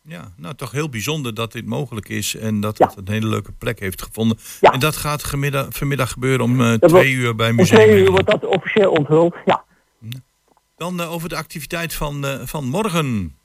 Ja, 0.03 0.32
nou 0.36 0.55
toch 0.55 0.70
heel 0.70 0.88
bijzonder 0.88 1.34
dat 1.34 1.53
dit 1.53 1.66
mogelijk 1.66 2.09
is 2.09 2.36
en 2.36 2.61
dat 2.61 2.78
het 2.78 2.96
een 2.96 3.09
hele 3.09 3.26
leuke 3.26 3.53
plek 3.53 3.80
heeft 3.80 4.03
gevonden. 4.03 4.38
En 4.61 4.80
dat 4.80 4.96
gaat 4.96 5.24
gemiddag, 5.24 5.66
vanmiddag 5.70 6.11
gebeuren 6.11 6.44
om 6.44 6.61
eh, 6.61 6.72
twee 6.72 7.12
uur 7.12 7.34
bij 7.34 7.50
Om 7.50 7.57
museum. 7.57 7.78
twee 7.78 8.00
uur 8.00 8.11
wordt 8.11 8.30
dat 8.30 8.46
officieel 8.46 8.90
onthuld, 8.90 9.34
ja. 9.44 9.64
Dan 10.76 11.00
eh, 11.00 11.12
over 11.12 11.28
de 11.28 11.36
activiteit 11.36 11.94
van, 11.94 12.26
eh, 12.26 12.40
van 12.44 12.64
morgen. 12.64 13.36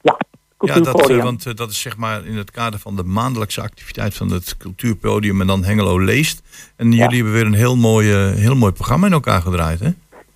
Ja, 0.00 0.16
Ja, 0.58 0.80
dat, 0.80 1.08
want 1.08 1.56
dat 1.56 1.70
is 1.70 1.80
zeg 1.80 1.96
maar 1.96 2.26
in 2.26 2.36
het 2.36 2.50
kader 2.50 2.80
van 2.80 2.96
de 2.96 3.02
maandelijkse 3.02 3.60
activiteit 3.60 4.14
van 4.14 4.30
het 4.30 4.56
cultuurpodium 4.56 5.40
en 5.40 5.46
dan 5.46 5.64
Hengelo 5.64 5.98
leest. 5.98 6.42
En 6.76 6.92
jullie 6.92 7.14
hebben 7.14 7.32
weer 7.32 7.46
een 7.46 7.52
heel 7.54 7.76
mooi, 7.76 8.12
eh, 8.12 8.32
heel 8.34 8.54
mooi 8.54 8.72
programma 8.72 9.06
in 9.06 9.12
elkaar 9.12 9.42
gedraaid, 9.42 9.80
hè? 9.80 9.90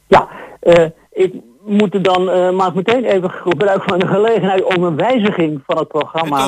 Ja, 0.07 0.29
ik 1.11 1.33
moet 1.67 1.95
er 1.95 2.03
dan, 2.03 2.31
eh, 2.31 2.51
maak 2.51 2.75
meteen 2.75 3.05
even 3.05 3.31
gebruik 3.31 3.83
van 3.83 3.99
de 3.99 4.07
gelegenheid 4.07 4.77
om 4.77 4.83
een 4.85 4.97
wijziging 4.97 5.63
van 5.67 5.79
het 5.79 5.89
programma. 5.89 6.39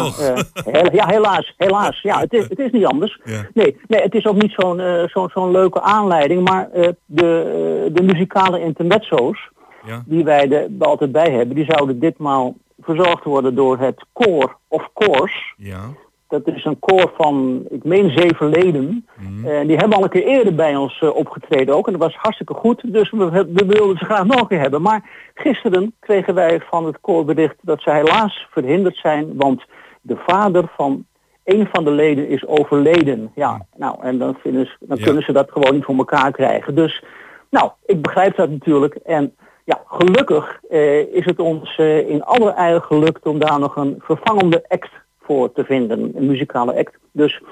eh, 0.66 0.82
ja, 0.92 1.06
helaas, 1.08 1.54
helaas. 1.56 2.00
Ja, 2.02 2.18
het 2.20 2.32
is, 2.32 2.48
het 2.48 2.58
is 2.58 2.70
niet 2.70 2.86
anders. 2.86 3.20
Nee, 3.54 3.76
nee, 3.86 4.00
het 4.02 4.14
is 4.14 4.26
ook 4.26 4.42
niet 4.42 4.52
zo'n 4.56 4.80
eh, 4.80 5.02
zo'n 5.06 5.28
zo'n 5.34 5.50
leuke 5.50 5.80
aanleiding, 5.80 6.48
maar 6.48 6.70
eh, 6.70 6.88
de, 7.04 7.42
eh, 7.86 7.94
de 7.94 8.02
muzikale 8.02 8.60
intermezzo's, 8.60 9.48
Ja. 9.86 10.02
die 10.06 10.24
wij 10.24 10.50
er 10.50 10.68
altijd 10.78 11.12
bij 11.12 11.30
hebben, 11.30 11.56
die 11.56 11.64
zouden 11.68 11.98
ditmaal 11.98 12.54
verzorgd 12.80 13.24
worden 13.24 13.54
door 13.54 13.78
het 13.78 14.04
Koor 14.12 14.56
of 14.68 14.88
Koors. 14.92 15.54
Ja. 15.56 15.80
Dat 16.28 16.46
is 16.46 16.64
een 16.64 16.78
koor 16.78 17.12
van, 17.16 17.64
ik 17.68 17.84
meen 17.84 18.10
zeven 18.18 18.48
leden. 18.48 19.06
En 19.44 19.66
die 19.66 19.76
hebben 19.76 19.96
al 19.96 20.02
een 20.04 20.08
keer 20.10 20.24
eerder 20.24 20.54
bij 20.54 20.76
ons 20.76 20.98
eh, 21.00 21.16
opgetreden 21.16 21.74
ook. 21.74 21.86
En 21.86 21.92
dat 21.92 22.02
was 22.02 22.14
hartstikke 22.14 22.54
goed. 22.54 22.92
Dus 22.92 23.10
we, 23.10 23.30
we 23.30 23.64
wilden 23.66 23.96
ze 23.98 24.04
graag 24.04 24.24
nog 24.24 24.40
een 24.40 24.46
keer 24.46 24.60
hebben. 24.60 24.82
Maar 24.82 25.10
gisteren 25.34 25.94
kregen 26.00 26.34
wij 26.34 26.60
van 26.60 26.86
het 26.86 27.00
koorbericht 27.00 27.56
dat 27.60 27.80
ze 27.82 27.90
helaas 27.90 28.46
verhinderd 28.50 28.96
zijn. 28.96 29.36
Want 29.36 29.64
de 30.00 30.16
vader 30.26 30.64
van 30.76 31.04
een 31.44 31.68
van 31.72 31.84
de 31.84 31.90
leden 31.90 32.28
is 32.28 32.46
overleden. 32.46 33.30
Ja, 33.34 33.66
nou, 33.76 33.96
en 34.02 34.18
dan, 34.18 34.36
vinden 34.40 34.66
ze, 34.66 34.76
dan 34.80 34.98
Ja. 34.98 35.04
kunnen 35.04 35.22
ze 35.22 35.32
dat 35.32 35.50
gewoon 35.50 35.74
niet 35.74 35.84
voor 35.84 35.96
elkaar 35.96 36.30
krijgen. 36.32 36.74
Dus, 36.74 37.02
nou, 37.50 37.70
ik 37.86 38.02
begrijp 38.02 38.36
dat 38.36 38.50
natuurlijk. 38.50 38.94
En 38.94 39.34
ja, 39.64 39.82
gelukkig 39.86 40.60
eh, 40.70 40.98
is 41.14 41.24
het 41.24 41.38
ons 41.38 41.78
in 42.06 42.24
alle 42.24 42.50
eigen 42.50 42.82
gelukt 42.82 43.26
om 43.26 43.38
daar 43.38 43.58
nog 43.58 43.76
een 43.76 43.94
vervangende 43.98 44.64
act 44.68 44.90
voor 45.26 45.52
te 45.52 45.64
vinden. 45.64 46.12
Een 46.14 46.26
muzikale 46.26 46.76
act. 46.76 46.98
Dus 47.12 47.42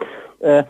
eh, 0.40 0.62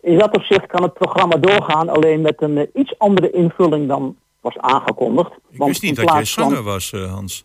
in 0.00 0.18
dat 0.18 0.36
opzicht 0.36 0.66
kan 0.66 0.82
het 0.82 0.94
programma 0.94 1.36
doorgaan, 1.36 1.88
alleen 1.88 2.20
met 2.20 2.42
een 2.42 2.58
eh, 2.58 2.66
iets 2.74 2.98
andere 2.98 3.30
invulling 3.30 3.88
dan 3.88 4.16
was 4.40 4.58
aangekondigd. 4.58 5.30
Ik 5.50 5.62
wist 5.62 5.82
niet 5.82 5.96
dat 5.96 6.10
jij 6.10 6.24
zanger 6.24 6.62
was, 6.62 6.92
eh, 6.92 7.12
Hans. 7.12 7.44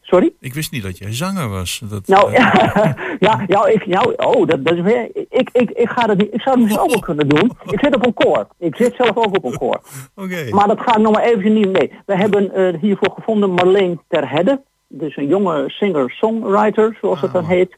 Sorry? 0.00 0.32
Ik 0.40 0.54
wist 0.54 0.72
niet 0.72 0.82
dat 0.82 0.98
jij 0.98 1.12
zanger 1.12 1.48
was. 1.48 1.82
Dat, 1.84 2.06
Nou, 2.06 2.32
ja, 3.26 3.44
ja, 3.46 3.66
ik, 3.66 3.86
nou, 3.86 4.14
oh, 4.16 4.46
dat, 4.46 4.64
dat 4.64 4.74
is 4.74 4.80
weer, 4.80 5.10
ik, 5.28 5.48
ik, 5.52 5.70
ik 5.70 5.88
ga 5.88 6.06
dat 6.06 6.16
niet, 6.16 6.34
ik 6.34 6.40
zou 6.40 6.54
het 6.54 6.64
misschien 6.64 6.84
ook 6.84 6.90
wel 6.90 7.14
kunnen 7.14 7.28
doen. 7.28 7.52
Ik 7.70 7.80
zit 7.80 7.94
op 7.94 8.06
een 8.06 8.14
koor. 8.14 8.46
Ik 8.58 8.76
zit 8.76 8.94
zelf 8.94 9.16
ook 9.16 9.36
op 9.36 9.44
een 9.44 9.58
koor. 9.58 9.80
Oké. 10.24 10.48
Maar 10.50 10.66
dat 10.66 10.80
ga 10.80 10.96
ik 10.96 11.02
nog 11.02 11.12
maar 11.12 11.22
even 11.22 11.52
niet 11.52 11.72
mee. 11.72 11.92
We 12.06 12.16
hebben 12.16 12.76
hiervoor 12.80 13.10
gevonden 13.14 13.50
Marleen 13.50 14.00
Terhedde. 14.08 14.62
Dus 14.88 15.16
een 15.16 15.26
jonge 15.26 15.64
singer-songwriter, 15.66 16.96
zoals 17.00 17.20
het 17.20 17.32
dan 17.32 17.44
heet. 17.44 17.76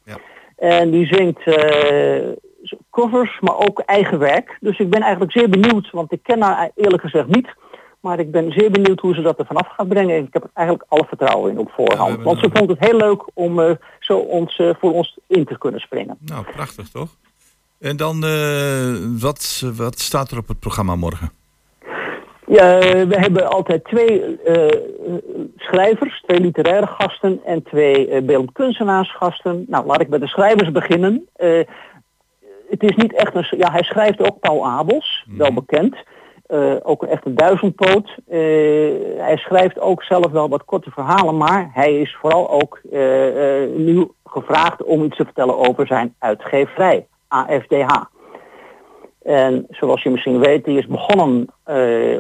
En 0.57 0.91
die 0.91 1.07
zingt 1.07 1.43
eh, 1.43 2.29
covers, 2.91 3.41
maar 3.41 3.57
ook 3.57 3.79
eigen 3.79 4.19
werk. 4.19 4.57
Dus 4.61 4.79
ik 4.79 4.91
ben 4.91 5.01
eigenlijk 5.01 5.33
zeer 5.33 5.49
benieuwd, 5.49 5.91
want 5.91 6.13
ik 6.13 6.23
ken 6.23 6.43
haar 6.43 6.71
eerlijk 6.75 7.03
gezegd 7.03 7.27
niet. 7.27 7.55
Maar 8.01 8.19
ik 8.19 8.31
ben 8.31 8.53
zeer 8.53 8.71
benieuwd 8.71 9.01
hoe 9.01 9.15
ze 9.15 9.23
dat 9.23 9.39
er 9.39 9.47
vanaf 9.47 9.69
gaat 9.69 9.89
brengen. 9.89 10.25
Ik 10.25 10.33
heb 10.33 10.43
er 10.43 10.51
eigenlijk 10.53 10.89
alle 10.89 11.05
vertrouwen 11.09 11.51
in 11.51 11.59
op 11.59 11.71
voorhand. 11.71 12.23
want 12.23 12.39
ze 12.39 12.51
vond 12.53 12.71
het 12.71 12.79
heel 12.79 12.97
leuk 12.97 13.25
om 13.35 13.61
eh, 13.61 13.71
zo 14.01 14.19
ons, 14.19 14.59
eh, 14.59 14.71
voor 14.81 14.93
ons 14.93 15.19
in 15.27 15.45
te 15.45 15.59
kunnen 15.59 15.81
springen. 15.81 16.17
Nou, 16.21 16.45
prachtig 16.53 16.89
toch? 16.89 17.17
En 17.79 17.97
dan, 17.97 18.21
wat, 19.21 19.63
wat 19.77 19.99
staat 19.99 20.31
er 20.31 20.39
op 20.39 20.49
het 20.49 20.59
programma 20.59 20.97
morgen? 20.97 21.31
Ja, 22.47 22.79
we 23.07 23.17
hebben 23.19 23.51
altijd 23.51 23.85
twee 23.85 24.41
eh, 24.43 24.81
schrijvers, 25.57 26.23
twee 26.27 26.41
literaire 26.41 26.87
gasten 26.87 27.41
en 27.45 27.63
twee 27.63 28.09
uh, 28.09 28.23
beeldend 28.23 28.53
kunstenaarsgasten. 28.53 29.65
Nou, 29.69 29.87
laat 29.87 30.01
ik 30.01 30.11
bij 30.11 30.19
de 30.19 30.27
schrijvers 30.27 30.73
beginnen. 30.73 31.29
Eh, 31.37 31.61
het 32.69 32.83
is 32.83 32.97
niet 32.97 33.13
echt 33.15 33.35
een... 33.35 33.59
Ja, 33.59 33.71
hij 33.71 33.83
schrijft 33.83 34.21
ook 34.21 34.41
Paul 34.41 34.67
Abels, 34.67 35.27
wel 35.37 35.53
bekend. 35.53 35.97
Eh, 36.47 36.75
ook 36.83 37.05
echt 37.05 37.27
een 37.27 37.35
duizendpoot. 37.35 38.17
Eh, 38.29 38.39
hij 39.19 39.37
schrijft 39.37 39.79
ook 39.81 40.03
zelf 40.03 40.31
wel 40.31 40.49
wat 40.49 40.65
korte 40.65 40.91
verhalen, 40.91 41.37
maar 41.37 41.71
hij 41.73 42.01
is 42.01 42.17
vooral 42.21 42.51
ook 42.51 42.81
eh, 42.91 43.63
eh, 43.63 43.71
nu 43.71 44.11
gevraagd 44.25 44.83
om 44.83 45.05
iets 45.05 45.17
te 45.17 45.25
vertellen 45.25 45.59
over 45.59 45.87
zijn 45.87 46.15
uitgeverij, 46.19 47.07
AFDH. 47.29 48.05
En 49.27 49.67
zoals 49.71 50.03
je 50.03 50.11
misschien 50.11 50.39
weet, 50.39 50.65
die 50.65 50.79
is 50.79 50.87
begonnen 50.87 51.47
uh, 51.71 52.19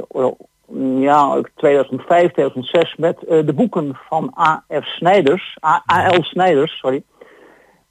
ja, 1.00 1.40
2005, 1.54 2.32
2006 2.32 2.96
met 2.96 3.18
uh, 3.22 3.46
de 3.46 3.52
boeken 3.52 3.98
van 4.08 4.34
A.F. 4.38 4.84
Snijders, 4.84 5.58
A.L. 5.64 6.22
Snijders, 6.22 6.78
sorry. 6.78 7.02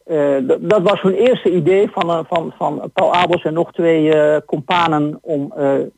Uh, 0.08 0.38
dat 0.60 0.82
was 0.82 1.02
hun 1.02 1.14
eerste 1.14 1.52
idee 1.52 1.90
van, 1.92 2.26
van, 2.26 2.54
van 2.58 2.92
Paul 2.94 3.14
Abels 3.14 3.44
en 3.44 3.54
nog 3.54 3.72
twee 3.72 4.14
companen 4.46 5.20
om, 5.22 5.54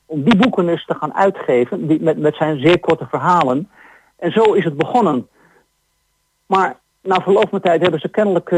om 0.05 0.23
die 0.23 0.37
boeken 0.37 0.69
eens 0.69 0.85
te 0.85 0.95
gaan 0.95 1.13
uitgeven, 1.13 1.87
die, 1.87 2.01
met, 2.01 2.17
met 2.17 2.35
zijn 2.35 2.59
zeer 2.59 2.79
korte 2.79 3.07
verhalen. 3.09 3.69
En 4.17 4.31
zo 4.31 4.53
is 4.53 4.63
het 4.63 4.77
begonnen. 4.77 5.27
Maar 6.45 6.79
na 7.01 7.21
verloop 7.21 7.49
van 7.49 7.61
tijd 7.61 7.81
hebben 7.81 7.99
ze 7.99 8.09
kennelijk 8.09 8.49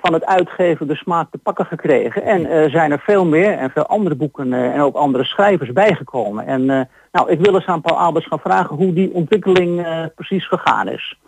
van 0.00 0.12
het 0.12 0.24
uitgeven 0.24 0.86
de 0.86 0.94
smaak 0.94 1.30
te 1.30 1.38
pakken 1.38 1.66
gekregen. 1.66 2.22
En 2.22 2.40
uh, 2.40 2.70
zijn 2.70 2.92
er 2.92 3.00
veel 3.00 3.24
meer 3.24 3.52
en 3.52 3.70
veel 3.70 3.86
andere 3.86 4.14
boeken 4.14 4.46
uh, 4.46 4.74
en 4.74 4.80
ook 4.80 4.94
andere 4.94 5.24
schrijvers 5.24 5.72
bijgekomen. 5.72 6.46
En 6.46 6.62
uh, 6.62 6.80
nou, 7.12 7.30
ik 7.30 7.40
wil 7.40 7.54
eens 7.54 7.66
aan 7.66 7.80
Paul 7.80 7.98
Albers 7.98 8.26
gaan 8.26 8.38
vragen 8.38 8.76
hoe 8.76 8.92
die 8.92 9.12
ontwikkeling 9.12 9.86
precies 10.14 10.48
gegaan 10.48 10.88
is. 10.88 11.18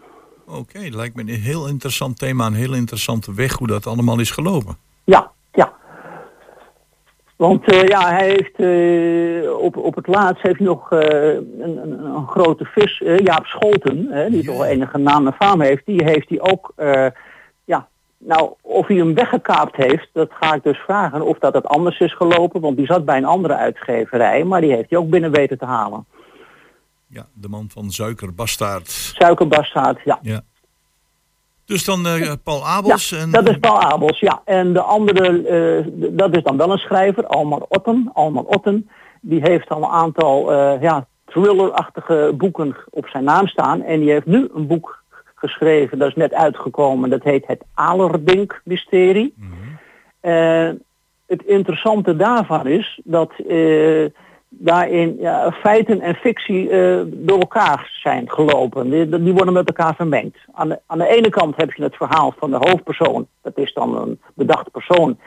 Oké, 0.47 0.59
okay, 0.59 0.89
lijkt 0.89 1.17
me 1.17 1.23
een 1.23 1.29
heel 1.29 1.69
interessant 1.69 2.19
thema, 2.19 2.47
een 2.47 2.55
heel 2.55 2.75
interessante 2.75 3.35
weg 3.35 3.53
hoe 3.53 3.67
dat 3.67 3.87
allemaal 3.87 4.21
is 4.21 4.31
gelopen. 4.31 4.77
Ja, 5.05 5.31
ja. 5.53 5.73
Want 7.37 7.65
ja, 7.87 8.09
hij 8.09 8.29
heeft 8.29 8.59
op, 9.61 9.77
op 9.77 9.95
het 9.95 10.07
laatst 10.07 10.43
heeft 10.43 10.59
hij 10.59 10.67
nog 10.67 10.91
een, 10.91 11.61
een, 11.61 12.05
een, 12.05 12.27
grote 12.27 12.65
vis, 12.65 13.03
Jaap 13.17 13.47
Scholten, 13.47 14.31
die 14.31 14.45
toch 14.45 14.57
wel 14.57 14.67
enige 14.67 14.99
naam 14.99 15.27
en 15.27 15.33
faam 15.33 15.61
heeft, 15.61 15.87
die 15.87 16.05
heeft 16.05 16.29
hij 16.29 16.41
ook 16.41 16.73
nou, 18.25 18.53
of 18.61 18.87
hij 18.87 18.97
hem 18.97 19.15
weggekaapt 19.15 19.77
heeft, 19.77 20.09
dat 20.13 20.31
ga 20.33 20.55
ik 20.55 20.63
dus 20.63 20.79
vragen. 20.79 21.23
Of 21.23 21.39
dat 21.39 21.55
het 21.55 21.67
anders 21.67 21.99
is 21.99 22.15
gelopen, 22.15 22.61
want 22.61 22.77
die 22.77 22.87
zat 22.87 23.05
bij 23.05 23.17
een 23.17 23.25
andere 23.25 23.55
uitgeverij, 23.55 24.45
maar 24.45 24.61
die 24.61 24.73
heeft 24.73 24.91
hij 24.91 24.99
ook 24.99 25.11
binnen 25.11 25.31
weten 25.31 25.59
te 25.59 25.65
halen. 25.65 26.07
Ja, 27.07 27.27
de 27.33 27.49
man 27.49 27.69
van 27.73 27.91
Suikerbastaard. 27.91 28.89
Suikerbastaard, 28.89 30.01
ja. 30.05 30.19
Ja. 30.23 30.41
Dus 31.65 31.85
dan 31.85 32.07
eh, 32.07 32.33
Paul 32.43 32.67
Abels. 32.67 33.09
Ja, 33.09 33.19
en, 33.19 33.31
dat 33.31 33.49
is 33.49 33.59
Paul 33.59 33.81
Abels, 33.81 34.21
ja. 34.21 34.43
En 34.45 34.73
de 34.73 34.81
andere, 34.81 35.49
eh, 35.49 35.87
dat 36.11 36.37
is 36.37 36.43
dan 36.43 36.57
wel 36.57 36.73
een 36.73 36.79
schrijver, 36.79 37.27
Almar 37.27 37.63
Otten. 37.69 38.11
Almar 38.13 38.45
Otten, 38.45 38.91
die 39.21 39.41
heeft 39.41 39.69
al 39.69 39.83
een 39.83 39.91
aantal 39.91 40.53
eh, 40.53 40.83
ja, 40.83 41.07
thrillerachtige 41.25 42.35
boeken 42.37 42.77
op 42.91 43.07
zijn 43.09 43.25
naam 43.25 43.47
staan. 43.47 43.83
En 43.83 44.01
die 44.01 44.11
heeft 44.11 44.27
nu 44.27 44.49
een 44.55 44.67
boek 44.67 45.00
geschreven, 45.41 45.99
dat 45.99 46.09
is 46.09 46.15
net 46.15 46.35
uitgekomen. 46.35 47.11
Dat 47.11 47.23
heet 47.23 47.47
Het 47.47 47.63
Alerdink-mysterie. 47.75 49.35
Eh, 50.21 50.69
het 51.27 51.43
interessante 51.43 52.17
daarvan 52.17 52.67
is 52.67 53.01
dat 53.05 53.33
eh, 53.49 54.05
daarin 54.49 55.17
ja, 55.19 55.53
feiten 55.53 56.01
en 56.01 56.15
fictie 56.15 56.71
eh, 56.71 57.01
door 57.07 57.39
elkaar 57.39 57.99
zijn 58.03 58.31
gelopen. 58.31 58.91
Die, 58.91 59.23
die 59.23 59.33
worden 59.33 59.55
met 59.55 59.67
elkaar 59.67 59.95
vermengd. 59.95 60.37
Aan 60.53 60.69
de, 60.69 60.81
aan 60.87 60.99
de 60.99 61.17
ene 61.17 61.29
kant 61.29 61.57
heb 61.57 61.73
je 61.73 61.83
het 61.83 61.97
verhaal 61.97 62.35
van 62.39 62.51
de 62.51 62.57
hoofdpersoon. 62.57 63.27
Dat 63.43 63.59
is 63.59 63.73
dan 63.73 63.97
een 63.97 64.21
bedachte 64.35 64.71
persoon. 64.71 65.19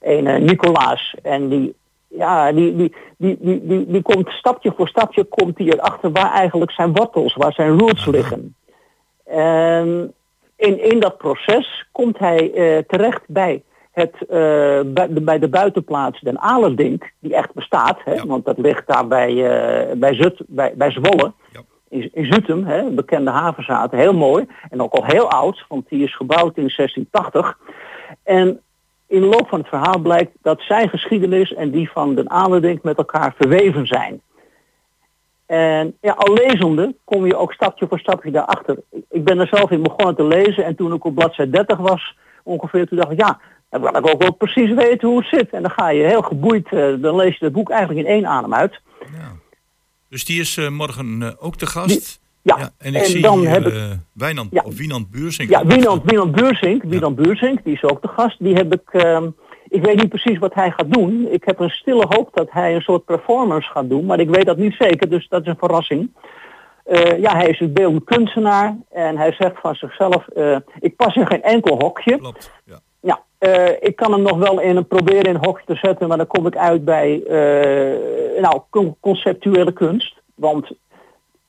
Een 0.00 0.44
Nicolaas. 0.44 1.14
En 1.22 1.48
die, 1.48 1.74
ja, 2.08 2.52
die, 2.52 2.76
die, 2.76 2.94
die, 3.16 3.36
die, 3.40 3.66
die, 3.66 3.86
die 3.86 4.02
komt 4.02 4.28
stapje 4.28 4.72
voor 4.76 4.88
stapje 4.88 5.24
komt 5.24 5.58
hij 5.58 5.66
erachter 5.66 6.12
waar 6.12 6.32
eigenlijk 6.32 6.70
zijn 6.70 6.92
wortels, 6.92 7.34
waar 7.34 7.52
zijn 7.52 7.78
roots 7.78 8.06
liggen. 8.16 8.54
En 9.28 10.14
in, 10.56 10.82
in 10.90 11.00
dat 11.00 11.18
proces 11.18 11.86
komt 11.92 12.18
hij 12.18 12.52
eh, 12.52 12.78
terecht 12.86 13.22
bij, 13.26 13.62
het, 13.92 14.14
eh, 14.20 14.80
bij, 14.86 15.08
de, 15.08 15.20
bij 15.20 15.38
de 15.38 15.48
buitenplaats 15.48 16.20
Den 16.20 16.40
Alerdink, 16.40 17.12
die 17.18 17.34
echt 17.34 17.54
bestaat, 17.54 17.98
hè, 18.04 18.26
want 18.26 18.44
dat 18.44 18.58
ligt 18.58 18.86
daar 18.86 19.06
bij, 19.06 19.30
eh, 19.30 19.96
bij, 19.96 20.14
Zut, 20.14 20.42
bij, 20.46 20.72
bij 20.76 20.90
Zwolle, 20.90 21.32
in, 21.88 22.10
in 22.12 22.32
Zutem, 22.32 22.64
hè, 22.64 22.78
een 22.78 22.94
bekende 22.94 23.30
havenzaten, 23.30 23.98
heel 23.98 24.14
mooi. 24.14 24.46
En 24.70 24.82
ook 24.82 24.92
al 24.92 25.04
heel 25.04 25.30
oud, 25.30 25.64
want 25.68 25.88
die 25.88 26.04
is 26.04 26.16
gebouwd 26.16 26.56
in 26.56 26.70
1680. 26.76 27.58
En 28.22 28.60
in 29.06 29.20
de 29.20 29.26
loop 29.26 29.48
van 29.48 29.58
het 29.58 29.68
verhaal 29.68 29.98
blijkt 29.98 30.32
dat 30.42 30.60
zijn 30.60 30.88
geschiedenis 30.88 31.54
en 31.54 31.70
die 31.70 31.90
van 31.90 32.14
Den 32.14 32.30
Alerdink 32.30 32.82
met 32.82 32.96
elkaar 32.96 33.34
verweven 33.36 33.86
zijn. 33.86 34.20
En 35.48 35.96
ja, 36.00 36.12
al 36.12 36.34
lezende 36.34 36.94
kom 37.04 37.26
je 37.26 37.36
ook 37.36 37.52
stapje 37.52 37.86
voor 37.88 37.98
stapje 37.98 38.30
daarachter. 38.30 38.76
Ik 39.10 39.24
ben 39.24 39.38
er 39.38 39.46
zelf 39.48 39.70
in 39.70 39.82
begonnen 39.82 40.14
te 40.16 40.24
lezen 40.24 40.64
en 40.64 40.76
toen 40.76 40.92
ik 40.92 41.04
op 41.04 41.14
bladzijde 41.14 41.50
30 41.50 41.76
was, 41.78 42.16
ongeveer, 42.42 42.88
toen 42.88 42.98
dacht 42.98 43.12
ik, 43.12 43.18
ja, 43.20 43.40
dan 43.70 43.80
wil 43.80 43.96
ik 43.96 44.06
ook 44.08 44.22
wel 44.22 44.32
precies 44.32 44.74
weten 44.74 45.08
hoe 45.08 45.18
het 45.18 45.28
zit. 45.28 45.50
En 45.50 45.62
dan 45.62 45.70
ga 45.70 45.88
je 45.90 46.02
heel 46.04 46.22
geboeid, 46.22 46.66
eh, 46.72 46.94
dan 46.98 47.16
lees 47.16 47.38
je 47.38 47.44
het 47.44 47.54
boek 47.54 47.70
eigenlijk 47.70 48.06
in 48.06 48.12
één 48.14 48.26
adem 48.26 48.54
uit. 48.54 48.80
Dus 50.08 50.24
die 50.24 50.40
is 50.40 50.56
eh, 50.56 50.68
morgen 50.68 51.22
eh, 51.22 51.28
ook 51.38 51.56
te 51.56 51.66
gast. 51.66 52.20
ja, 52.42 52.70
en 52.78 52.94
ik 52.94 53.00
en 53.02 53.06
zie 53.06 53.22
dan 53.22 53.38
hier 53.38 53.48
heb 53.50 53.66
ik- 53.66 53.96
Wijnand, 54.12 54.52
Ja. 54.52 54.62
of 54.64 54.76
Wienand 54.76 55.10
Buursink. 55.10 55.50
Ja, 55.50 55.66
Wienand, 55.66 56.02
Wienand 56.04 56.32
Beursink, 56.32 56.82
Wienand 56.82 57.16
Beursink, 57.16 57.64
die 57.64 57.74
is 57.74 57.82
ook 57.84 58.02
de 58.02 58.08
gast. 58.08 58.36
Die 58.38 58.54
heb 58.54 58.72
ik, 58.74 58.88
ehm, 58.92 59.28
ik 59.70 59.84
weet 59.84 59.96
niet 59.96 60.08
precies 60.08 60.38
wat 60.38 60.54
hij 60.54 60.70
gaat 60.70 60.92
doen. 60.92 61.26
Ik 61.30 61.44
heb 61.44 61.58
een 61.58 61.70
stille 61.70 62.04
hoop 62.08 62.30
dat 62.32 62.50
hij 62.50 62.74
een 62.74 62.82
soort 62.82 63.04
performance 63.04 63.70
gaat 63.70 63.88
doen, 63.88 64.04
maar 64.06 64.20
ik 64.20 64.30
weet 64.30 64.46
dat 64.46 64.56
niet 64.56 64.74
zeker, 64.78 65.10
dus 65.10 65.28
dat 65.28 65.40
is 65.40 65.46
een 65.46 65.56
verrassing. 65.58 66.10
Eh, 66.84 67.18
ja, 67.18 67.36
hij 67.36 67.48
is 67.48 67.60
een 67.60 67.72
beeldend 67.72 68.04
kunstenaar 68.04 68.76
en 68.90 69.16
hij 69.16 69.32
zegt 69.32 69.60
van 69.60 69.74
zichzelf, 69.74 70.28
eh, 70.28 70.56
ik 70.80 70.96
pas 70.96 71.14
in 71.14 71.26
geen 71.26 71.42
enkel 71.42 71.76
hokje. 71.78 72.18
Klopt, 72.18 72.50
ja. 72.64 72.78
Ja, 73.00 73.22
eh, 73.38 73.70
ik 73.80 73.96
kan 73.96 74.12
hem 74.12 74.22
nog 74.22 74.38
wel 74.38 74.60
in 74.60 74.76
een 74.76 74.86
proberen 74.86 75.22
in 75.22 75.34
een 75.34 75.44
hokje 75.44 75.64
te 75.66 75.74
zetten, 75.74 76.08
maar 76.08 76.16
dan 76.16 76.26
kom 76.26 76.46
ik 76.46 76.56
uit 76.56 76.84
bij 76.84 77.22
nou, 78.40 78.60
con- 78.70 78.96
conceptuele 79.00 79.72
kunst. 79.72 80.14
Want 80.34 80.70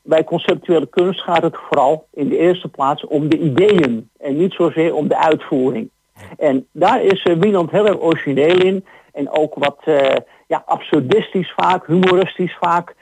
bij 0.02 0.24
conceptuele 0.24 0.88
kunst 0.88 1.22
gaat 1.22 1.42
het 1.42 1.58
vooral 1.68 2.08
in 2.14 2.30
de 2.30 2.38
eerste 2.38 2.68
plaats 2.68 3.06
om 3.06 3.30
de 3.30 3.38
ideeën 3.38 4.10
en 4.18 4.38
niet 4.38 4.54
zozeer 4.54 4.96
om 4.96 5.08
de 5.08 5.18
uitvoering. 5.18 5.90
En 6.38 6.68
daar 6.72 7.04
is 7.04 7.26
uh, 7.26 7.36
Wieland 7.38 7.72
heel 7.72 7.88
erg 7.88 8.00
origineel 8.00 8.62
in 8.62 8.86
en 9.14 9.30
ook 9.30 9.54
wat 9.56 9.78
eh, 9.86 10.16
ja, 10.48 10.64
absurdistisch 10.66 11.54
vaak, 11.56 11.88
humoristisch 11.88 12.58
vaak. 12.60 12.96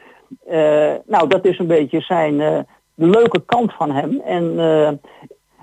Eh, 0.47 0.93
nou, 1.05 1.27
dat 1.27 1.45
is 1.45 1.59
een 1.59 1.67
beetje 1.67 2.01
zijn, 2.01 2.41
eh, 2.41 2.59
de 2.95 3.07
leuke 3.07 3.43
kant 3.45 3.73
van 3.73 3.91
hem. 3.91 4.21
En 4.25 4.59
eh, 4.59 4.87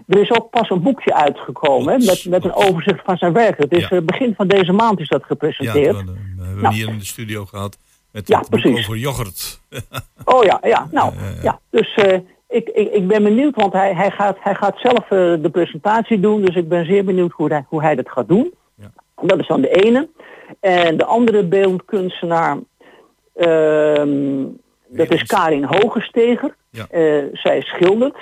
er 0.09 0.21
is 0.21 0.31
ook 0.33 0.51
pas 0.51 0.71
een 0.71 0.83
boekje 0.83 1.15
uitgekomen 1.15 1.93
hè, 2.01 2.05
met, 2.07 2.25
met 2.29 2.45
een 2.45 2.53
overzicht 2.55 3.01
van 3.05 3.17
zijn 3.17 3.33
werk. 3.33 3.59
Het 3.59 3.73
is 3.73 3.89
eh, 3.91 3.99
begin 4.01 4.35
van 4.35 4.49
deze 4.49 4.73
maand 4.73 5.01
is 5.01 5.09
dat 5.09 5.21
Ja, 5.21 5.27
gepresenteerd. 5.27 5.97
we, 5.97 6.05
we 6.37 6.45
hebben 6.45 6.63
Nou. 6.63 6.75
hier 6.75 6.89
in 6.89 6.99
de 6.99 7.05
studio 7.05 7.45
gehad 7.45 7.79
met 8.13 8.29
Ja, 8.29 8.39
het 8.39 8.51
precies. 8.51 8.79
over 8.79 8.97
yoghurt. 8.97 9.61
Oh 10.25 10.45
ja, 10.45 10.59
ja. 10.63 10.89
Nou, 10.91 11.13
ja. 11.43 11.61
Dus 11.71 11.95
eh, 11.95 12.19
ik, 12.55 12.69
ik, 12.69 12.93
ik 12.93 13.07
ben 13.07 13.23
benieuwd, 13.23 13.55
want 13.55 13.73
hij, 13.73 13.95
hij, 13.95 14.11
gaat, 14.11 14.37
hij 14.41 14.55
gaat 14.55 14.79
zelf 14.79 15.03
eh, 15.03 15.43
de 15.43 15.51
presentatie 15.53 16.21
doen. 16.21 16.43
Dus 16.43 16.57
ik 16.57 16.69
ben 16.69 16.85
zeer 16.85 17.05
benieuwd 17.05 17.33
hoe 17.33 17.49
hij, 17.49 17.65
hoe 17.69 17.83
hij 17.83 17.95
dat 17.95 18.09
gaat 18.09 18.29
doen. 18.29 18.55
Dat 19.23 19.39
is 19.39 19.47
dan 19.47 19.61
de 19.61 19.71
ene. 19.71 20.09
En 20.61 20.97
de 20.97 21.05
andere 21.05 21.45
beeldkunstenaar, 21.45 22.59
ehm, 23.35 24.45
dat 24.89 25.11
is 25.11 25.23
Karin 25.23 25.65
Hogesteger. 25.65 26.55
Eh, 26.91 27.25
zij 27.33 27.61
schildert. 27.61 28.17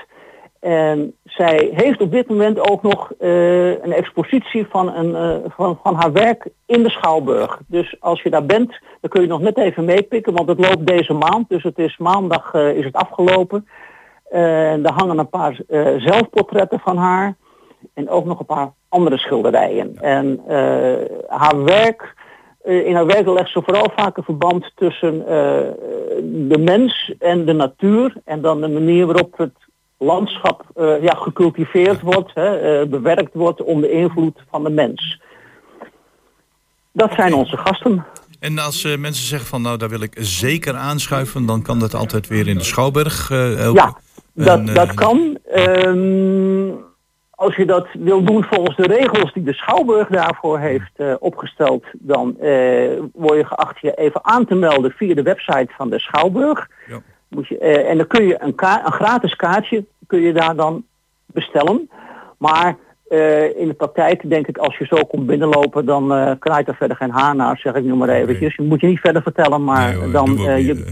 En 0.61 1.15
zij 1.25 1.71
heeft 1.75 2.01
op 2.01 2.13
dit 2.13 2.29
moment 2.29 2.71
ook 2.71 2.83
nog 2.83 3.13
eh, 3.19 3.71
een 3.71 3.93
expositie 3.93 4.67
van, 4.71 4.95
een, 4.95 5.43
van, 5.51 5.79
van 5.83 5.95
haar 5.95 6.13
werk 6.13 6.47
in 6.67 6.83
de 6.83 6.91
Schouwburg. 6.91 7.61
Dus 7.67 7.97
als 8.01 8.23
je 8.23 8.31
daar 8.31 8.47
bent, 8.47 8.81
dan 9.01 9.11
kun 9.11 9.21
je 9.21 9.29
nog 9.29 9.41
net 9.41 9.59
even 9.59 9.85
meepikken, 9.85 10.33
want 10.33 10.49
het 10.49 10.59
loopt 10.59 10.87
deze 10.87 11.13
maand. 11.13 11.49
Dus 11.49 11.63
het 11.63 11.79
is 11.79 11.97
maandag 11.99 12.55
is 12.55 12.85
het 12.85 12.95
afgelopen. 12.95 13.67
En 14.33 14.85
er 14.87 14.93
hangen 14.93 15.19
een 15.19 15.29
paar 15.29 15.61
eh, 15.69 15.87
zelfportretten 15.99 16.81
van 16.81 16.97
haar. 16.97 17.35
En 17.95 18.09
ook 18.09 18.25
nog 18.25 18.39
een 18.39 18.47
paar 18.47 18.71
andere 18.89 19.19
schilderijen. 19.19 19.97
En 20.01 20.41
eh, 20.49 20.95
haar 21.29 21.65
werk, 21.65 22.15
eh, 22.65 22.87
in 22.87 22.95
haar 22.95 23.07
werk 23.07 23.27
legt 23.27 23.51
ze 23.51 23.63
vooral 23.65 23.91
vaak 23.97 24.17
een 24.17 24.23
verband 24.23 24.73
tussen 24.75 25.27
eh, 25.27 25.35
de 26.49 26.59
mens 26.59 27.15
en 27.19 27.45
de 27.45 27.53
natuur. 27.53 28.17
En 28.25 28.41
dan 28.41 28.61
de 28.61 28.69
manier 28.69 29.07
waarop 29.07 29.37
het 29.39 29.55
landschap 29.99 30.65
eh, 30.75 31.03
ja, 31.03 31.15
gecultiveerd 31.15 32.01
wordt, 32.01 32.31
hè, 32.35 32.81
eh, 32.81 32.89
bewerkt 32.89 33.35
wordt 33.35 33.63
onder 33.63 33.91
invloed 33.91 34.39
van 34.51 34.65
de 34.65 34.71
mens. 34.71 35.21
Dat 36.93 37.13
zijn 37.17 37.35
onze 37.35 37.57
gasten. 37.57 38.05
En 38.41 38.59
als 38.59 38.85
eh, 38.85 38.97
mensen 38.99 39.27
zeggen 39.27 39.49
van 39.49 39.63
nou 39.63 39.77
daar 39.79 39.89
wil 39.89 40.03
ik 40.03 40.17
zeker 40.19 40.75
aanschuiven, 40.75 41.47
dan 41.47 41.63
kan 41.63 41.79
dat 41.79 41.95
altijd 41.95 42.29
weer 42.29 42.49
in 42.49 42.59
de 42.59 42.65
Schouwburg. 42.65 43.31
eh. 43.31 43.73
Ja, 43.73 43.97
dat, 44.33 44.59
En, 44.59 44.69
eh, 44.69 44.75
dat 44.75 44.95
kan. 44.95 45.39
Ehm, 45.45 46.71
als 47.31 47.57
je 47.57 47.67
dat 47.67 47.87
wil 47.93 48.25
doen 48.25 48.45
volgens 48.45 48.77
de 48.77 48.87
regels 48.87 49.33
die 49.33 49.43
de 49.43 49.53
Schouwburg 49.53 50.09
daarvoor 50.09 50.59
heeft 50.59 50.91
eh, 50.97 51.15
opgesteld, 51.19 51.85
dan 51.93 52.39
eh, 52.41 53.01
word 53.13 53.39
je 53.39 53.45
geacht 53.47 53.81
je 53.81 53.95
even 53.95 54.25
aan 54.25 54.45
te 54.45 54.55
melden 54.55 54.91
via 54.91 55.15
de 55.15 55.23
website 55.23 55.69
van 55.77 55.91
de 55.91 55.99
Schouwburg. 55.99 56.69
Moet 57.29 57.49
je, 57.49 57.59
en 57.59 57.97
dan 57.97 58.07
kun 58.07 58.25
je 58.27 58.37
een, 58.43 58.55
ka- 58.55 58.87
een 58.87 58.93
gratis 58.93 59.37
kaartje 59.37 59.85
kun 60.07 60.21
je 60.21 60.33
daar 60.33 60.57
dan 60.57 60.85
bestellen. 61.27 61.91
Maar 62.39 62.77
eh, 63.13 63.61
in 63.61 63.69
de 63.69 63.75
praktijk 63.75 64.31
denk 64.31 64.47
ik 64.47 64.59
als 64.59 64.79
je 64.79 64.87
zo 64.87 64.97
komt 65.05 65.27
binnenlopen, 65.27 65.85
dan 65.85 66.13
eh 66.13 66.31
kraait 66.39 66.69
er 66.69 66.75
verder 66.75 66.97
geen 66.97 67.11
haar 67.11 67.37
naar, 67.37 67.59
zeg 67.59 67.75
ik 67.75 67.85
nu 67.85 67.95
maar 67.95 68.09
eventjes. 68.09 68.55
Je 68.55 68.63
moet 68.63 68.81
je 68.81 68.87
niet 68.87 69.01
verder 69.01 69.23
vertellen, 69.23 69.65
maar 69.65 70.11
dan 70.13 70.47
eh, 70.47 70.67
je, 70.67 70.87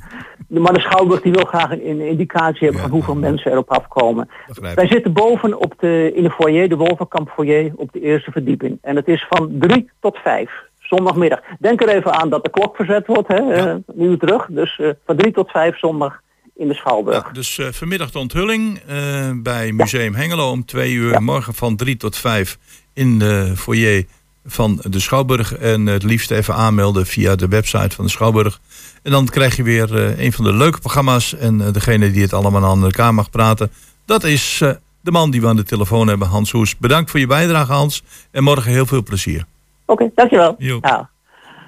maar 0.48 0.72
de 0.72 0.80
Schouwburg 0.80 1.20
die 1.20 1.32
wil 1.32 1.44
graag 1.44 1.70
een 1.70 2.00
indicatie 2.00 2.64
hebben 2.64 2.80
van 2.80 2.90
hoeveel 2.90 3.14
mensen 3.14 3.52
erop 3.52 3.70
afkomen. 3.70 4.28
Wij 4.74 4.86
zitten 4.86 5.12
boven 5.12 5.60
op 5.60 5.74
de, 5.78 6.12
in 6.14 6.22
de 6.22 6.30
foyer, 6.30 6.68
de 6.68 6.76
Wolvenkamp 6.76 7.28
foyer, 7.28 7.72
op 7.76 7.92
de 7.92 8.00
eerste 8.00 8.30
verdieping. 8.30 8.78
En 8.82 8.96
het 8.96 9.08
is 9.08 9.26
van 9.28 9.50
3 9.58 9.90
tot 10.00 10.18
5, 10.18 10.50
zondagmiddag. 10.78 11.40
Denk 11.58 11.82
er 11.82 11.88
even 11.88 12.12
aan 12.12 12.30
dat 12.30 12.44
de 12.44 12.50
klok 12.50 12.76
verzet 12.76 13.06
wordt, 13.06 13.28
hè, 13.28 13.74
nu 13.94 14.18
terug. 14.18 14.46
Dus 14.50 14.80
van 15.06 15.16
3 15.16 15.32
tot 15.32 15.50
5 15.50 15.78
zondag 15.78 16.20
in 16.60 16.68
de 16.68 16.74
Schouwburg. 16.74 17.30
Dus 17.32 17.58
eh, 17.58 17.66
vanmiddag 17.70 18.10
de 18.10 18.18
onthulling 18.18 18.78
eh, 18.78 19.30
bij 19.34 19.72
Museum 19.72 20.14
Hengelo 20.14 20.50
om 20.50 20.64
twee 20.64 20.92
uur. 20.92 21.22
Morgen 21.22 21.54
van 21.54 21.76
drie 21.76 21.96
tot 21.96 22.16
vijf 22.16 22.58
in 22.92 23.18
de 23.18 23.52
foyer 23.56 24.04
van 24.44 24.82
de 24.82 25.00
Schouwburg. 25.00 25.56
En 25.56 25.86
het 25.86 26.02
liefst 26.02 26.30
even 26.30 26.54
aanmelden 26.54 27.06
via 27.06 27.34
de 27.34 27.48
website 27.48 27.96
van 27.96 28.04
de 28.04 28.10
Schouwburg. 28.10 28.60
En 29.02 29.10
dan 29.10 29.26
krijg 29.26 29.56
je 29.56 29.62
weer 29.62 29.96
eh, 29.96 30.24
een 30.24 30.32
van 30.32 30.44
de 30.44 30.52
leuke 30.52 30.78
programma's. 30.78 31.34
En 31.34 31.72
degene 31.72 32.10
die 32.10 32.22
het 32.22 32.32
allemaal 32.32 32.64
aan 32.64 32.84
elkaar 32.84 33.14
mag 33.14 33.30
praten, 33.30 33.70
dat 34.04 34.24
is 34.24 34.58
de 35.00 35.10
man 35.10 35.30
die 35.30 35.40
we 35.40 35.46
aan 35.46 35.56
de 35.56 35.62
telefoon 35.62 36.08
hebben, 36.08 36.28
Hans 36.28 36.50
Hoes. 36.50 36.76
Bedankt 36.76 37.10
voor 37.10 37.20
je 37.20 37.26
bijdrage, 37.26 37.72
Hans. 37.72 38.02
En 38.30 38.42
morgen 38.42 38.72
heel 38.72 38.86
veel 38.86 39.02
plezier. 39.02 39.44
Oké, 39.84 40.10
dankjewel. 40.14 40.54
Jo. 40.58 40.80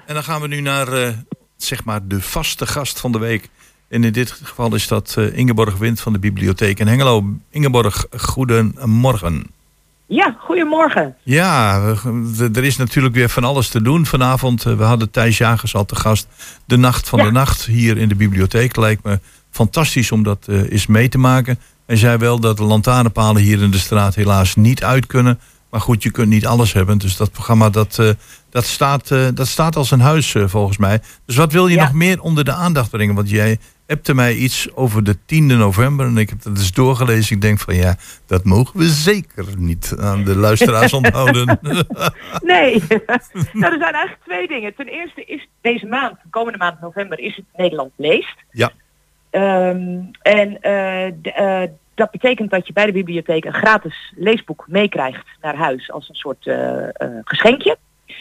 En 0.05 0.13
dan 0.13 0.23
gaan 0.23 0.41
we 0.41 0.47
nu 0.47 0.61
naar 0.61 1.15
zeg 1.57 1.83
maar 1.83 2.07
de 2.07 2.21
vaste 2.21 2.67
gast 2.67 2.99
van 2.99 3.11
de 3.11 3.19
week. 3.19 3.49
En 3.93 4.03
in 4.03 4.11
dit 4.13 4.31
geval 4.31 4.75
is 4.75 4.87
dat 4.87 5.15
eh, 5.17 5.37
Ingeborg 5.37 5.77
Wind 5.77 5.99
van 5.99 6.13
de 6.13 6.19
Bibliotheek 6.19 6.79
in 6.79 6.87
Hengelo. 6.87 7.25
Ingeborg, 7.49 8.05
goedemorgen. 8.17 9.45
Ja, 10.07 10.35
goedemorgen. 10.39 11.15
Ja, 11.23 11.81
er 12.53 12.63
is 12.63 12.77
natuurlijk 12.77 13.15
weer 13.15 13.29
van 13.29 13.43
alles 13.43 13.67
te 13.69 13.81
doen 13.81 14.05
vanavond. 14.05 14.65
Eh, 14.65 14.75
We 14.77 14.83
hadden 14.83 15.11
Thijs 15.11 15.37
Jagers 15.37 15.75
al 15.75 15.85
te 15.85 15.95
gast. 15.95 16.27
De 16.65 16.77
Nacht 16.77 17.09
van 17.09 17.19
Ja. 17.19 17.25
de 17.25 17.31
Nacht 17.31 17.65
hier 17.65 17.97
in 17.97 18.07
de 18.09 18.15
bibliotheek 18.15 18.75
lijkt 18.75 19.03
me 19.03 19.19
fantastisch 19.51 20.11
om 20.11 20.23
dat 20.23 20.45
eh, 20.47 20.71
eens 20.71 20.87
mee 20.87 21.09
te 21.09 21.17
maken. 21.17 21.59
Hij 21.85 21.95
zei 21.95 22.17
wel 22.17 22.39
dat 22.39 22.57
de 22.57 22.63
lantaarnpalen 22.63 23.41
hier 23.41 23.61
in 23.61 23.71
de 23.71 23.77
straat 23.77 24.15
helaas 24.15 24.55
niet 24.55 24.83
uit 24.83 25.05
kunnen. 25.05 25.39
Maar 25.69 25.81
goed, 25.81 26.03
je 26.03 26.11
kunt 26.11 26.29
niet 26.29 26.45
alles 26.45 26.73
hebben. 26.73 26.97
Dus 26.97 27.17
dat 27.17 27.31
programma 27.31 27.69
dat, 27.69 27.99
dat, 28.49 28.65
staat, 28.65 29.07
dat 29.33 29.47
staat 29.47 29.75
als 29.75 29.91
een 29.91 29.99
huis 30.01 30.35
volgens 30.45 30.77
mij. 30.77 31.01
Dus 31.25 31.35
wat 31.35 31.51
wil 31.51 31.67
je 31.67 31.77
nog 31.77 31.93
meer 31.93 32.21
onder 32.21 32.43
de 32.45 32.53
aandacht 32.53 32.89
brengen? 32.89 33.15
Want 33.15 33.29
jij 33.29 33.59
appte 33.87 34.13
mij 34.13 34.33
iets 34.33 34.75
over 34.75 35.03
de 35.03 35.15
10e 35.15 35.57
november. 35.57 36.05
En 36.05 36.17
ik 36.17 36.29
heb 36.29 36.41
dat 36.41 36.57
eens 36.57 36.71
doorgelezen. 36.71 37.35
Ik 37.35 37.41
denk 37.41 37.59
van 37.59 37.75
ja, 37.75 37.95
dat 38.25 38.43
mogen 38.43 38.79
we 38.79 38.85
zeker 38.85 39.45
niet 39.57 39.95
aan 39.99 40.23
de 40.23 40.35
luisteraars 40.35 40.93
onthouden. 41.01 41.59
Nee, 42.41 42.83
nou, 43.53 43.73
er 43.73 43.79
zijn 43.79 43.93
eigenlijk 43.93 44.23
twee 44.25 44.47
dingen. 44.47 44.75
Ten 44.75 44.87
eerste 44.87 45.23
is 45.25 45.47
deze 45.61 45.85
maand, 45.85 46.15
de 46.23 46.29
komende 46.29 46.57
maand 46.57 46.81
november, 46.81 47.19
is 47.19 47.35
het 47.35 47.45
Nederland 47.55 47.91
leest. 47.95 48.35
Ja. 48.51 48.71
Ehm, 49.29 50.01
en 50.21 50.61
eh, 50.61 51.61
eh, 51.63 51.69
dat 51.95 52.11
betekent 52.11 52.49
dat 52.49 52.67
je 52.67 52.73
bij 52.73 52.85
de 52.85 52.91
bibliotheek 52.91 53.45
een 53.45 53.53
gratis 53.53 54.13
leesboek 54.15 54.65
meekrijgt 54.67 55.25
naar 55.41 55.55
huis 55.55 55.91
als 55.91 56.09
een 56.09 56.15
soort 56.15 56.47
eh, 56.47 56.87
geschenkje. 57.23 57.77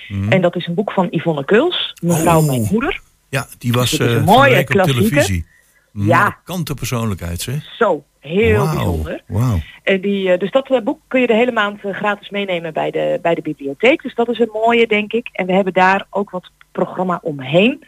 Mhm. 0.09 0.33
En 0.33 0.41
dat 0.41 0.57
is 0.57 0.67
een 0.67 0.75
boek 0.75 0.93
van 0.93 1.09
Yvonne 1.11 1.45
Kuls, 1.45 1.93
mevrouw 2.03 2.41
Oh. 2.41 2.47
mijn 2.47 2.69
moeder. 2.71 3.01
Ja, 3.33 3.47
die 3.59 3.73
was 3.73 3.91
de 3.91 4.23
mooie 4.25 4.61
op 4.61 4.67
televisie. 4.67 5.47
Ja. 5.93 6.23
Markante 6.23 6.75
persoonlijkheid, 6.75 7.41
zeg. 7.41 7.75
Zo, 7.79 8.05
heel 8.19 8.65
bijzonder. 8.65 9.23
Wauw. 9.27 9.59
En 9.83 10.01
die, 10.01 10.33
eh, 10.33 10.39
dus 10.39 10.51
dat 10.51 10.71
eh, 10.71 10.83
boek 10.83 11.01
kun 11.09 11.21
je 11.21 11.27
de 11.27 11.35
hele 11.35 11.53
maand 11.53 11.81
gratis 11.81 12.31
meenemen 12.31 12.73
bij 12.73 12.91
de, 12.91 13.19
bij 13.23 13.35
de 13.35 13.43
bibliotheek. 13.43 14.03
Dus 14.03 14.15
dat 14.15 14.29
is 14.29 14.39
een 14.39 14.51
mooie, 14.53 14.87
denk 14.87 15.13
ik. 15.13 15.29
En 15.33 15.47
we 15.47 15.53
hebben 15.53 15.73
daar 15.73 16.07
ook 16.11 16.31
wat 16.31 16.51
programma 16.73 17.21
omheen. 17.23 17.85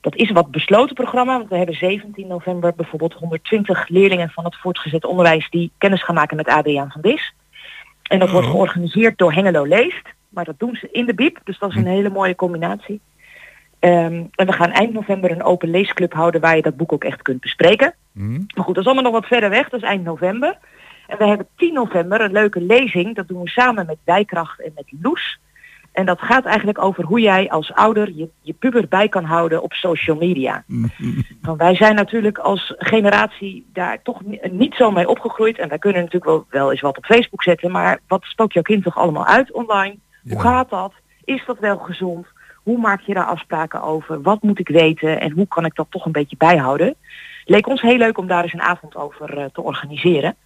Dat 0.00 0.16
is 0.16 0.28
een 0.28 0.34
wat 0.34 0.50
besloten 0.50 0.94
programma, 0.94 1.36
want 1.36 1.48
we 1.48 1.56
hebben 1.56 1.74
17 1.74 2.26
november 2.26 2.74
bijvoorbeeld 2.74 3.12
120 3.14 3.88
leerlingen 3.88 4.30
van 4.30 4.44
het 4.44 4.56
voortgezet 4.56 5.04
onderwijs 5.04 5.50
die 5.50 5.70
kennis 5.78 6.04
gaan 6.04 6.14
maken 6.14 6.36
met 6.36 6.48
Adriaan 6.48 6.90
van 6.90 7.00
Dis. 7.00 7.34
En 8.02 8.18
dat 8.18 8.30
wordt 8.30 8.46
Oh. 8.46 8.52
georganiseerd 8.52 9.18
door 9.18 9.32
Hengelo 9.32 9.64
Leest, 9.64 10.06
maar 10.28 10.44
dat 10.44 10.58
doen 10.58 10.76
ze 10.76 10.88
in 10.92 11.06
de 11.06 11.14
BIEB, 11.14 11.38
dus 11.44 11.58
dat 11.58 11.70
is 11.70 11.76
een 11.76 11.86
hele 11.86 12.10
mooie 12.10 12.34
combinatie. 12.34 13.00
Ehm, 13.78 14.24
en 14.34 14.46
we 14.46 14.52
gaan 14.52 14.70
eind 14.70 14.92
november 14.92 15.30
een 15.30 15.42
open 15.42 15.70
leesclub 15.70 16.12
houden 16.12 16.40
waar 16.40 16.56
je 16.56 16.62
dat 16.62 16.76
boek 16.76 16.92
ook 16.92 17.04
echt 17.04 17.22
kunt 17.22 17.40
bespreken. 17.40 17.94
Maar 18.54 18.64
goed, 18.64 18.74
dat 18.74 18.84
is 18.84 18.90
allemaal 18.90 19.12
nog 19.12 19.20
wat 19.20 19.26
verder 19.28 19.50
weg, 19.50 19.68
dat 19.68 19.82
is 19.82 19.88
eind 19.88 20.04
november. 20.04 20.58
En 21.06 21.18
we 21.18 21.26
hebben 21.26 21.46
10 21.56 21.72
november 21.72 22.20
een 22.20 22.32
leuke 22.32 22.60
lezing, 22.60 23.14
dat 23.14 23.28
doen 23.28 23.42
we 23.42 23.48
samen 23.48 23.86
met 23.86 23.98
Wijkracht 24.04 24.60
en 24.60 24.72
met 24.74 24.92
Loes. 25.02 25.38
En 25.92 26.06
dat 26.06 26.20
gaat 26.20 26.44
eigenlijk 26.44 26.82
over 26.82 27.04
hoe 27.04 27.20
jij 27.20 27.50
als 27.50 27.72
ouder 27.72 28.12
je, 28.14 28.28
je 28.40 28.52
puber 28.52 28.88
bij 28.88 29.08
kan 29.08 29.24
houden 29.24 29.62
op 29.62 29.72
social 29.72 30.16
media. 30.16 30.64
Want 31.42 31.58
wij 31.58 31.74
zijn 31.74 31.94
natuurlijk 31.94 32.38
als 32.38 32.74
generatie 32.78 33.66
daar 33.72 34.02
toch 34.02 34.24
ni- 34.24 34.40
niet 34.50 34.74
zo 34.74 34.90
mee 34.90 35.08
opgegroeid. 35.08 35.58
En 35.58 35.68
wij 35.68 35.78
kunnen 35.78 36.02
natuurlijk 36.02 36.30
wel, 36.30 36.46
wel 36.50 36.70
eens 36.70 36.80
wat 36.80 36.96
op 36.96 37.04
Facebook 37.04 37.42
zetten. 37.42 37.70
Maar 37.70 38.00
wat 38.08 38.24
spookt 38.24 38.52
jouw 38.52 38.62
kind 38.62 38.82
toch 38.82 38.96
allemaal 38.96 39.26
uit 39.26 39.52
online? 39.52 39.96
Hoe 40.28 40.40
gaat 40.40 40.70
dat? 40.70 40.92
Is 41.24 41.42
dat 41.46 41.58
wel 41.58 41.78
gezond? 41.78 42.26
Hoe 42.68 42.78
maak 42.78 43.00
je 43.00 43.14
daar 43.14 43.24
afspraken 43.24 43.82
over? 43.82 44.22
Wat 44.22 44.42
moet 44.42 44.58
ik 44.58 44.68
weten? 44.68 45.20
En 45.20 45.30
hoe 45.30 45.48
kan 45.48 45.64
ik 45.64 45.74
dat 45.74 45.86
toch 45.90 46.04
een 46.04 46.12
beetje 46.12 46.36
bijhouden? 46.36 46.94
Leek 47.44 47.66
ons 47.66 47.80
heel 47.80 47.96
leuk 47.96 48.18
om 48.18 48.26
daar 48.26 48.42
eens 48.42 48.52
een 48.52 48.60
avond 48.60 48.96
over 48.96 49.38
eh, 49.38 49.44
te 49.52 49.62
organiseren. 49.62 50.36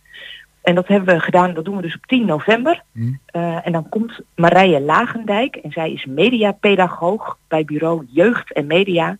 En 0.62 0.74
dat 0.74 0.88
hebben 0.88 1.14
we 1.14 1.20
gedaan, 1.20 1.54
dat 1.54 1.64
doen 1.64 1.76
we 1.76 1.82
dus 1.82 1.94
op 1.94 2.06
10 2.06 2.24
november. 2.24 2.82
Eh, 3.26 3.66
en 3.66 3.72
dan 3.72 3.88
komt 3.88 4.20
Marije 4.34 4.80
Lagendijk 4.80 5.56
en 5.56 5.70
zij 5.70 5.92
is 5.92 6.04
mediapedagoog 6.04 7.38
bij 7.48 7.64
bureau 7.64 8.06
Jeugd 8.10 8.52
en 8.52 8.66
Media. 8.66 9.16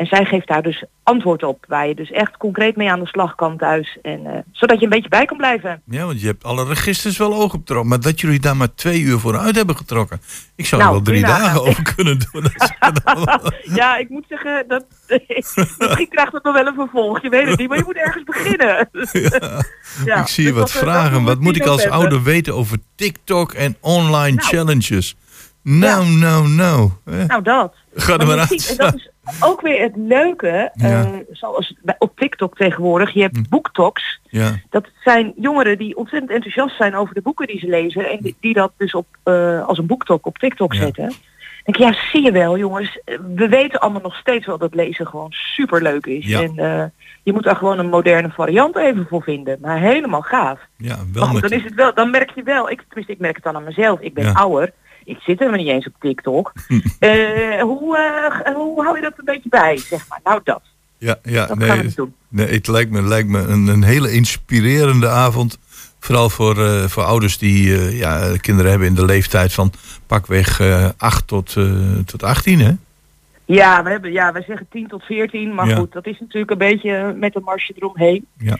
En 0.00 0.06
zij 0.06 0.24
geeft 0.24 0.48
daar 0.48 0.62
dus 0.62 0.84
antwoord 1.02 1.42
op, 1.42 1.64
waar 1.68 1.88
je 1.88 1.94
dus 1.94 2.10
echt 2.10 2.36
concreet 2.36 2.76
mee 2.76 2.90
aan 2.90 3.00
de 3.00 3.06
slag 3.06 3.34
kan 3.34 3.56
thuis. 3.56 3.98
En, 4.02 4.26
eh, 4.26 4.38
zodat 4.52 4.78
je 4.78 4.84
een 4.84 4.90
beetje 4.90 5.08
bij 5.08 5.24
kan 5.24 5.36
blijven. 5.36 5.82
Ja, 5.84 6.04
want 6.04 6.20
je 6.20 6.26
hebt 6.26 6.44
alle 6.44 6.66
registers 6.66 7.18
wel 7.18 7.34
oog 7.34 7.54
op. 7.54 7.82
Maar 7.84 8.00
dat 8.00 8.20
jullie 8.20 8.40
daar 8.40 8.56
maar 8.56 8.74
twee 8.74 9.00
uur 9.00 9.18
vooruit 9.18 9.56
hebben 9.56 9.76
getrokken. 9.76 10.20
Ik 10.56 10.66
zou 10.66 10.80
er 10.80 10.86
Nou, 10.86 10.96
wel 11.02 11.06
drie 11.12 11.20
je 11.20 11.26
dagen 11.26 11.62
over 11.62 11.94
kunnen 11.94 12.18
doen. 12.18 12.44
ja, 13.80 13.96
ik 13.96 14.08
moet 14.08 14.24
zeggen, 14.28 14.64
dat, 14.68 14.84
misschien 15.78 16.08
krijgt 16.08 16.32
het 16.32 16.42
nog 16.42 16.54
wel 16.54 16.66
een 16.66 16.74
vervolg. 16.74 17.22
Je 17.22 17.28
weet 17.28 17.48
het 17.48 17.58
niet, 17.58 17.68
maar 17.68 17.78
je 17.78 17.84
moet 17.84 17.96
ergens 17.96 18.24
beginnen. 18.24 18.88
Ja, 20.04 20.20
ik 20.20 20.26
zie 20.26 20.44
dus 20.44 20.54
wat 20.54 20.70
eh, 20.70 20.76
vragen. 20.76 21.22
Wat 21.24 21.34
10 21.34 21.42
moet 21.42 21.56
ik 21.56 21.62
als 21.62 21.76
november. 21.76 21.98
ouder 21.98 22.22
weten 22.22 22.54
over 22.54 22.78
TikTok 22.94 23.52
en 23.52 23.76
online 23.80 24.40
challenges? 24.40 25.16
Nou, 25.62 26.06
nou, 26.06 26.48
nou. 26.48 26.90
Eh, 27.04 27.24
Nou, 27.24 27.42
dat. 27.42 27.74
Ga 27.94 28.18
er 28.18 28.26
maar 28.26 28.36
je 28.36 28.74
uit 28.76 29.10
ook 29.40 29.60
weer 29.60 29.82
het 29.82 29.92
leuke, 29.96 30.70
Ja. 30.74 31.04
eh, 31.04 31.08
zoals 31.30 31.74
op 31.98 32.18
TikTok 32.18 32.56
tegenwoordig, 32.56 33.10
je 33.10 33.22
hebt 33.22 33.48
boektalks. 33.48 34.20
Ja. 34.22 34.50
Dat 34.70 34.88
zijn 35.04 35.32
jongeren 35.36 35.78
die 35.78 35.96
ontzettend 35.96 36.30
enthousiast 36.32 36.76
zijn 36.76 36.94
over 36.96 37.14
de 37.14 37.22
boeken 37.22 37.46
die 37.46 37.58
ze 37.58 37.66
lezen 37.68 38.10
en 38.10 38.18
die, 38.20 38.36
die 38.40 38.54
dat 38.54 38.72
dus 38.76 38.94
op, 38.94 39.06
eh, 39.22 39.66
als 39.66 39.78
een 39.78 39.86
boektalk 39.86 40.26
op 40.26 40.38
TikTok 40.38 40.74
zetten. 40.74 41.04
Dan 41.04 41.74
denk 41.74 41.92
ik, 41.92 42.00
ja, 42.00 42.08
zie 42.10 42.22
je 42.24 42.32
wel 42.32 42.58
jongens, 42.58 43.00
we 43.34 43.48
weten 43.48 43.80
allemaal 43.80 44.00
nog 44.00 44.16
steeds 44.16 44.46
wel 44.46 44.58
dat 44.58 44.74
lezen 44.74 45.06
gewoon 45.06 45.32
super 45.32 45.82
leuk 45.82 46.06
is. 46.06 46.26
Ja. 46.26 46.42
En 46.42 46.52
eh, 46.58 46.84
je 47.22 47.32
moet 47.32 47.44
daar 47.44 47.56
gewoon 47.56 47.78
een 47.78 47.88
moderne 47.88 48.30
variant 48.30 48.76
even 48.76 49.06
voor 49.08 49.22
vinden. 49.22 49.58
Maar 49.60 49.78
helemaal 49.80 50.22
gaaf. 50.22 50.58
Ja, 50.76 50.96
Maar 50.96 51.04
wel 51.12 51.24
goed, 51.24 51.40
met... 51.40 51.50
dan 51.50 51.58
is 51.58 51.64
het 51.64 51.74
wel, 51.74 51.94
dan 51.94 52.10
merk 52.10 52.30
je 52.34 52.42
wel, 52.42 52.70
ik, 52.70 52.82
tenminste 52.86 53.12
ik 53.12 53.18
merk 53.18 53.34
het 53.34 53.44
dan 53.44 53.56
aan 53.56 53.64
mezelf, 53.64 54.00
ik 54.00 54.14
ben 54.14 54.24
Ja. 54.24 54.32
ouder. 54.32 54.72
Ik 55.10 55.18
zit 55.20 55.38
helemaal 55.38 55.60
niet 55.60 55.68
eens 55.68 55.86
op 55.86 55.94
TikTok. 56.00 56.52
Eh, 56.98 57.62
hoe, 57.62 57.96
eh, 58.44 58.54
hoe 58.54 58.82
hou 58.82 58.96
je 58.96 59.02
dat 59.02 59.12
een 59.16 59.24
beetje 59.24 59.48
bij, 59.48 59.76
zeg 59.76 60.08
maar? 60.08 60.20
Nou, 60.24 60.40
dat. 60.44 60.62
Ja, 60.98 61.16
ja 61.22 61.46
Dat 61.46 61.58
nee, 61.58 61.94
nee, 62.28 62.46
het 62.46 62.66
lijkt 62.68 62.90
me, 62.90 63.02
lijkt 63.02 63.28
me 63.28 63.38
een, 63.38 63.66
een 63.66 63.82
hele 63.82 64.12
inspirerende 64.12 65.08
avond. 65.08 65.58
Vooral 66.00 66.30
voor, 66.30 66.64
eh, 66.64 66.84
voor 66.84 67.02
ouders 67.02 67.38
die 67.38 67.74
eh, 67.74 67.98
ja, 67.98 68.36
kinderen 68.40 68.70
hebben 68.70 68.88
in 68.88 68.94
de 68.94 69.04
leeftijd 69.04 69.52
van 69.52 69.72
pakweg 70.06 70.60
eh 70.60 70.88
8 70.96 71.26
tot, 71.26 71.56
eh, 71.56 71.98
tot 72.06 72.22
18, 72.22 72.60
hè? 72.60 72.72
Ja, 73.44 73.82
we 73.82 73.90
hebben, 73.90 74.12
ja, 74.12 74.32
wij 74.32 74.42
zeggen 74.42 74.66
10 74.70 74.88
tot 74.88 75.02
14, 75.02 75.54
maar 75.54 75.68
Ja. 75.68 75.76
goed, 75.76 75.92
dat 75.92 76.06
is 76.06 76.20
natuurlijk 76.20 76.50
een 76.50 76.58
beetje 76.58 77.14
met 77.16 77.36
een 77.36 77.42
marsje 77.42 77.72
eromheen. 77.76 78.26
Ja. 78.38 78.58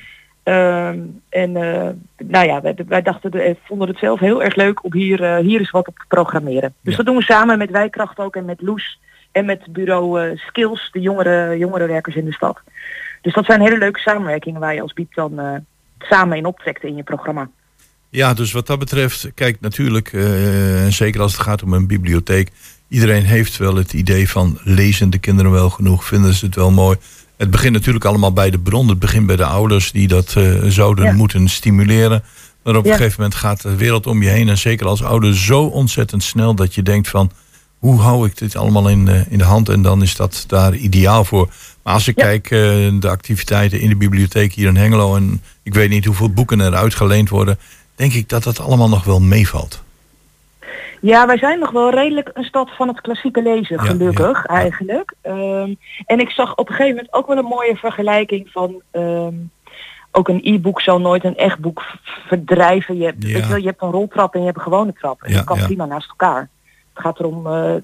Ehm, 0.51 0.99
en 1.29 1.57
eh, 1.57 1.89
nou 2.29 2.47
ja, 2.47 2.61
wij, 2.61 2.77
wij 2.89 3.03
dachten, 3.03 3.33
eh, 3.33 3.55
vonden 3.65 3.89
het 3.89 3.99
zelf 3.99 4.21
heel 4.21 4.43
erg 4.43 4.55
leuk 4.55 4.85
om 4.85 4.93
hier, 4.93 5.23
eh, 5.23 5.37
hier 5.37 5.59
eens 5.59 5.71
wat 5.71 5.89
op 5.89 5.99
te 5.99 6.05
programmeren. 6.09 6.75
Dus 6.81 6.97
dat 6.97 7.07
doen 7.07 7.17
we 7.17 7.23
samen 7.23 7.59
met 7.59 7.71
Wijkracht 7.71 8.19
ook 8.19 8.37
en 8.37 8.45
met 8.45 8.61
Loes 8.61 8.99
en 9.33 9.45
met 9.45 9.73
bureau 9.73 10.37
Skills, 10.37 10.89
de 10.93 11.01
jongere, 11.01 11.59
jongerenwerkers 11.59 12.17
in 12.17 12.25
de 12.25 12.33
stad. 12.33 12.61
Dus 13.21 13.35
dat 13.35 13.45
zijn 13.45 13.61
hele 13.61 13.79
leuke 13.79 13.99
samenwerkingen 13.99 14.61
waar 14.61 14.75
je 14.75 14.81
als 14.81 14.93
biep 14.93 15.15
dan 15.15 15.65
samen 15.99 16.37
in 16.37 16.45
optrekt 16.45 16.85
in 16.85 16.97
je 16.97 17.03
programma. 17.03 17.51
Ja, 18.09 18.35
dus 18.35 18.53
wat 18.53 18.67
dat 18.67 18.79
betreft, 18.79 19.31
kijk 19.35 19.61
natuurlijk, 19.61 20.13
en 20.13 20.93
zeker 20.93 21.21
als 21.21 21.33
het 21.33 21.43
gaat 21.43 21.63
om 21.63 21.73
een 21.73 21.87
bibliotheek, 21.87 22.51
iedereen 22.89 23.25
heeft 23.25 23.57
wel 23.57 23.77
het 23.77 23.93
idee 23.93 24.29
van 24.29 24.59
lezen 24.65 25.11
de 25.11 25.19
kinderen 25.19 25.53
wel 25.53 25.71
genoeg, 25.71 26.05
vinden 26.05 26.35
ze 26.35 26.47
het 26.47 26.55
wel 26.55 26.71
mooi. 26.71 26.97
Het 27.41 27.51
begint 27.51 27.73
natuurlijk 27.73 28.05
allemaal 28.05 28.33
bij 28.33 28.51
de 28.51 28.59
bron, 28.59 28.89
het 28.89 28.99
begint 28.99 29.27
bij 29.27 29.37
de 29.37 29.45
ouders 29.45 29.93
die 29.93 30.09
dat 30.09 30.35
eh, 30.37 30.53
zouden 30.69 31.05
Ja. 31.05 31.13
moeten 31.13 31.49
stimuleren. 31.49 32.23
Maar 32.65 32.77
op 32.77 32.85
Ja. 32.85 32.91
een 32.91 32.97
gegeven 32.97 33.21
moment 33.23 33.39
gaat 33.39 33.63
de 33.63 33.77
wereld 33.77 34.07
om 34.07 34.23
je 34.23 34.29
heen 34.29 34.49
en 34.49 34.59
zeker 34.59 34.87
als 34.87 35.03
ouder 35.03 35.37
zo 35.37 35.63
ontzettend 35.63 36.23
snel 36.23 36.55
dat 36.55 36.75
je 36.75 36.83
denkt 36.83 37.09
van, 37.09 37.31
hoe 37.79 38.01
hou 38.01 38.27
ik 38.27 38.39
dit 38.39 38.57
allemaal 38.57 38.89
in, 38.89 39.09
eh, 39.09 39.21
in 39.29 39.39
de 39.39 39.45
hand? 39.45 39.69
En 39.69 39.83
dan 39.83 40.03
is 40.03 40.17
dat 40.17 40.45
daar 40.47 40.75
ideaal 40.75 41.25
voor. 41.25 41.49
Maar 41.83 41.95
als 41.95 42.09
ik 42.09 42.15
kijk 42.15 42.45
eh, 42.51 42.59
de 43.01 43.09
activiteiten 43.09 43.81
in 43.81 43.89
de 43.89 43.97
bibliotheek 43.97 44.53
hier 44.53 44.69
in 44.69 44.77
Hengelo 44.77 45.17
en 45.17 45.43
ik 45.63 45.75
weet 45.75 45.91
niet 45.91 46.05
hoeveel 46.05 46.31
boeken 46.33 46.61
er 46.61 46.75
uitgeleend 46.75 47.29
worden, 47.29 47.59
denk 47.97 48.13
ik 48.13 48.29
dat 48.29 48.43
dat 48.43 48.61
allemaal 48.61 48.89
nog 48.89 49.05
wel 49.05 49.21
meevalt. 49.21 49.83
Ja, 51.01 51.27
wij 51.27 51.39
zijn 51.39 51.59
nog 51.59 51.71
wel 51.71 51.91
redelijk 51.91 52.31
een 52.35 52.45
stad 52.45 52.71
van 52.77 52.89
het 52.89 53.01
klassieke 53.01 53.43
lezen, 53.43 53.77
Ja, 53.77 53.83
gelukkig 53.83 54.47
eigenlijk. 54.47 55.15
Ehm, 55.21 55.75
en 56.07 56.19
ik 56.19 56.31
zag 56.31 56.55
op 56.57 56.69
een 56.69 56.75
gegeven 56.75 56.97
moment 56.97 57.13
ook 57.15 57.27
wel 57.27 57.37
een 57.37 57.45
mooie 57.45 57.77
vergelijking 57.77 58.49
van... 58.51 58.83
ehm, 58.91 59.35
ook 60.13 60.29
een 60.29 60.41
e-book 60.43 60.81
zal 60.81 61.01
nooit 61.01 61.25
een 61.25 61.37
echt 61.37 61.59
boek 61.59 61.83
verdrijven. 62.27 62.97
Je, 62.97 63.05
hebt- 63.05 63.23
Ja. 63.27 63.33
weet 63.33 63.43
je, 63.43 63.49
wel, 63.49 63.59
je 63.59 63.67
hebt 63.67 63.83
een 63.83 63.91
roltrap 63.91 64.35
en 64.35 64.39
je 64.41 64.47
hebt 64.47 64.57
een 64.59 64.63
gewone 64.63 64.93
trap. 64.93 65.23
En 65.23 65.33
dat 65.33 65.45
kan 65.45 65.59
prima 65.67 65.85
naast 65.85 66.09
elkaar. 66.09 66.49
Het 66.95 67.03
gaat 67.03 67.19
erom 67.19 67.47
eh, 67.47 67.75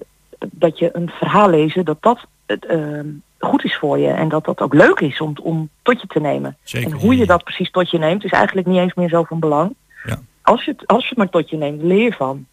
dat 0.51 0.79
je 0.79 0.89
een 0.93 1.09
verhaal 1.09 1.49
lezen, 1.49 1.85
dat 1.85 1.97
dat 2.01 2.25
ehm, 2.45 3.05
goed 3.39 3.63
is 3.63 3.77
voor 3.77 3.97
je. 3.99 4.07
En 4.09 4.29
dat 4.29 4.45
dat 4.45 4.61
ook 4.61 4.73
leuk 4.73 4.99
is 4.99 5.21
om, 5.21 5.33
om 5.41 5.69
tot 5.81 6.01
je 6.01 6.07
te 6.07 6.19
nemen. 6.19 6.57
Zeker, 6.63 6.91
en 6.91 6.97
hoe 6.97 7.17
je 7.17 7.25
dat 7.25 7.43
precies 7.43 7.71
tot 7.71 7.89
je 7.91 7.97
neemt, 7.97 8.23
is 8.23 8.31
eigenlijk 8.31 8.67
niet 8.67 8.77
eens 8.79 8.93
meer 8.93 9.09
zo 9.09 9.23
van 9.23 9.39
belang. 9.39 9.75
Ja. 10.05 10.19
Als, 10.41 10.63
je 10.65 10.71
het, 10.71 10.87
als 10.87 11.01
je 11.03 11.09
het 11.09 11.17
maar 11.17 11.29
tot 11.29 11.49
je 11.49 11.57
neemt, 11.57 11.81
leer 11.83 12.13
van. 12.13 12.45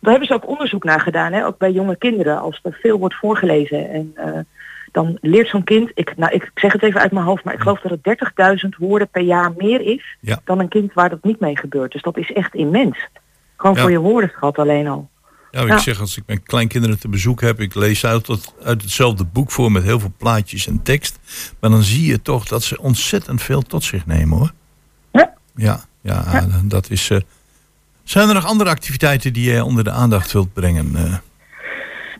Daar 0.00 0.10
hebben 0.10 0.26
ze 0.28 0.34
ook 0.34 0.48
onderzoek 0.48 0.84
naar 0.84 1.00
gedaan, 1.00 1.32
hè? 1.32 1.46
ook 1.46 1.58
bij 1.58 1.72
jonge 1.72 1.96
kinderen, 1.96 2.40
als 2.40 2.60
er 2.62 2.78
veel 2.80 2.98
wordt 2.98 3.14
voorgelezen. 3.14 3.90
En 3.90 4.12
eh, 4.14 4.38
dan 4.92 5.18
leert 5.20 5.48
zo'n 5.48 5.64
kind, 5.64 5.90
ik, 5.94 6.16
nou, 6.16 6.32
ik 6.34 6.50
zeg 6.54 6.72
het 6.72 6.82
even 6.82 7.00
uit 7.00 7.12
mijn 7.12 7.24
hoofd, 7.24 7.44
maar 7.44 7.54
ik 7.54 7.60
geloof 7.60 7.80
dat 7.80 7.98
het 8.02 8.62
30.000 8.64 8.68
woorden 8.78 9.08
per 9.08 9.22
jaar 9.22 9.52
meer 9.56 9.80
is 9.80 10.16
Ja. 10.20 10.40
dan 10.44 10.58
een 10.58 10.68
kind 10.68 10.92
waar 10.94 11.08
dat 11.08 11.24
niet 11.24 11.40
mee 11.40 11.56
gebeurt. 11.58 11.92
Dus 11.92 12.02
dat 12.02 12.16
is 12.18 12.32
echt 12.32 12.54
immens. 12.54 12.98
Gewoon 13.56 13.76
Ja. 13.76 13.82
voor 13.82 13.90
je 13.90 13.98
woordenschat 13.98 14.58
alleen 14.58 14.86
al. 14.86 15.08
Nou, 15.50 15.72
ik 15.72 15.78
zeg 15.78 16.00
als 16.00 16.16
ik 16.16 16.22
mijn 16.26 16.42
kleinkinderen 16.42 16.98
te 16.98 17.08
bezoek 17.08 17.40
heb, 17.40 17.60
ik 17.60 17.74
lees 17.74 18.04
uit, 18.06 18.26
het- 18.26 18.54
uit 18.62 18.82
hetzelfde 18.82 19.24
boek 19.24 19.50
voor 19.50 19.72
met 19.72 19.82
heel 19.82 20.00
veel 20.00 20.12
plaatjes 20.18 20.66
en 20.66 20.82
tekst. 20.82 21.18
Maar 21.60 21.70
dan 21.70 21.82
zie 21.82 22.06
je 22.10 22.22
toch 22.22 22.44
dat 22.46 22.62
ze 22.62 22.80
ontzettend 22.80 23.42
veel 23.42 23.62
tot 23.62 23.84
zich 23.84 24.06
nemen 24.06 24.38
hoor. 24.38 24.52
Ja. 25.12 25.34
Ja, 25.54 25.80
ja, 26.02 26.46
dat 26.64 26.90
is. 26.90 27.10
eh, 27.10 27.18
zijn 28.10 28.28
er 28.28 28.34
nog 28.34 28.46
andere 28.46 28.70
activiteiten 28.70 29.32
die 29.32 29.50
jij 29.50 29.60
onder 29.60 29.84
de 29.84 29.90
aandacht 29.90 30.32
wilt 30.32 30.52
brengen? 30.52 30.96
eh? 30.96 31.14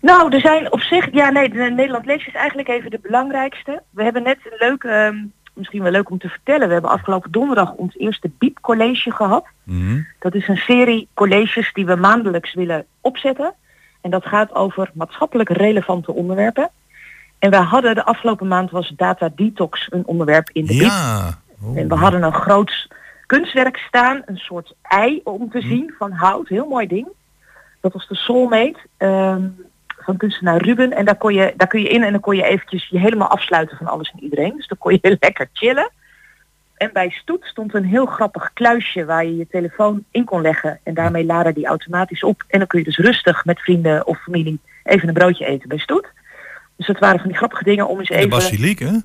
Nou, 0.01 0.35
er 0.35 0.41
zijn 0.41 0.73
op 0.73 0.81
zich, 0.81 1.09
ja 1.13 1.31
nee, 1.31 1.49
de 1.49 1.73
Nederland 1.77 2.07
Leest 2.07 2.27
is 2.27 2.35
eigenlijk 2.35 2.69
even 2.69 2.91
de 2.91 2.99
belangrijkste. 3.03 3.83
We 3.91 4.03
hebben 4.03 4.23
net 4.23 4.39
een 4.45 4.69
leuk, 4.69 4.85
ehm, 4.85 5.17
misschien 5.55 5.83
wel 5.83 5.91
leuk 5.91 6.11
om 6.11 6.19
te 6.19 6.29
vertellen, 6.29 6.67
we 6.67 6.73
hebben 6.73 6.91
afgelopen 6.91 7.31
donderdag 7.31 7.73
ons 7.73 7.97
eerste 7.97 8.31
Biep 8.39 8.59
College 8.61 9.11
gehad. 9.11 9.45
Dat 10.19 10.35
is 10.35 10.49
een 10.49 10.57
serie 10.57 11.09
colleges 11.15 11.73
die 11.73 11.87
we 11.87 11.97
maandelijks 11.97 12.55
willen 12.55 12.85
opzetten. 13.01 13.55
En 14.01 14.11
dat 14.11 14.27
gaat 14.27 14.55
over 14.55 14.91
maatschappelijk 14.95 15.49
relevante 15.49 16.13
onderwerpen. 16.13 16.71
En 17.39 17.51
we 17.51 17.57
hadden 17.57 17.95
de 17.95 18.05
afgelopen 18.05 18.49
maand 18.49 18.71
was 18.71 18.93
data 18.97 19.31
detox 19.37 19.87
een 19.91 20.07
onderwerp 20.07 20.51
in 20.53 20.67
de 20.67 20.73
Biep. 20.73 20.83
Ja. 20.83 21.39
En 21.75 21.89
we 21.89 21.95
hadden 21.95 22.23
een 22.23 22.35
groot 22.35 22.89
kunstwerk 23.27 23.77
staan, 23.77 24.23
een 24.27 24.37
soort 24.37 24.75
ei 24.83 25.21
om 25.25 25.51
te 25.51 25.61
zien 25.61 25.95
van 25.99 26.13
hout, 26.13 26.49
heel 26.49 26.67
mooi 26.67 26.87
ding. 26.87 27.09
Dat 27.81 27.93
was 27.93 28.09
de 28.09 28.15
Soulmate 28.15 28.79
ehm, 28.97 29.49
van 29.87 30.17
kunstenaar 30.17 30.63
Ruben. 30.63 30.93
En 30.93 31.05
daar, 31.05 31.17
kon 31.17 31.35
je, 31.35 31.55
daar 31.57 31.69
kun 31.69 31.81
je 31.81 31.89
in 31.89 32.03
en 32.03 32.13
dan 32.13 32.21
kon 32.21 32.37
je 32.37 32.45
eventjes 32.45 32.89
je 32.89 32.99
helemaal 32.99 33.29
afsluiten 33.29 33.77
van 33.77 33.87
alles 33.87 34.11
en 34.11 34.23
iedereen. 34.23 34.57
Dus 34.57 34.69
dan 34.69 34.79
kon 34.79 34.93
je 34.93 35.17
lekker 35.21 35.49
chillen. 35.53 35.91
En 36.77 36.91
bij 36.93 37.11
Stoet 37.11 37.45
stond 37.45 37.75
een 37.75 37.85
heel 37.85 38.07
grappig 38.07 38.51
kluisje 38.53 39.05
waar 39.05 39.25
je 39.25 39.37
je 39.37 39.47
telefoon 39.51 40.05
in 40.11 40.25
kon 40.25 40.41
leggen. 40.41 40.81
En 40.83 40.95
daarmee 40.95 41.25
laden 41.25 41.55
die 41.55 41.67
automatisch 41.67 42.23
op. 42.23 42.45
En 42.49 42.59
dan 42.59 42.69
kun 42.69 42.79
je 42.79 42.85
dus 42.85 42.99
rustig 42.99 43.45
met 43.45 43.61
vrienden 43.61 44.07
of 44.07 44.23
familie 44.23 44.61
even 44.85 45.09
een 45.09 45.15
broodje 45.15 45.47
eten 45.47 45.69
bij 45.69 45.79
Stoet. 45.79 46.07
Dus 46.77 46.87
dat 46.87 46.99
waren 46.99 47.19
van 47.19 47.29
die 47.29 47.37
grappige 47.37 47.65
dingen 47.65 47.89
om 47.89 47.99
eens 47.99 48.09
De 48.09 48.15
even... 48.15 48.29
basiliek, 48.29 48.79
hè? 48.79 48.99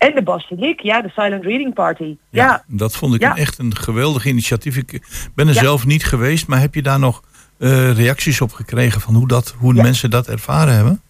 En 0.00 0.14
de 0.14 0.22
basiliek, 0.22 0.80
ja, 0.80 1.00
de 1.00 1.08
Silent 1.08 1.44
Reading 1.44 1.74
Party. 1.74 2.16
Ja, 2.30 2.64
Dat 2.66 2.96
vond 2.96 3.14
ik 3.14 3.20
Ja. 3.20 3.36
echt 3.36 3.58
een 3.58 3.76
geweldig 3.76 4.24
initiatief. 4.26 4.76
Ik 4.76 4.90
ben 5.34 5.48
er 5.48 5.54
Ja. 5.54 5.60
zelf 5.60 5.86
niet 5.86 6.04
geweest, 6.04 6.46
maar 6.48 6.60
heb 6.60 6.74
je 6.74 6.82
daar 6.82 6.98
nog 6.98 7.22
eh, 7.58 7.92
reacties 7.96 8.40
op 8.40 8.52
gekregen 8.52 9.00
van 9.00 9.14
hoe, 9.14 9.28
dat, 9.28 9.54
hoe 9.58 9.74
de 9.74 9.82
mensen 9.82 10.10
dat 10.10 10.26
ervaren 10.28 10.74
hebben? 10.74 11.00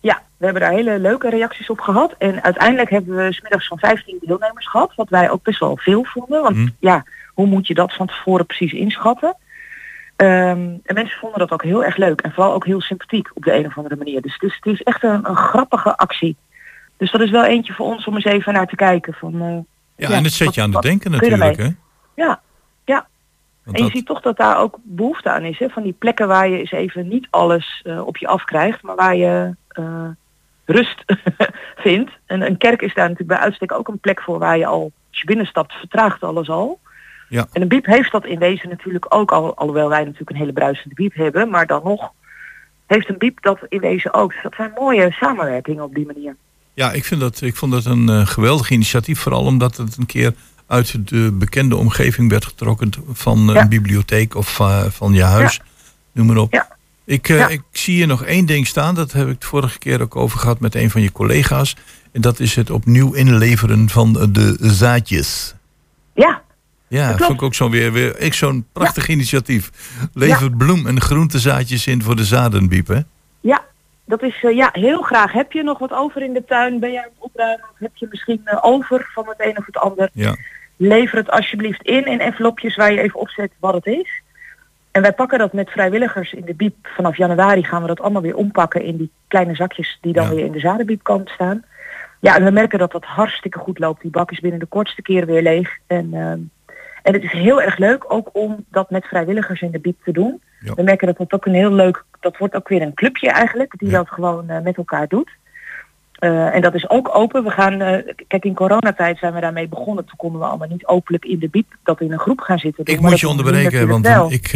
Ja, 0.00 0.22
we 0.36 0.44
hebben 0.44 0.62
daar 0.62 0.72
hele 0.72 0.98
leuke 0.98 1.30
reacties 1.30 1.70
op 1.70 1.80
gehad. 1.80 2.14
En 2.18 2.42
uiteindelijk 2.42 2.90
hebben 2.90 3.16
we 3.16 3.32
smiddags 3.32 3.66
van 3.68 3.78
15 3.78 4.18
deelnemers 4.20 4.68
gehad. 4.68 4.92
Wat 4.94 5.08
wij 5.08 5.30
ook 5.30 5.42
best 5.42 5.60
wel 5.60 5.76
veel 5.76 6.04
vonden. 6.04 6.42
Want 6.42 6.56
Hm. 6.56 6.68
ja, 6.80 7.04
hoe 7.34 7.46
moet 7.46 7.66
je 7.66 7.74
dat 7.74 7.94
van 7.94 8.06
tevoren 8.06 8.46
precies 8.46 8.72
inschatten? 8.72 9.36
Ehm, 10.16 10.58
en 10.84 10.94
mensen 10.94 11.18
vonden 11.18 11.38
dat 11.38 11.50
ook 11.50 11.62
heel 11.62 11.84
erg 11.84 11.96
leuk. 11.96 12.20
En 12.20 12.32
vooral 12.32 12.52
ook 12.54 12.64
heel 12.66 12.80
sympathiek 12.80 13.30
op 13.34 13.42
de 13.44 13.54
een 13.54 13.66
of 13.66 13.76
andere 13.76 13.96
manier. 13.96 14.22
Dus 14.22 14.32
het 14.32 14.42
is, 14.42 14.54
het 14.60 14.72
is 14.72 14.82
echt 14.82 15.02
een, 15.02 15.28
een 15.28 15.36
grappige 15.36 15.96
actie. 15.96 16.36
Dus 16.98 17.10
dat 17.10 17.20
is 17.20 17.30
wel 17.30 17.44
eentje 17.44 17.72
voor 17.72 17.86
ons 17.86 18.06
om 18.06 18.14
eens 18.14 18.24
even 18.24 18.52
naar 18.52 18.66
te 18.66 18.76
kijken. 18.76 19.14
Van, 19.14 19.34
eh, 19.42 20.08
Ja, 20.08 20.14
en 20.16 20.24
het 20.24 20.32
zet 20.32 20.54
je 20.54 20.62
aan 20.62 20.72
het 20.72 20.82
denken 20.82 21.10
natuurlijk. 21.10 21.56
Hè? 21.56 21.68
Ja, 22.14 22.40
ja. 22.84 23.06
Want 23.64 23.76
en 23.76 23.84
je 23.84 23.88
dat- 23.88 23.90
ziet 23.98 24.06
toch 24.06 24.20
dat 24.20 24.36
daar 24.36 24.58
ook 24.58 24.78
behoefte 24.82 25.30
aan 25.30 25.44
is. 25.44 25.58
Hè? 25.58 25.68
Van 25.68 25.82
die 25.82 25.92
plekken 25.98 26.28
waar 26.28 26.48
je 26.48 26.58
eens 26.58 26.70
even 26.72 27.08
niet 27.08 27.26
alles 27.30 27.80
eh, 27.84 28.06
op 28.06 28.16
je 28.16 28.26
afkrijgt, 28.26 28.82
maar 28.82 28.96
waar 28.96 29.16
je 29.16 29.54
eh, 29.68 30.04
rust 30.64 31.04
vindt. 31.86 32.10
En 32.26 32.40
een 32.42 32.56
kerk 32.58 32.82
is 32.82 32.94
daar 32.94 33.08
natuurlijk 33.08 33.38
bij 33.38 33.48
uitstek 33.48 33.72
ook 33.72 33.88
een 33.88 33.98
plek 33.98 34.22
voor 34.22 34.38
waar 34.38 34.58
je 34.58 34.66
al, 34.66 34.92
als 35.10 35.20
je 35.20 35.26
binnenstapt, 35.26 35.72
vertraagt 35.72 36.22
alles 36.22 36.48
al. 36.50 36.80
Ja. 37.28 37.46
En 37.52 37.62
een 37.62 37.68
biep 37.68 37.86
heeft 37.86 38.12
dat 38.12 38.26
in 38.26 38.38
deze 38.38 38.66
natuurlijk 38.66 39.06
ook 39.08 39.32
al, 39.32 39.56
alhoewel 39.56 39.88
wij 39.88 40.04
natuurlijk 40.04 40.30
een 40.30 40.36
hele 40.36 40.52
bruisende 40.52 40.94
biep 40.94 41.14
hebben, 41.14 41.50
maar 41.50 41.66
dan 41.66 41.80
nog 41.84 42.12
heeft 42.86 43.08
een 43.08 43.18
biep 43.18 43.42
dat 43.42 43.58
in 43.68 43.80
deze 43.80 44.12
ook. 44.12 44.32
Dus 44.32 44.42
dat 44.42 44.54
zijn 44.54 44.72
mooie 44.74 45.10
samenwerkingen 45.12 45.84
op 45.84 45.94
die 45.94 46.06
manier. 46.06 46.36
Ja, 46.78 46.92
ik, 46.92 47.04
vind 47.04 47.20
dat, 47.20 47.40
ik 47.40 47.56
vond 47.56 47.72
dat 47.72 47.84
een 47.84 48.08
eh, 48.08 48.26
geweldig 48.26 48.70
initiatief. 48.70 49.20
Vooral 49.20 49.44
omdat 49.44 49.76
het 49.76 49.96
een 49.96 50.06
keer 50.06 50.34
uit 50.66 51.08
de 51.08 51.32
bekende 51.32 51.76
omgeving 51.76 52.30
werd 52.30 52.44
getrokken 52.44 52.90
van 53.12 53.48
een 53.48 53.68
bibliotheek 53.68 54.34
of 54.34 54.60
eh, 54.60 54.84
van 54.90 55.12
je 55.12 55.22
huis. 55.22 55.60
Noem 56.12 56.26
maar 56.26 56.36
op. 56.36 56.66
Ik, 57.04 57.28
eh, 57.28 57.50
ik 57.50 57.62
zie 57.72 57.94
hier 57.94 58.06
nog 58.06 58.24
één 58.24 58.46
ding 58.46 58.66
staan. 58.66 58.94
Dat 58.94 59.12
heb 59.12 59.28
ik 59.28 59.40
de 59.40 59.46
vorige 59.46 59.78
keer 59.78 60.02
ook 60.02 60.16
over 60.16 60.38
gehad 60.38 60.60
met 60.60 60.74
een 60.74 60.90
van 60.90 61.02
je 61.02 61.12
collega's. 61.12 61.76
En 62.12 62.20
dat 62.20 62.40
is 62.40 62.54
het 62.54 62.70
opnieuw 62.70 63.12
inleveren 63.12 63.88
van 63.88 64.12
de 64.32 64.56
zaadjes. 64.60 65.54
Ja. 66.14 66.42
Ja, 66.88 67.06
klopt. 67.06 67.24
vond 67.24 67.34
ik 67.34 67.42
ook 67.42 67.54
zo 67.54 67.70
weer, 67.70 67.92
weer 67.92 68.18
ik 68.20 68.34
zo'n 68.34 68.66
prachtig 68.72 69.08
initiatief. 69.08 69.70
Lever 70.12 70.50
bloem- 70.50 70.86
en 70.86 71.00
groentezaadjes 71.00 71.86
in 71.86 72.02
voor 72.02 72.16
de 72.16 72.24
zadenbiep, 72.24 72.86
hè? 72.86 73.00
Dat 74.08 74.22
is 74.22 74.44
eh, 74.44 74.56
ja, 74.56 74.68
heel 74.72 75.02
graag. 75.02 75.32
Heb 75.32 75.52
je 75.52 75.62
nog 75.62 75.78
wat 75.78 75.92
over 75.92 76.22
in 76.22 76.32
de 76.32 76.44
tuin? 76.44 76.78
Ben 76.78 76.92
jij 76.92 77.02
aan 77.02 77.08
het 77.14 77.30
opruimen? 77.30 77.66
Of 77.72 77.78
heb 77.78 77.96
je 77.96 78.06
misschien 78.10 78.40
eh, 78.44 78.58
over 78.60 79.10
van 79.12 79.28
het 79.28 79.46
een 79.46 79.58
of 79.58 79.66
het 79.66 79.76
ander? 79.76 80.10
Ja. 80.12 80.36
Lever 80.76 81.18
het 81.18 81.30
alsjeblieft 81.30 81.82
in 81.82 82.04
in 82.04 82.20
envelopjes 82.20 82.76
waar 82.76 82.92
je 82.92 83.00
even 83.00 83.20
opzet 83.20 83.52
wat 83.58 83.74
het 83.74 83.86
is. 83.86 84.22
En 84.90 85.02
wij 85.02 85.12
pakken 85.12 85.38
dat 85.38 85.52
met 85.52 85.70
vrijwilligers 85.70 86.32
in 86.32 86.44
de 86.44 86.54
biep. 86.54 86.76
Vanaf 86.82 87.16
januari 87.16 87.64
gaan 87.64 87.82
we 87.82 87.88
dat 87.88 88.00
allemaal 88.00 88.22
weer 88.22 88.36
ompakken 88.36 88.82
in 88.82 88.96
die 88.96 89.10
kleine 89.26 89.54
zakjes 89.54 89.98
die 90.00 90.12
dan 90.12 90.28
weer 90.28 90.44
in 90.44 90.52
de 90.52 90.58
zadenbiep 90.58 91.02
komen 91.02 91.26
staan. 91.26 91.64
Ja, 92.20 92.36
en 92.36 92.44
we 92.44 92.50
merken 92.50 92.78
dat 92.78 92.92
dat 92.92 93.04
hartstikke 93.04 93.58
goed 93.58 93.78
loopt. 93.78 94.02
Die 94.02 94.10
bak 94.10 94.30
is 94.30 94.40
binnen 94.40 94.60
de 94.60 94.66
kortste 94.66 95.02
keer 95.02 95.26
weer 95.26 95.42
leeg. 95.42 95.78
En, 95.86 96.14
ehm, 96.14 96.40
en 97.02 97.12
het 97.12 97.22
is 97.22 97.32
heel 97.32 97.62
erg 97.62 97.78
leuk 97.78 98.12
ook 98.12 98.30
om 98.32 98.64
dat 98.70 98.90
met 98.90 99.04
vrijwilligers 99.04 99.60
in 99.60 99.70
de 99.70 99.80
biep 99.80 100.02
te 100.04 100.12
doen. 100.12 100.40
We 100.60 100.82
merken 100.82 101.06
dat 101.06 101.16
dat 101.16 101.32
ook 101.32 101.46
een 101.46 101.54
heel 101.54 101.72
leuk, 101.72 102.04
dat 102.20 102.36
wordt 102.36 102.54
ook 102.54 102.68
weer 102.68 102.82
een 102.82 102.94
clubje 102.94 103.30
eigenlijk, 103.30 103.74
die 103.76 103.90
dat 103.90 104.08
gewoon 104.08 104.48
eh, 104.48 104.62
met 104.62 104.76
elkaar 104.76 105.08
doet. 105.08 105.30
Eh, 106.12 106.54
en 106.54 106.60
dat 106.60 106.74
is 106.74 106.90
ook 106.90 107.14
open. 107.14 107.44
We 107.44 107.50
gaan, 107.50 107.80
eh, 107.80 108.14
kijk 108.28 108.44
in 108.44 108.54
coronatijd 108.54 109.18
zijn 109.18 109.34
we 109.34 109.40
daarmee 109.40 109.68
begonnen. 109.68 110.04
Toen 110.04 110.16
konden 110.16 110.40
we 110.40 110.46
allemaal 110.46 110.68
niet 110.68 110.86
openlijk 110.86 111.24
in 111.24 111.38
de 111.38 111.48
biep 111.48 111.76
dat 111.82 112.00
in 112.00 112.12
een 112.12 112.18
groep 112.18 112.40
gaan 112.40 112.58
zitten. 112.58 112.84
doen. 112.84 112.94
Ik 112.94 113.00
Maar 113.00 113.10
moet 113.10 113.20
je 113.20 113.28
onderbreken, 113.28 113.88
want 113.88 114.04
dan, 114.04 114.30
ik, 114.30 114.52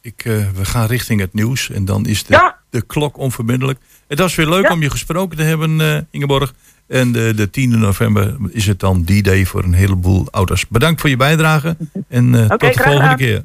ik, 0.00 0.22
we 0.54 0.64
gaan 0.64 0.86
richting 0.86 1.20
het 1.20 1.34
nieuws. 1.34 1.70
En 1.70 1.84
dan 1.84 2.06
is 2.06 2.24
de, 2.24 2.52
de 2.70 2.86
klok 2.86 3.18
onverbiddelijk. 3.18 3.78
Het 4.06 4.18
was 4.18 4.34
weer 4.34 4.48
leuk 4.48 4.70
om 4.70 4.82
je 4.82 4.90
gesproken 4.90 5.36
te 5.36 5.42
hebben, 5.42 6.06
Ingeborg. 6.10 6.54
En 6.86 7.12
de, 7.12 7.34
de 7.34 7.48
10e 7.48 7.78
november 7.78 8.36
is 8.50 8.66
het 8.66 8.80
dan 8.80 9.02
die 9.02 9.22
day 9.22 9.44
voor 9.44 9.64
een 9.64 9.72
heleboel 9.72 10.26
ouders. 10.30 10.68
Bedankt 10.68 11.00
voor 11.00 11.10
je 11.10 11.16
bijdrage. 11.16 11.76
En 12.08 12.48
tot 12.48 12.60
de 12.60 12.82
volgende 12.82 13.16
keer. 13.16 13.44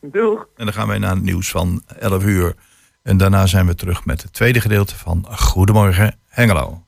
Doeg. 0.00 0.46
En 0.56 0.64
dan 0.64 0.74
gaan 0.74 0.88
wij 0.88 0.98
naar 0.98 1.14
het 1.14 1.22
nieuws 1.22 1.50
van 1.50 1.82
11 1.98 2.24
uur. 2.24 2.54
En 3.02 3.16
daarna 3.16 3.46
zijn 3.46 3.66
we 3.66 3.74
terug 3.74 4.04
met 4.04 4.22
het 4.22 4.32
tweede 4.32 4.60
gedeelte 4.60 4.96
van 4.96 5.26
Goedemorgen 5.30 6.18
Hengelo. 6.28 6.86